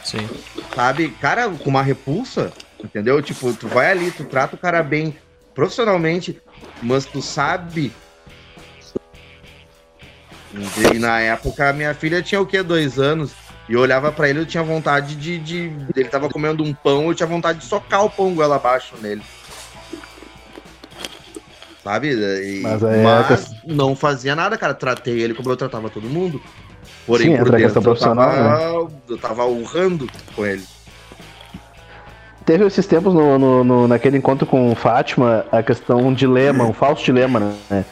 [0.04, 0.30] Sim.
[0.76, 1.10] sabe?
[1.20, 3.22] Cara, com uma repulsa, entendeu?
[3.22, 5.18] Tipo, tu vai ali, tu trata o cara bem
[5.56, 6.40] profissionalmente,
[6.82, 7.92] mas tu sabe.
[10.94, 12.62] E na época, minha filha tinha o quê?
[12.62, 13.32] Dois anos.
[13.68, 15.72] E eu olhava pra ele, eu tinha vontade de, de.
[15.96, 19.24] Ele tava comendo um pão, eu tinha vontade de socar o pão goela abaixo nele.
[21.86, 22.10] Sabe?
[22.14, 24.74] E- Mas é mas não fazia nada, cara.
[24.74, 26.42] Tratei ele como eu tratava todo mundo.
[27.06, 28.50] Porém, Sim, por a questão dentro, eu profissional, né?
[28.58, 30.64] tava, eu tava urrando com ele.
[32.44, 36.74] Teve esses tempos no, no- no- naquele encontro com Fátima a questão um dilema, um
[36.74, 37.86] falso dilema, né?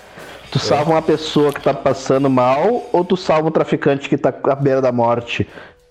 [0.52, 4.34] Tu salva uma pessoa que tá passando mal ou tu salva um traficante que tá
[4.50, 5.48] à beira da morte?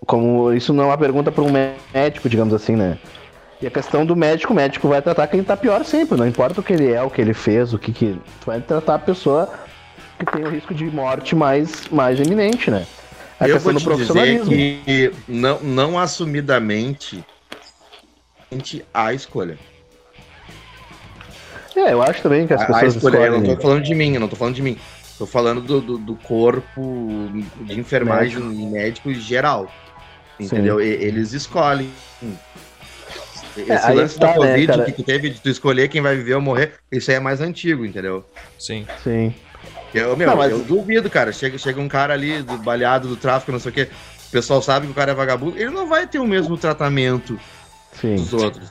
[0.07, 1.51] Como isso não é uma pergunta para um
[1.95, 2.99] médico, digamos assim, né?
[3.63, 6.61] E a questão do médico, o médico vai tratar quem tá pior sempre, não importa
[6.61, 8.19] o que ele é, o que ele fez, o que que.
[8.41, 9.49] Tu vai tratar a pessoa
[10.19, 12.85] que tem o risco de morte mais, mais iminente, né?
[13.39, 14.51] A eu questão vou do te dizer profissionalismo.
[14.85, 17.25] que não, não assumidamente
[18.93, 19.57] a escolha.
[21.77, 23.57] É, eu acho também que as A, a pessoas escolha, eu não escolhem.
[23.57, 24.77] tô falando de mim, eu não tô falando de mim.
[25.19, 27.31] Tô falando do, do, do corpo
[27.61, 29.71] de enfermagem e médico em geral.
[30.39, 30.81] Entendeu?
[30.81, 31.91] Eles escolhem.
[33.57, 34.85] Esse É, lance tá, da né, Covid cara?
[34.85, 37.41] que tu teve de tu escolher quem vai viver ou morrer, isso aí é mais
[37.41, 38.25] antigo, entendeu?
[38.59, 38.87] Sim.
[39.03, 39.35] Sim.
[39.95, 41.33] Eu, meu, Não, mas- eu duvido, cara.
[41.33, 43.89] Chega, chega um cara ali do baleado do tráfico, não sei o quê.
[44.29, 45.57] O pessoal sabe que o cara é vagabundo.
[45.59, 47.39] Ele não vai ter o mesmo tratamento
[48.01, 48.17] Sim.
[48.17, 48.71] dos outros.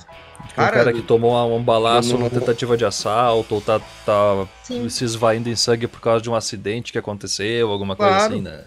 [0.49, 4.90] O Cara, cara que tomou um- balaço numa tentativa de assalto, ou tá, tá Sim.
[4.90, 8.34] se esvaindo em sangue por causa de um acidente que aconteceu, alguma coisa Claro.
[8.34, 8.62] assim, né?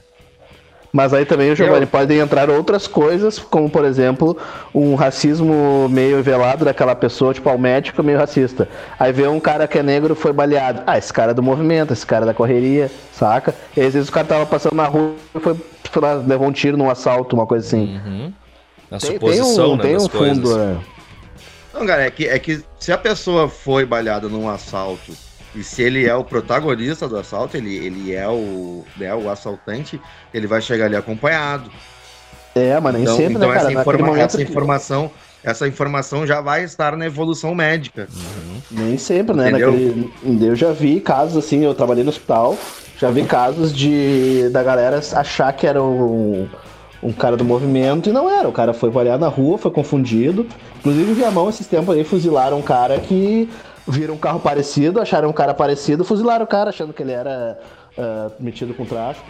[0.97, 4.37] Mas aí também, o Giovanni, Eu- podem entrar outras coisas, como por exemplo,
[4.73, 8.69] um racismo meio velado daquela pessoa, tipo, ao médico meio racista.
[8.97, 10.85] Aí vê um cara que é negro foi baleado.
[10.87, 13.53] Ah, esse cara é do movimento, esse cara é da correria, saca?
[13.77, 15.57] E às vezes o cara tava passando na rua e foi,
[15.93, 17.97] sei lá, levou um tiro num assalto, uma coisa assim.
[17.97, 18.33] Uhum.
[18.93, 20.37] A Tem, tem suposição, um, né, tem das um coisas.
[20.39, 20.77] fundo, né?
[21.75, 25.13] Não, cara, é que, é que se a pessoa foi baleada num assalto
[25.55, 30.01] e se ele é o protagonista do assalto, ele, ele é o, né, o assaltante,
[30.33, 31.71] ele vai chegar ali acompanhado.
[32.55, 33.71] É, mas nem Então, sempre, então né, cara?
[33.73, 35.11] essa, informa- essa que- informação,
[35.43, 38.09] essa informação já vai estar na evolução médica.
[38.71, 39.51] Nem sempre, né?
[39.51, 40.11] Naquele...
[40.41, 42.57] Eu já vi casos assim, eu trabalhei no hospital,
[42.99, 46.49] já vi casos de da galera achar que era um,
[47.03, 48.49] um cara do movimento e não era.
[48.49, 50.47] O cara foi baleado na rua, foi confundido.
[50.79, 53.49] Inclusive, em Viamão, esses tempos aí, fuzilaram um cara que
[53.87, 57.59] viram um carro parecido, acharam um cara parecido, fuzilaram o cara achando que ele era
[57.99, 59.27] ah, metido com tráfico.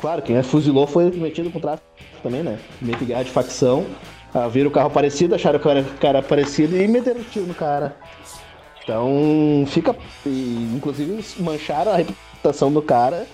[0.00, 1.86] Claro, quem fuzilou foi metido com tráfico
[2.22, 2.58] também, né?
[2.80, 3.86] Meio que guerra de facção.
[4.32, 7.54] Ah, viram o carro parecido, acharam que era cara parecido e meteram o tiro no
[7.54, 7.94] cara.
[8.82, 9.94] Então fica.
[10.26, 13.26] e, inclusive mancharam a reputação do cara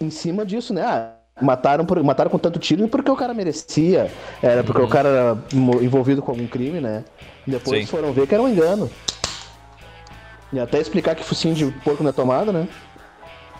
[0.00, 0.82] em cima disso, né?
[0.82, 1.12] Ah,
[1.42, 4.10] mataram, por, mataram com tanto tiro porque o cara merecia.
[4.42, 5.38] Era porque o cara era
[5.82, 7.04] envolvido com algum crime, né?
[7.46, 7.86] Depois Sim.
[7.86, 8.90] foram ver que era um engano.
[10.52, 12.68] E até explicar que focinho de porco não é tomada, né?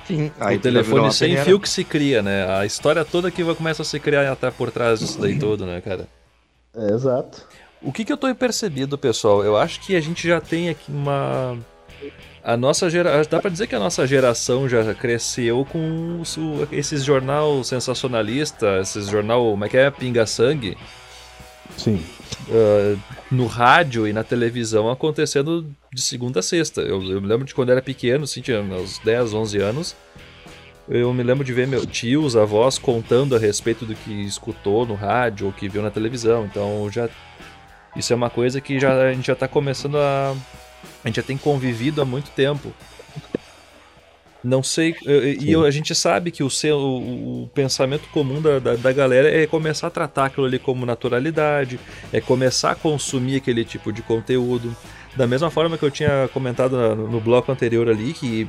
[0.07, 0.31] Sim.
[0.41, 2.53] o telefone sem fio que se cria, né?
[2.59, 5.65] A história toda que vai começar a se criar até por trás disso daí todo,
[5.65, 6.09] né, cara?
[6.75, 7.47] É, exato.
[7.83, 9.45] O que, que eu tô percebido, pessoal?
[9.45, 11.57] Eu acho que a gente já tem aqui uma.
[12.43, 13.31] A nossa geração.
[13.31, 16.23] Dá pra dizer que a nossa geração já cresceu com
[16.73, 19.51] esses jornal sensacionalista, esses jornal.
[19.51, 19.91] Como é que é?
[19.91, 20.77] Pinga Sangue.
[21.77, 22.03] Sim.
[22.51, 22.97] ah,
[23.31, 26.81] no rádio e na televisão acontecendo de segunda a sexta.
[26.81, 29.97] Eu, eu me lembro de quando era pequeno, assim, tinha uns 10, 11 anos.
[30.89, 34.85] Eu me lembro de ver meu tio, os avós contando a respeito do que escutou
[34.85, 36.45] no rádio ou que viu na televisão.
[36.45, 37.09] Então já
[37.95, 40.35] isso é uma coisa que já, a gente já tá começando a
[41.05, 42.73] a gente já tem convivido há muito tempo.
[44.43, 48.59] Não sei, e eu- a gente sabe que o, seu, o, o pensamento comum da,
[48.59, 51.79] da, da galera é começar a tratar aquilo ali como naturalidade,
[52.11, 54.75] é começar a consumir aquele tipo de conteúdo.
[55.15, 58.49] Da mesma forma que eu tinha comentado no, no bloco anterior ali, que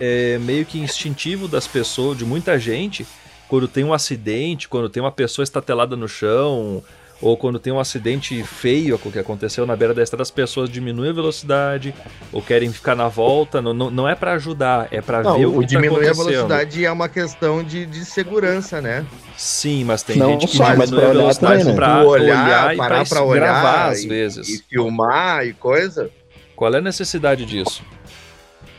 [0.00, 3.04] é meio que instintivo das pessoas, de muita gente,
[3.48, 6.82] quando tem um acidente, quando tem uma pessoa estatelada no chão,
[7.22, 11.10] ou quando tem um acidente feio que aconteceu na beira da estrada, as pessoas diminuem
[11.10, 11.94] a velocidade,
[12.32, 13.62] ou querem ficar na volta.
[13.62, 16.08] Não, não, não é pra ajudar, é pra Não, ver o o que tá diminuir
[16.08, 16.26] a acontecendo.
[16.48, 19.06] velocidade é uma questão de, de segurança, né?
[19.36, 21.72] Sim, mas tem Não gente que só, mas diminui a pra olhar velocidade né?
[21.74, 24.48] pra Tu olhar, e parar pra, pra olhar gravar às e- vezes.
[24.48, 26.10] E filmar e coisa.
[26.56, 27.82] Qual é a necessidade disso?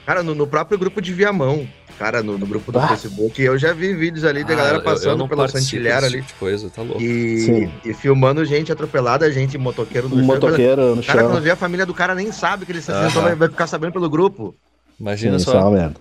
[0.06, 1.66] Cara, no, no próprio grupo de Viamão,
[1.98, 2.88] cara, no, no grupo do Ah.
[2.88, 6.18] Facebook, eu já vi vídeos ali da Ah, galera eu- eu passando participo Santilhar ali.
[6.18, 7.02] tipo de coisa, tá louco.
[7.02, 7.72] E, Sim.
[7.86, 10.26] e filmando gente atropelada, gente motoqueiro no Um chão.
[10.28, 11.30] motoqueiro no Cara, chão.
[11.32, 13.68] quando vê a família do cara nem sabe que ele se acidentou, vai, vai ficar
[13.68, 14.54] sabendo pelo grupo.
[15.00, 15.62] Imagina Sim, isso é só.
[15.68, 15.96] uma merda.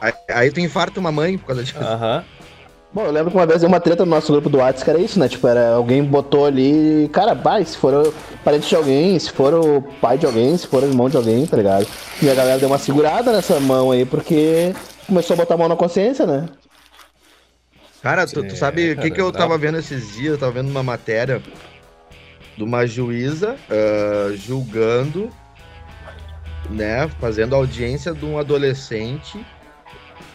[0.00, 1.78] Aí, aí tu infarta uma mãe por causa disso.
[1.78, 2.22] Aham.
[2.92, 4.90] Bom, eu lembro que uma vez deu uma treta no nosso grupo do WhatsApp que
[4.90, 5.28] era isso, né?
[5.28, 8.14] Tipo, era alguém botou ali, cara, vai, se for o
[8.44, 11.44] parente de alguém, se for o pai de alguém, se for o irmão de alguém,
[11.44, 11.86] tá ligado?
[12.22, 14.72] E a galera deu uma segurada nessa mão aí, porque
[15.06, 16.48] começou a botar a mão na consciência, né?
[18.02, 20.32] Cara, tu, tu sabe o que, que eu tava vendo esses dias?
[20.32, 21.40] Eu tava vendo uma matéria
[22.56, 25.30] de uma juíza ah, julgando,
[26.70, 29.44] né, fazendo audiência de um adolescente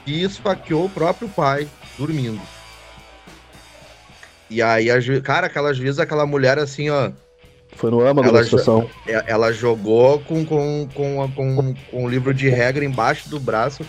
[0.03, 1.67] que esfaqueou o próprio pai
[1.97, 2.41] dormindo.
[4.49, 5.21] E aí, a ju...
[5.21, 7.11] cara, aquela juíza, aquela mulher assim, ó,
[7.75, 8.89] Foi no âmago Ela da situação.
[9.07, 13.85] é- ela jogou com, com, com, com, com o livro de regra embaixo do braço.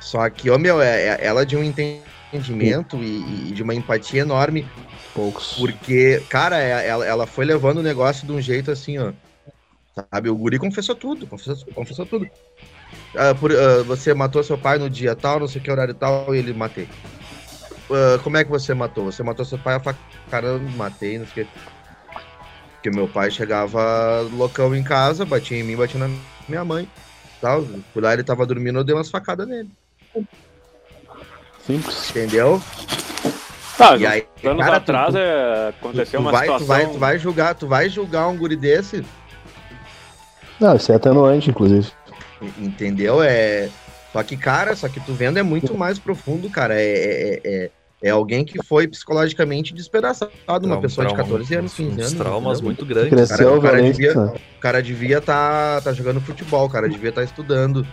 [0.00, 4.22] Só que, ó, meu, é, é- ela de um entendimento e, e de uma empatia
[4.22, 4.72] enorme,
[5.14, 5.48] Poucos.
[5.54, 9.14] porque, cara, é- ela, ela foi levando o negócio de um jeito assim, ó.
[10.12, 12.30] Sabe, o guri confessou tudo, confessou, confessou tudo.
[13.16, 16.34] Ah, por- ah, você matou seu pai no dia tal, não sei que horário tal,
[16.34, 16.92] e ele matei.
[17.90, 19.04] Ah, como é que você matou?
[19.06, 21.52] Você matou seu pai a facada, matei, não sei o que.
[22.76, 26.08] Porque meu pai chegava loucão em casa, batia em mim, batia na
[26.48, 26.90] minha mãe.
[27.40, 27.66] Tal.
[27.92, 29.70] Por lá ele tava dormindo, eu dei umas facadas nele.
[31.66, 32.10] Simples.
[32.10, 32.60] Entendeu?
[33.76, 36.66] Tá, E aí, anos cara, tu- atrás tu- é, aconteceu tu uma vai, situação.
[36.66, 39.04] tu, vai, tu vai julgar, tu vai julgar um guri desse,
[40.60, 41.90] Não, isso é atenuante, inclusive.
[42.58, 43.22] entendeu?
[43.22, 43.70] É.
[44.12, 46.74] Só que, cara, só que tu vendo é muito mais profundo, cara.
[46.74, 47.70] É, é, é,
[48.02, 51.98] é alguém que foi psicologicamente despedaçado, uma Trauma- pessoa de trauma- 14 anos, 15 uns
[52.00, 52.12] anos.
[52.14, 52.64] traumas entendeu?
[52.66, 53.10] muito grandes.
[53.10, 54.34] Cresceu o cara devia- né?
[54.56, 57.86] O cara devia estar tá, jogando futebol, o cara devia estar estudando.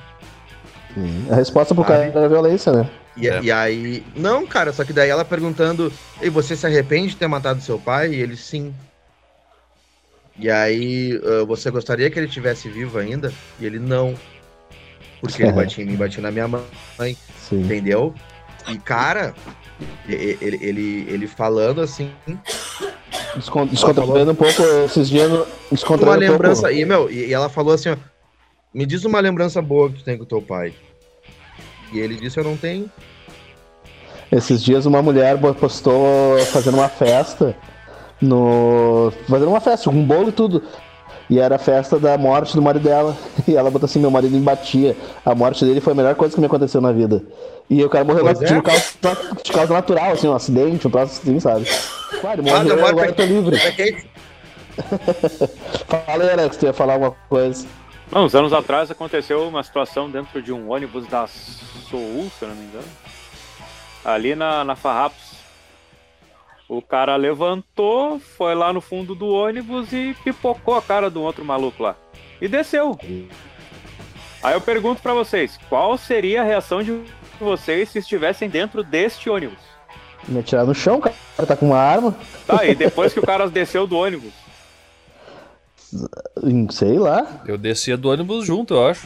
[1.30, 2.90] A resposta pro cara era violência, né?
[3.16, 3.42] E, É.
[3.42, 4.04] e aí.
[4.16, 5.92] Não, cara, só que daí ela perguntando:
[6.22, 8.14] Ei, você se arrepende de ter matado seu pai?
[8.14, 8.74] E ele sim.
[10.40, 13.34] E aí, ah, você gostaria que ele estivesse vivo ainda?
[13.60, 14.14] E ele não.
[15.20, 17.18] Porque ele batia em mim, batia na minha mãe,
[17.50, 17.62] Sim.
[17.62, 18.14] entendeu?
[18.68, 19.34] E, cara,
[20.08, 22.12] e- e- ele, ele, ele falando assim,
[23.36, 25.32] Descon- Descontrolando um pouco esses dias.
[25.32, 26.62] Uma Descontrolando um lembrança.
[26.64, 26.76] pouco.
[26.76, 27.98] E, meu, e, e ela falou assim, ó.
[28.74, 30.76] Me diz uma lembrança boa que tu tem com teu pai.
[31.92, 32.90] E ele disse, eu não tenho.
[34.32, 37.56] Esses dias uma mulher postou fazendo uma festa
[38.22, 39.12] no.
[39.28, 40.64] Fazendo uma festa, um bolo e tudo.
[41.30, 43.16] E era a festa da morte do marido dela.
[43.48, 44.96] E ela botou assim, meu marido me batia.
[45.26, 47.24] A morte dele foi a melhor coisa que me aconteceu na vida.
[47.70, 48.62] E o cara morreu Pois de, é.
[48.62, 48.84] causa,
[49.44, 51.66] de causa natural, assim, um acidente, um troço assim, sabe?
[52.22, 53.56] Claro, morreu, morte agora eu tô livre.
[53.58, 54.10] É quente.
[55.88, 57.66] Fala aí, Alex, tu ia falar alguma coisa.
[58.12, 62.50] Não, uns anos atrás aconteceu uma situação dentro de um ônibus da Soul, se eu
[62.50, 62.88] não me engano.
[64.04, 65.38] Ali na, na Farrapos.
[66.70, 71.44] O cara levantou, foi lá no fundo do ônibus e pipocou a cara do outro
[71.44, 71.96] maluco lá.
[72.42, 72.98] E desceu.
[74.44, 77.02] Aí eu pergunto pra vocês, qual seria a reação de
[77.40, 79.60] vocês se estivessem dentro deste ônibus?
[80.28, 81.14] Me atirar no chão, o cara
[81.48, 82.16] tá com uma arma.
[82.46, 84.34] Tá, e depois que o cara desceu do ônibus?
[86.44, 87.42] Hum, Sei lá.
[87.46, 89.06] Eu descia do ônibus junto, eu acho.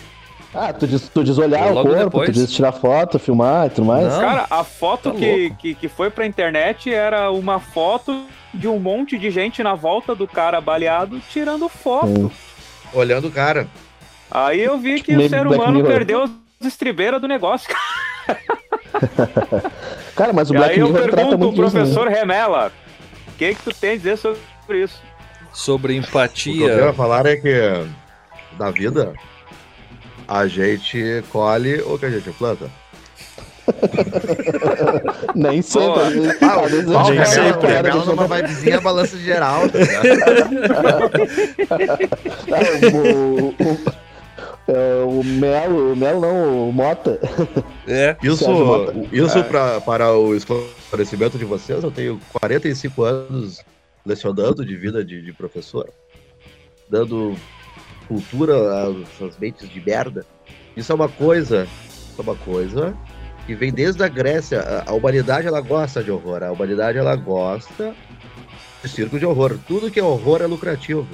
[0.54, 2.30] Ah, tu diz, tu diz olhar Eu o corpo, depois.
[2.30, 4.06] tu diz tirar foto, filmar e tudo mais.
[4.12, 4.20] Não.
[4.20, 8.78] Cara, a foto tá que, que, que foi pra internet era uma foto de um
[8.78, 12.08] monte de gente na volta do cara baleado tirando foto.
[12.08, 12.32] Sim.
[12.94, 13.66] Olhando o cara.
[14.30, 15.88] Aí eu vi que Meio o ser humano Mirror.
[15.92, 16.32] perdeu as
[16.68, 17.70] estribeiras do negócio.
[20.16, 21.84] Cara, mas o E Black aí eu Mirror trata pergunto muito pro disso, né?
[21.84, 22.72] professor Remela,
[23.28, 24.40] o que, que tu tem a dizer sobre
[24.84, 25.02] isso?
[25.54, 26.94] Sobre O que eu empatia.
[26.94, 27.86] falar é que
[28.58, 29.14] na vida
[30.28, 32.70] a gente colhe o que a gente planta.
[35.36, 36.02] Nem sempre.
[36.02, 39.18] Às vezes- Ah, às vezes o eu gente quero, sempre, quero, numa botar- vibezinha balança
[39.18, 39.62] geral.
[39.70, 39.78] tá?
[41.70, 43.56] Ah, o, o,
[44.68, 47.20] é, o Melo, o Melo não, o Mota.
[47.88, 48.16] É.
[48.24, 48.94] Isso, Mota.
[49.12, 53.62] isso pra, para o esclarecimento de vocês, eu tenho 45 anos
[54.06, 55.90] lecionando de vida de, de professor,
[56.90, 57.36] dando
[58.08, 60.26] cultura às, às mentes de merda.
[60.76, 61.68] Isso é uma coisa,
[62.18, 62.96] é uma coisa
[63.46, 64.62] que vem desde a Grécia.
[64.62, 67.96] A, a humanidade ela gosta de horror, a humanidade ela gosta
[68.84, 69.58] de circo de horror.
[69.68, 71.08] Tudo que é horror é lucrativo.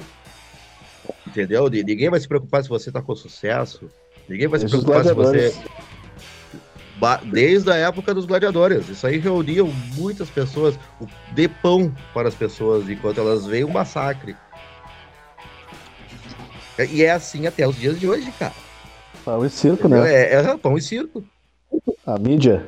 [1.26, 1.68] Entendeu?
[1.68, 3.90] Ni- Ninguém vai se preocupar se você tá com sucesso.
[4.28, 5.54] Ninguém vai se preocupar se você
[7.24, 8.88] desde a época dos gladiadores.
[8.88, 13.70] Isso aí reuniam muitas pessoas, o- de pão para as pessoas, enquanto elas veem um
[13.70, 14.36] massacre.
[16.76, 18.54] É- E é assim até os dias de hoje, cara.
[19.24, 20.12] Pão e circo, né?
[20.12, 21.24] É, é pão e circo.
[22.06, 22.66] A mídia.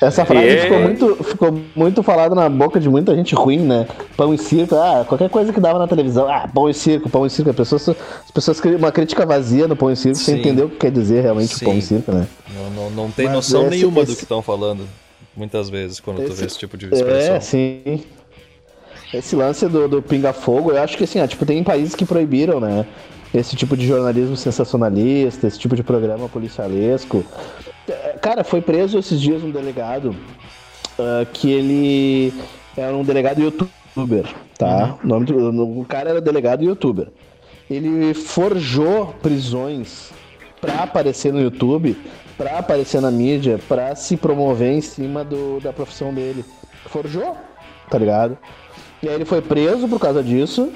[0.00, 0.62] Essa frase É.
[0.62, 3.86] ficou, muito, ficou muito falada na boca de muita gente ruim, né?
[4.16, 7.26] Pão e circo, ah, qualquer coisa que dava na televisão, ah, pão e circo, pão
[7.26, 7.50] e circo.
[7.50, 10.40] As pessoas, as pessoas criam uma crítica vazia no pão e circo sem Sim.
[10.40, 11.96] entender o que quer dizer realmente o pão e Sim.
[11.96, 12.28] circo, né?
[12.54, 14.86] Não, não, não tem Mas noção esse- nenhuma do esse- que estão falando.
[15.36, 17.34] Muitas vezes, quando tu Esse- vê esse tipo de expressão.
[17.34, 18.02] É, sim.
[19.12, 22.60] Esse lance do, do pinga-fogo, eu acho que assim, ó, tipo, tem países que proibiram,
[22.60, 22.84] né?
[23.32, 27.24] Esse tipo de jornalismo sensacionalista, esse tipo de programa policialesco.
[27.88, 30.14] É, Cara, foi preso esses dias um delegado
[30.98, 32.34] ah, que ele
[32.76, 34.24] era um delegado youtuber,
[34.56, 34.98] tá?
[35.02, 37.08] O nome do o cara era delegado youtuber.
[37.70, 40.10] Ele forjou prisões
[40.60, 41.96] pra aparecer no YouTube,
[42.36, 46.44] pra aparecer na mídia, pra se promover em cima do, da profissão dele.
[46.86, 47.36] Forjou,
[47.90, 48.36] tá ligado?
[49.02, 50.72] E aí ele foi preso por causa disso.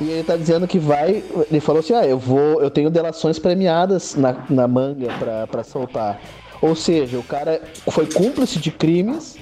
[0.00, 1.22] E ele tá dizendo que vai.
[1.50, 2.60] Ele falou assim: ah, eu vou.
[2.60, 6.20] Eu tenho delações premiadas na, na manga pra, pra soltar.
[6.60, 7.60] Ou seja, o cara
[7.90, 9.36] foi cúmplice de crimes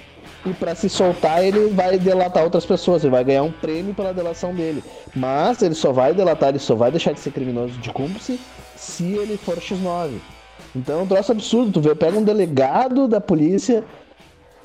[0.45, 3.03] e pra se soltar ele vai delatar outras pessoas.
[3.03, 4.83] Ele vai ganhar um prêmio pela delação dele.
[5.15, 8.39] Mas ele só vai delatar, ele só vai deixar de ser criminoso de cúmplice
[8.77, 10.19] se ele for X9.
[10.75, 11.73] Então é um troço absurdo.
[11.73, 13.85] Tu vê, pega um delegado da polícia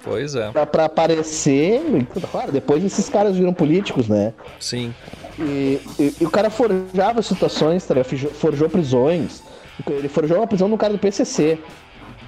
[0.04, 1.82] Pois é, pra, pra aparecer.
[2.32, 4.34] Claro, depois esses caras viram políticos, né?
[4.60, 4.94] sim.
[5.40, 8.10] E, e- e o cara forjava situações, tá ligado?
[8.34, 9.42] Forjou, prisões.
[9.90, 11.58] Ele forjou uma prisão no cara do PCC,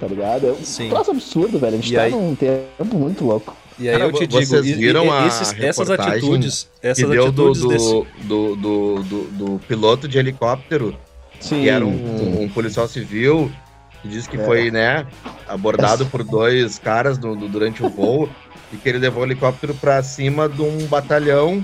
[0.00, 0.46] tá ligado?
[0.48, 0.88] É um Sim.
[0.88, 1.74] troço absurdo, velho.
[1.74, 3.54] A gente E tá aí- num tempo muito louco.
[3.78, 6.86] E aí Cara, eu te vocês digo, e- e- viram a esses- essas atitudes, Que
[6.88, 7.88] essas do, atitudes do, desse.
[8.24, 10.96] do, do, do- do piloto de helicóptero,
[11.40, 11.62] Sim.
[11.62, 13.50] que era um, um policial civil,
[14.00, 14.44] que disse que É.
[14.44, 15.06] foi, né,
[15.48, 18.28] abordado por dois caras no- no- durante o voo,
[18.72, 21.62] e que ele levou o helicóptero pra cima de um batalhão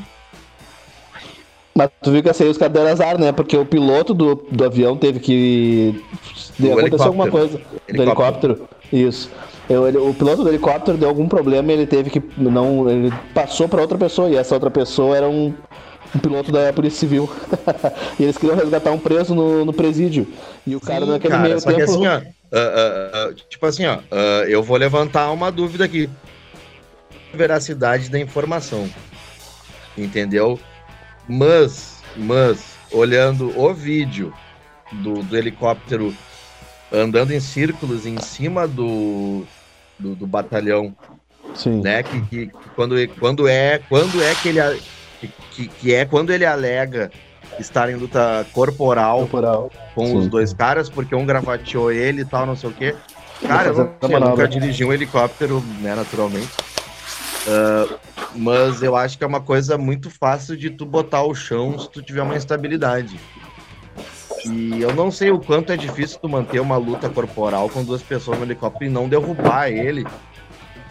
[1.78, 3.30] Mas tu viu que assim, os caras deram azar, né?
[3.30, 6.04] Porque o piloto do, do avião teve que.
[6.58, 7.60] Do aconteceu alguma coisa.
[7.88, 8.68] Do helicóptero.
[8.92, 9.30] Isso.
[9.70, 12.20] Eu- ele- o piloto do helicóptero deu algum problema e ele teve que.
[12.36, 14.28] Não, ele passou pra outra pessoa.
[14.28, 15.54] E essa outra pessoa era um,
[16.16, 17.30] um piloto da Polícia Civil.
[18.18, 20.26] e eles queriam resgatar um preso no, no presídio.
[20.66, 21.82] E o cara Sim, naquele cara, meio tempo.
[21.82, 22.22] assim, ó, ah,
[22.52, 23.98] ah, ah, tipo assim, ó,
[24.48, 26.10] eu vou levantar uma dúvida aqui.
[27.32, 28.88] Veracidade da informação.
[29.96, 30.58] Entendeu?
[31.28, 34.32] Mas, mas, olhando o vídeo
[34.90, 36.14] do, do helicóptero
[36.92, 39.44] andando em círculos em cima do,
[39.98, 40.96] do, do batalhão,
[41.54, 41.82] Sim.
[41.82, 42.02] né?
[42.02, 44.60] Que, que, quando, quando é quando é que ele
[45.52, 47.10] que, que, é quando ele alega
[47.58, 49.70] estar em luta corporal Corporal.
[49.94, 50.16] com Sim.
[50.16, 52.94] os dois caras, porque um gravateou ele e tal, não sei o quê.
[53.46, 56.48] Cara, eu, não, Fazendo sei, eu nunca dirigi um helicóptero, né, naturalmente.
[57.48, 57.98] Ah,
[58.34, 61.90] mas eu acho que é uma coisa muito fácil de tu botar ao chão se
[61.90, 63.18] tu tiver uma instabilidade.
[64.44, 68.02] E eu não sei o quanto é difícil tu manter uma luta corporal com duas
[68.02, 70.06] pessoas no helicóptero e não derrubar ele.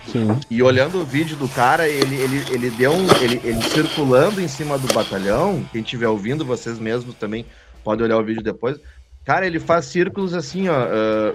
[0.07, 0.39] Sim.
[0.49, 3.07] E olhando o vídeo do cara, ele, ele, ele deu um.
[3.21, 5.63] Ele, ele circulando em cima do batalhão.
[5.71, 7.45] Quem estiver ouvindo, vocês mesmos também
[7.83, 8.79] podem olhar o vídeo depois.
[9.23, 10.75] Cara, ele faz círculos assim, ó.
[10.75, 11.33] ah,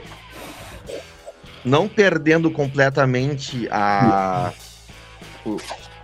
[1.65, 4.53] não perdendo completamente a.
[5.45, 5.57] O,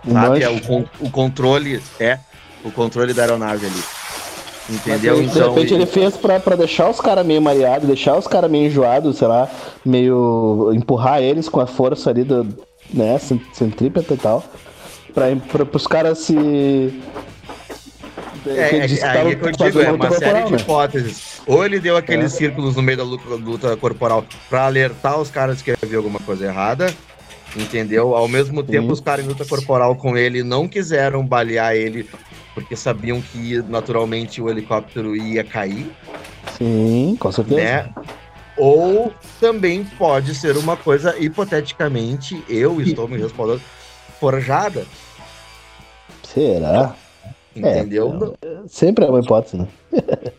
[0.07, 1.81] Um sabe, é, o, o controle.
[1.99, 2.19] É,
[2.63, 3.83] o controle da aeronave ali.
[4.69, 5.17] Entendeu?
[5.17, 5.41] Mas, Então.
[5.53, 8.51] de repente ele- ele fez pra, pra deixar os caras meio mareados, deixar os caras
[8.51, 9.49] meio enjoados, sei lá,
[9.83, 12.45] meio empurrar eles com a força ali do,
[12.93, 14.43] né, cent- centrípeta e tal.
[15.13, 16.35] Pra, pra, pros caras se.
[18.45, 18.63] É, é,
[19.09, 20.57] aí é que eu digo, é uma série corporal, de né?
[20.59, 21.41] hipóteses.
[21.47, 22.37] Ou ele deu aqueles É.
[22.37, 26.45] círculos no meio da luta, luta corporal pra alertar os caras que havia alguma coisa
[26.45, 26.93] errada,
[27.55, 28.15] entendeu?
[28.15, 28.93] Ao mesmo tempo, Sim.
[28.93, 32.07] os caras em luta corporal com ele não quiseram balear ele
[32.53, 35.89] porque sabiam que naturalmente o helicóptero ia cair,
[36.57, 37.61] Sim, com certeza.
[37.61, 37.93] né?
[38.57, 43.61] Ou também pode ser uma coisa, hipoteticamente, eu estou me respondendo,
[44.19, 44.85] forjada,
[46.23, 46.95] Será?
[47.55, 48.35] entendeu?
[48.41, 49.67] É, Sempre é uma hipótese, né?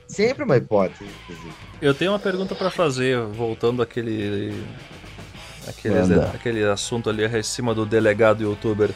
[0.07, 1.11] Sempre uma hipótese.
[1.81, 4.53] Eu tenho uma pergunta pra fazer, voltando àquele.
[5.69, 8.91] Aquele, aquele assunto ali em cima do delegado youtuber.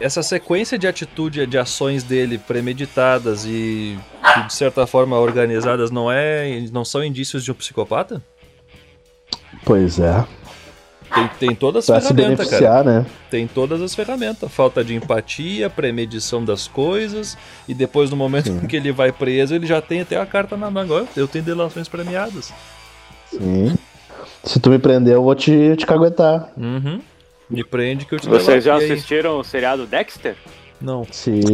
[0.00, 3.98] Essa sequência de atitude, de ações dele premeditadas e
[4.34, 8.20] que, de certa forma organizadas não é, não são indícios de um psicopata?
[9.64, 10.24] Pois é.
[11.14, 13.00] Tem, tem todas Pra as se ferramentas, cara.
[13.00, 13.06] né?
[13.30, 14.50] Tem todas as ferramentas.
[14.50, 17.36] Falta de empatia, premedição das coisas.
[17.68, 18.60] E depois, no momento Sim.
[18.62, 20.86] em que ele vai preso, ele já tem até a carta na mão.
[20.90, 22.50] Ó, Eu tenho delações premiadas.
[23.30, 23.76] Sim.
[24.44, 26.52] Se tu me prender, eu vou te, te caguetar.
[26.56, 27.00] Uhum.
[27.48, 30.36] Me prende que eu te Vocês já assistiram o seriado Dexter?
[30.80, 31.06] Não.
[31.10, 31.40] Sim.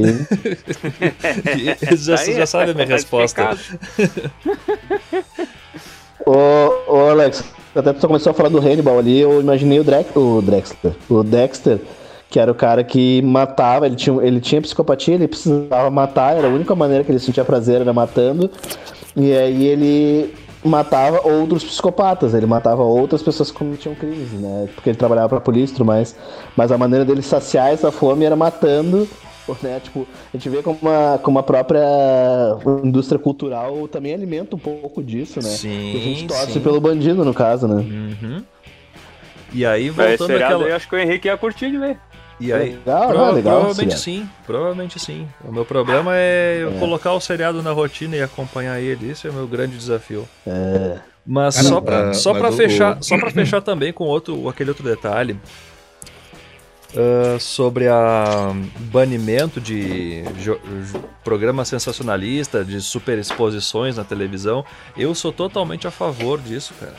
[1.98, 3.50] Já, Aí, já sabem a minha resposta.
[6.24, 6.32] ô,
[6.86, 7.44] ô, Alex,
[7.74, 10.94] até tu começou a falar do Hannibal ali, eu imaginei o, Drex, o Drexler.
[11.10, 11.78] O Dexter,
[12.30, 16.46] que era o cara que matava, ele tinha, ele tinha psicopatia, ele precisava matar, era
[16.46, 18.50] a única maneira que ele sentia prazer, era matando.
[19.14, 24.68] E aí ele matava outros psicopatas, ele matava outras pessoas que cometiam crimes, né?
[24.74, 26.16] Porque ele trabalhava pra polícia e tudo mais.
[26.56, 29.08] Mas a maneira dele saciar essa fome era matando,
[29.62, 29.80] né?
[29.82, 31.84] Tipo, a gente vê como a, como a própria
[32.82, 35.48] indústria cultural também alimenta um pouco disso, né?
[35.48, 36.60] Sim, a gente torce sim.
[36.60, 37.76] pelo bandido, no caso, né?
[37.76, 38.42] Uhum.
[39.52, 40.66] E aí, Mas voltando àquela.
[40.66, 41.98] aí, acho que o Henrique ia curtir de ver.
[42.40, 43.32] E aí, Legal, prova- né?
[43.32, 44.24] Legal, provavelmente seriado.
[44.26, 45.28] sim, provavelmente sim.
[45.44, 46.78] O meu problema é eu É.
[46.78, 49.10] colocar o seriado na rotina e acompanhar ele.
[49.10, 50.28] Esse é o meu grande desafio.
[50.46, 50.98] É.
[51.26, 54.04] Mas Cara, só pra, ah, só mas pra o- fechar, só para fechar também com
[54.04, 55.36] outro, aquele outro detalhe
[56.96, 58.52] ah, sobre a
[58.90, 60.24] banimento de
[61.22, 64.64] programa sensacionalista, de super exposições na televisão.
[64.96, 66.94] Eu sou totalmente a favor disso, cara.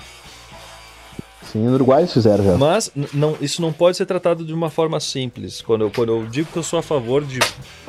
[1.51, 2.57] Sim, no Uruguai eles fizeram já.
[2.57, 5.61] Mas não, isso não pode ser tratado de uma forma simples.
[5.61, 7.39] Quando eu, quando eu digo que eu sou a favor de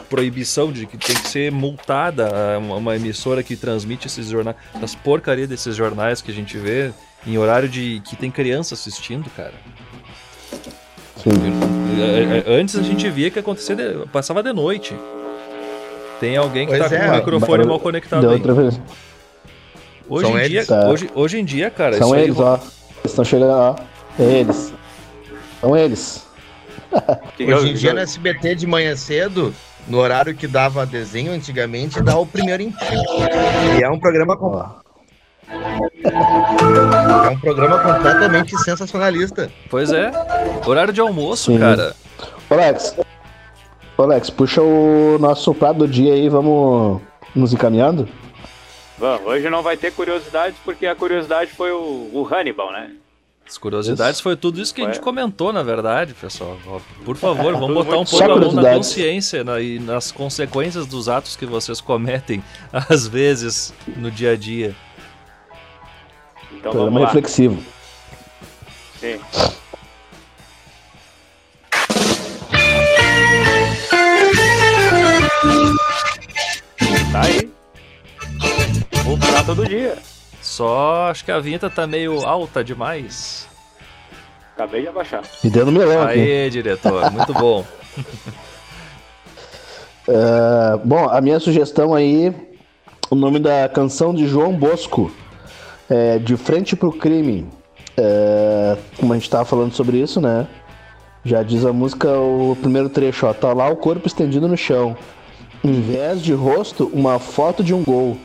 [0.09, 4.57] proibição, de que tem que ser multada a uma, uma emissora que transmite esses jornais,
[4.82, 6.91] as porcarias desses jornais que a gente vê
[7.27, 9.53] em horário de que tem criança assistindo, cara.
[11.16, 11.31] Sim.
[12.01, 14.95] É, é, Antes a gente via que acontecia, de- passava de noite.
[16.19, 18.37] Tem alguém que Pois tá com é, o microfone mal conectado Deu aí.
[18.37, 18.81] outra vez.
[20.09, 20.66] Hoje São em, dia?
[20.66, 20.89] Tá.
[20.89, 22.59] hoje, hoje em dia, cara, São isso aí eles, ó.
[23.01, 23.77] Eles estão chegando, ó.
[24.19, 24.73] É eles.
[25.61, 26.27] São eles.
[27.37, 29.55] Que Hoje eu- em dia no SBT de manhã cedo,
[29.87, 33.03] no horário que dava desenho antigamente, dá o primeiro emprego.
[33.79, 34.61] E é um programa com-
[36.05, 39.51] é um programa completamente sensacionalista.
[39.71, 40.11] Pois é.
[40.67, 41.59] Horário de almoço, Sim.
[41.59, 41.95] cara.
[42.49, 42.97] Ô, Alex.
[43.97, 47.01] Ô, Alex, puxa o nosso prato do dia aí, vamos
[47.35, 48.09] nos encaminhando?
[49.01, 52.93] Vamos, hoje não vai ter curiosidades, porque a curiosidade foi o, o Hannibal, né?
[53.49, 56.57] As curiosidades foi tudo isso que a gente comentou, na verdade, pessoal.
[57.05, 61.09] Por favor, vamos botar um pouco a mão na consciência na- e nas consequências dos
[61.09, 64.77] atos que vocês cometem, às vezes, no dia a dia.
[66.53, 67.07] Então Programa vamos lá.
[67.07, 67.61] reflexivo.
[69.01, 69.19] Sim.
[79.55, 79.99] Todo dia.
[80.41, 83.49] Só acho que a vinheta tá meio alta demais.
[84.55, 85.23] Acabei de abaixar.
[85.43, 86.21] Me deu no melão aqui.
[86.21, 87.65] Aê, diretor, muito bom.
[90.09, 92.35] É, bom, a minha sugestão aí,
[93.11, 95.13] o nome da canção de João Bosco,
[95.89, 97.47] é De Frente pro Crime.
[97.97, 100.49] É, como a gente tava falando sobre isso, né?
[101.25, 103.33] Já diz a música, o primeiro trecho, ó.
[103.33, 104.97] Tá lá o corpo estendido no chão.
[105.63, 108.17] Em vez de rosto, uma foto de um gol.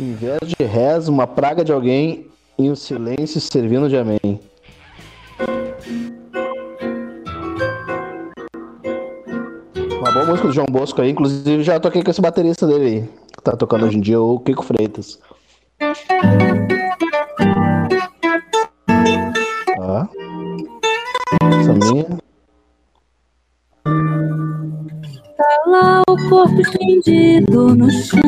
[0.00, 2.26] Em vez de rez, uma praga de alguém.
[2.58, 4.40] E um silêncio servindo de amém.
[9.98, 13.08] Uma boa música do João Bosco aí, inclusive já toquei com esse baterista dele aí,
[13.34, 15.18] que tá tocando hoje em dia, o Kiko Freitas.
[19.78, 20.06] Ó.
[21.60, 22.29] Essa minha.
[25.40, 28.20] Tá lá o corpo estendido no chão.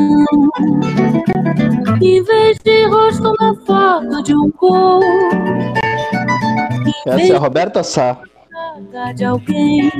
[2.00, 5.02] Em vez de rosto, uma foto de um gol.
[7.06, 8.18] Essa é a Roberta Sá.
[9.14, 9.92] de alguém.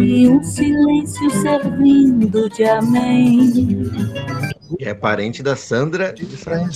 [0.00, 3.52] E um silêncio servindo de amém.
[4.78, 6.68] Que é parente da Sandra e do Israel.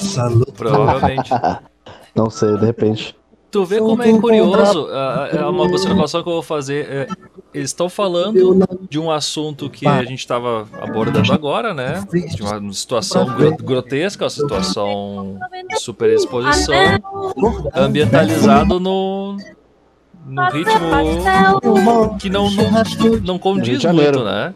[0.54, 1.30] Provavelmente.
[2.14, 3.16] Não sei, de repente.
[3.56, 6.86] Tu vê como é curioso, ah, é uma observação que eu vou fazer.
[6.90, 7.06] é,
[7.54, 12.04] eles estão falando de um assunto que a gente estava abordando agora, né?
[12.34, 15.38] De uma situação gro- grotesca, uma situação
[15.68, 16.74] de superexposição,
[17.74, 19.36] ambientalizado no,
[20.26, 20.74] no ritmo
[22.18, 22.70] que não, não,
[23.24, 24.54] não condiz muito, né?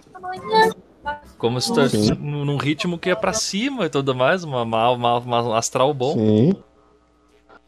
[1.39, 1.83] Como se tá
[2.19, 6.13] num ritmo que é pra cima e tudo mais, uma, uma, uma- uma astral bom.
[6.15, 6.53] Sim.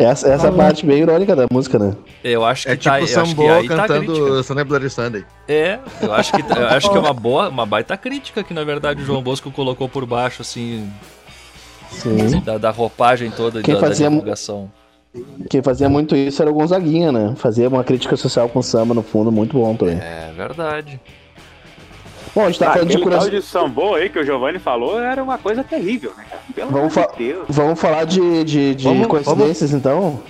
[0.05, 1.95] Essa, essa é a parte bem irônica da música, né?
[2.23, 5.25] Eu acho que É tá, tipo Sambo aí tá cantando Sunday Bloody Sunday.
[5.49, 8.65] É, eu acho que eu acho que é uma boa, uma baita crítica que na
[8.65, 10.91] verdade o João Bosco colocou por baixo assim
[11.91, 12.41] Sim.
[12.41, 14.71] da, da roupagem toda Quem da, da fazia- divulgação.
[15.51, 17.35] Quem fazia muito isso era o Gonzaguinha, né?
[17.37, 19.99] Fazia uma crítica social com samba no fundo, muito bom também.
[19.99, 20.99] É verdade.
[22.35, 23.37] Bom, a gente tá Ah, falando de curiosidade.
[23.41, 26.43] de Sambo aí que o Giovanni falou era uma coisa terrível, né, cara?
[26.55, 27.45] Pelo Vamos amor fa- de Deus.
[27.49, 30.23] Vamos falar de, de, de Vamos- coincidências, então?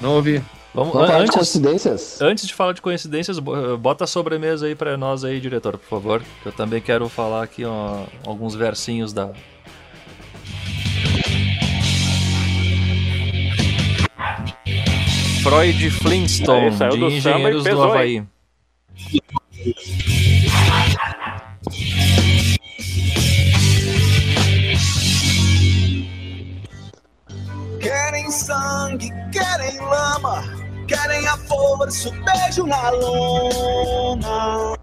[0.00, 0.42] Não ouvi.
[0.72, 2.20] Vamos, Vamos falar de antes, coincidências?
[2.22, 5.86] antes de falar de coincidências, bo- bota a sobremesa aí pra nós aí, diretor, por
[5.88, 6.22] favor.
[6.42, 9.30] Que eu também quero falar aqui ó, alguns versinhos da
[15.42, 18.24] Freud Flintstone, Aí, saiu de do Engenheiros do pesou, Havaí.
[27.80, 30.44] Querem sangue, querem lama,
[30.86, 34.76] querem a força, o beijo na lona.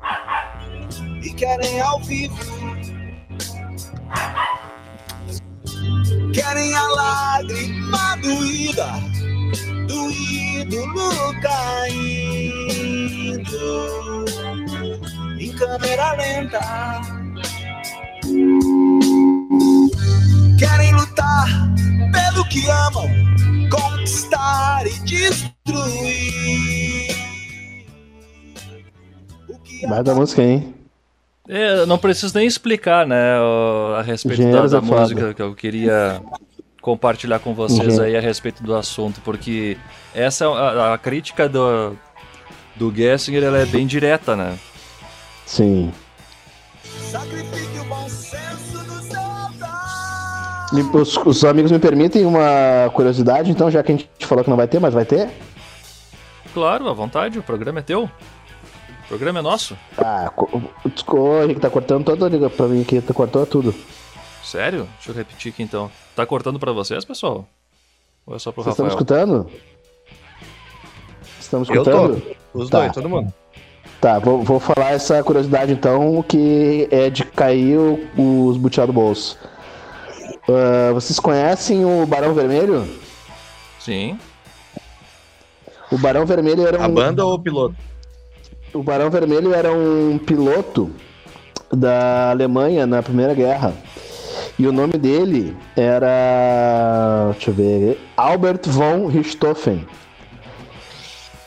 [1.24, 2.36] E querem ao vivo.
[6.34, 8.88] Querem a lágrima doída
[9.88, 12.72] do ídolo caindo
[14.28, 14.41] em
[15.62, 16.60] câmera lenta.
[20.58, 21.46] Querem lutar
[22.12, 23.08] pelo que amam,
[23.70, 26.32] conquistar e destruir.
[29.64, 30.74] Que Vai da música, hein?
[31.48, 33.36] É, eu não preciso nem explicar, né,
[33.98, 36.22] a respeito da, Engenheiros da é música que eu queria
[36.82, 39.78] compartilhar com vocês Engenhe- aí a respeito do assunto, porque
[40.16, 41.96] essa é a, a crítica do,
[42.76, 44.58] do Gessinger, ela é bem direta, né?
[45.52, 45.92] Sim.
[47.12, 50.68] sacrifique o bom senso do seu altar.
[50.94, 54.56] Os, os amigos me permitem uma curiosidade, então, já que a gente falou que não
[54.56, 55.30] vai ter, mas vai ter?
[56.54, 58.04] Claro, à vontade, o programa é teu.
[58.06, 59.78] O programa é nosso.
[59.98, 63.46] Ah, co- desculpa, a gente tá cortando toda a liga pra mim aqui, tá cortou
[63.46, 63.76] tudo.
[64.42, 64.88] Sério?
[64.96, 65.92] Deixa eu repetir aqui então.
[66.16, 67.46] Tá cortando pra vocês, pessoal?
[68.26, 68.88] Ou é só pro Vocês Rafael?
[68.90, 69.52] escutando?
[71.42, 71.92] Estamos Eu tô.
[71.92, 72.36] escutando?
[72.54, 72.80] Os Tá.
[72.80, 73.34] dois, todo mundo.
[74.02, 78.92] Tá, vou, vou falar essa curiosidade então, que é de cair o- os butiá do
[78.94, 79.38] bolso.
[80.50, 82.88] Ah, vocês conhecem o Barão Vermelho?
[83.80, 84.18] Sim.
[85.92, 86.84] O Barão Vermelho era um.
[86.84, 87.76] A banda ou o piloto?
[88.74, 90.90] O Barão Vermelho era um piloto
[91.72, 93.74] da Alemanha na Primeira Guerra.
[94.58, 97.30] E o nome dele era.
[97.34, 98.00] Deixa eu ver.
[98.18, 99.86] Albert von Richthofen.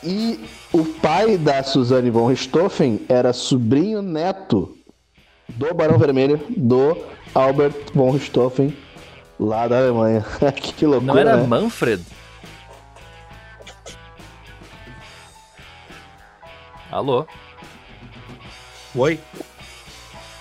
[0.03, 0.39] E
[0.75, 4.75] o pai da Suzanne von Richthofen era sobrinho neto
[5.47, 6.97] do Barão Vermelho, do
[7.33, 8.75] Albert von Richthofen,
[9.39, 10.25] lá da Alemanha.
[10.51, 11.47] que loucura, Não era né?
[11.47, 12.03] Manfred?
[16.91, 17.25] Alô?
[18.95, 19.17] Oi?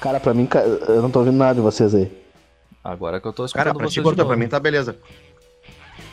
[0.00, 0.48] Cara, pra mim,
[0.88, 2.10] eu não tô ouvindo nada de vocês aí.
[2.82, 4.96] Agora que eu tô escutando Cara, pra ti vocês de cortou, pra mim tá beleza.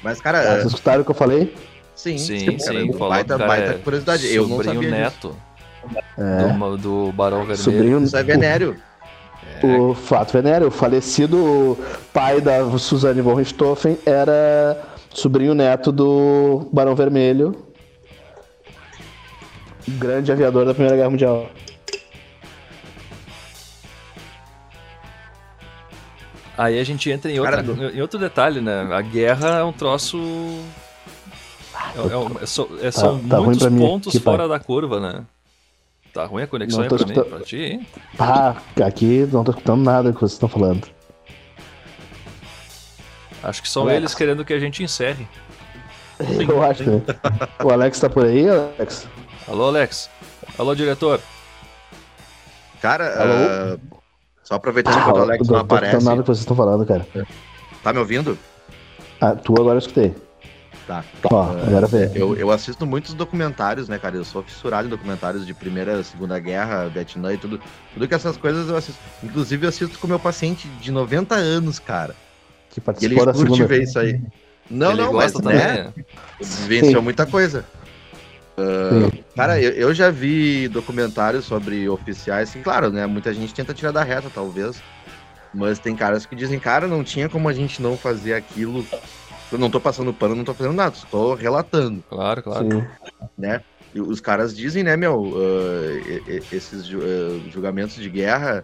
[0.03, 1.53] Mas, cara, Ah, Vocês escutaram o que eu falei?
[2.17, 4.33] Sim, Sim, cara, sim, falou baita, cara baita é curiosidade.
[4.33, 5.01] Eu não sobrinho sabia disso.
[5.01, 5.35] neto
[6.17, 6.53] É.
[6.53, 7.57] do, do Barão Vermelho.
[7.57, 8.03] Sobrinho.
[8.03, 8.75] Isso é venéreo.
[9.63, 11.77] O Fato Venéreo, o falecido
[12.13, 17.55] pai da Suzane von Richthofen, era sobrinho neto do Barão Vermelho,
[19.87, 21.49] grande aviador da Primeira Guerra Mundial.
[26.57, 28.87] Aí a gente entra em, outra- Cara, em outro detalhe, né?
[28.91, 30.17] A guerra é um troço.
[31.95, 31.99] É,
[32.39, 35.25] é é so- é- são tá ruim muitos mim pontos fora da curva, né?
[36.13, 37.29] Tá ruim a conexão Não aí tô pra mim?
[37.29, 37.87] Pra ti, hein?
[38.19, 38.55] Ah,
[38.85, 40.87] aqui não tô escutando nada do que vocês estão falando.
[43.43, 43.97] Acho que são Alex.
[43.97, 45.27] eles querendo que a gente encerre.
[46.47, 47.01] Eu acho, né?
[47.63, 49.07] O Alex tá por aí, Alex?
[49.47, 50.09] Alô, Alex?
[50.57, 51.19] Alô, diretor?
[52.81, 53.33] Cara, Alô?
[53.33, 53.97] ah,
[54.43, 55.95] só aproveitando enquanto o Alex não não tô aparece.
[55.97, 57.07] escutando nada do que vocês estão falando, cara.
[57.83, 58.37] Tá me ouvindo?
[59.19, 60.13] Ah, tu agora eu escutei.
[60.91, 61.05] Tá.
[61.31, 62.11] Ó, agora vê.
[62.13, 64.17] Eu, eu assisto muitos documentários, né, cara?
[64.17, 67.61] Eu sou fissurado em documentários de Primeira, Segunda Guerra, Vietnã e tudo.
[67.93, 68.99] Tudo que essas coisas eu assisto.
[69.23, 72.13] Inclusive, eu assisto com meu paciente de 90 anos, cara.
[72.69, 73.67] Que E ele participou da curte segunda.
[73.67, 74.19] ver isso aí.
[74.69, 75.77] Não, Ele não, mas, gosta né?
[75.77, 76.05] também.
[76.41, 77.03] Vivenciou Sim.
[77.03, 77.65] muita coisa.
[78.57, 79.23] Sim.
[79.35, 83.05] Cara, eu, eu já vi documentários sobre oficiais, assim, claro, né?
[83.05, 84.81] Muita gente tenta tirar da reta, talvez.
[85.53, 88.85] Mas tem caras que dizem, cara, não tinha como a gente não fazer aquilo.
[89.51, 92.71] Eu não tô passando pano, não tô fazendo nada, só tô relatando, Claro, claro.
[92.71, 92.83] Sim.
[93.37, 93.61] né?
[93.93, 95.33] E os caras dizem, né, meu,
[96.27, 98.63] e- esses ju- ah, julgamentos de guerra,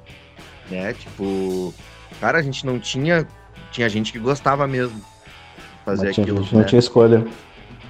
[0.71, 0.93] né?
[0.93, 1.73] Tipo,
[2.21, 3.27] cara, a gente não tinha.
[3.71, 5.03] Tinha gente que gostava mesmo de
[5.83, 6.47] fazer Não tinha, aquilo.
[6.53, 6.63] não né?
[6.65, 7.27] tinha escolha.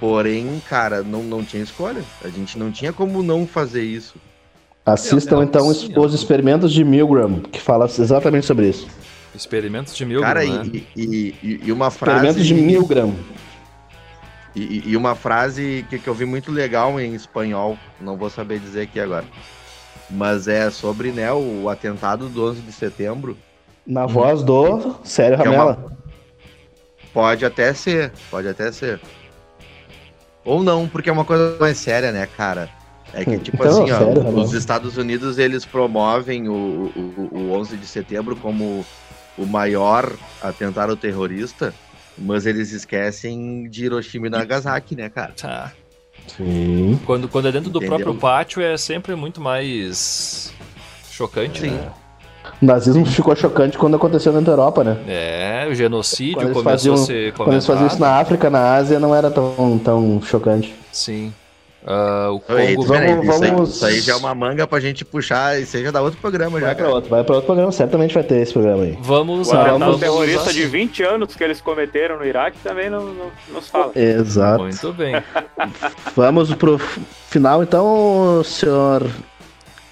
[0.00, 2.02] Porém, cara, não, não tinha escolha.
[2.24, 4.16] A gente não tinha como não fazer isso.
[4.84, 6.14] Assistam É, é, então os, sim, os é.
[6.16, 8.88] experimentos de Milgram, que fala exatamente sobre isso.
[9.38, 10.62] Experimentos de mil, cara, né?
[10.64, 12.26] e, e, e- e uma frase.
[12.26, 13.14] Experimentos de Milgram.
[14.56, 18.58] E, e uma frase que, que eu vi muito legal em espanhol, não vou saber
[18.58, 19.24] dizer aqui agora.
[20.10, 23.36] Mas é sobre né, o atentado do 11 de setembro.
[23.86, 25.98] Na voz do Sério Que é uma- Ramela.
[27.12, 29.00] Pode até ser, pode até ser.
[30.44, 32.68] Ou não, porque é uma coisa mais séria, né, cara?
[33.14, 37.52] É que, tipo Então, assim, ó, sério, os Estados Unidos, eles promovem o, o, o
[37.52, 38.84] 11 de setembro como
[39.38, 40.12] o maior
[40.42, 41.72] atentado terrorista,
[42.16, 45.32] mas eles esquecem de Hiroshima e Nagasaki, né, cara?
[45.40, 45.72] Tá.
[46.36, 46.98] Sim.
[47.06, 47.96] Quando, quando é dentro do Entendeu?
[47.96, 50.52] próprio pátio é sempre muito mais
[51.10, 51.70] chocante, Sim.
[51.70, 51.90] né?
[52.60, 54.96] O nazismo ficou chocante quando aconteceu na Europa, né?
[55.06, 58.14] É, o genocídio Quando começou faziam- a ser Quando eles faziam isso comentado.
[58.16, 60.74] na África, na Ásia, não era tão, tão chocante.
[60.90, 61.32] Sim.
[61.86, 62.58] Ah, o Congo...
[62.92, 63.14] né?
[63.14, 65.90] vamos- isso, aí, vamos- isso aí já é uma manga pra gente puxar e seja
[65.92, 68.52] da outro programa já, Vai pra outro, vai pra outro programa, certamente vai ter esse
[68.52, 68.98] programa aí.
[69.00, 73.04] Vamos O atentado vamos- terrorista de 20 anos que eles cometeram no Iraque também não,
[73.14, 73.92] não, não se fala.
[73.94, 74.64] Exato.
[74.64, 75.14] Muito bem.
[76.16, 79.06] Vamos pro final então, senhor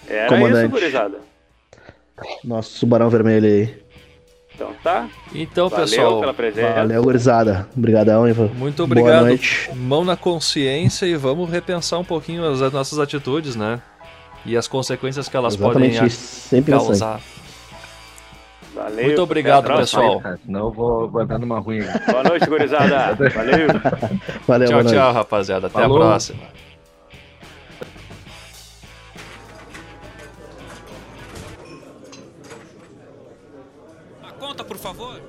[0.08, 0.64] Era Comandante.
[0.66, 1.18] isso, gurizada.
[2.44, 3.85] nosso tubarão vermelho aí.
[4.56, 5.06] Então tá.
[5.34, 6.72] Então, Valeu pessoal, pela presença.
[6.72, 7.68] Valeu, gurizada.
[7.76, 8.48] Obrigadão, Ivan.
[8.56, 9.26] muito Boa obrigado.
[9.26, 9.70] noite.
[9.74, 13.80] Mão na consciência e vamos repensar um pouquinho as, as nossas atitudes, né?
[14.46, 16.18] E as consequências que elas Exatamente podem isso.
[16.48, 16.86] Sempre pensando.
[16.86, 17.20] causar.
[18.74, 19.04] Valeu.
[19.04, 20.02] Muito obrigado, próxima.
[20.02, 20.36] pessoal.
[20.48, 21.80] Eu vou, vou entrar numa ruim.
[22.10, 23.14] Boa noite, gurizada.
[23.30, 23.68] Valeu.
[24.46, 25.66] Valeu, Tchau, boa tchau, rapaziada.
[25.66, 25.98] Até Falou.
[25.98, 26.38] a próxima.
[34.56, 35.25] Volta, por favor.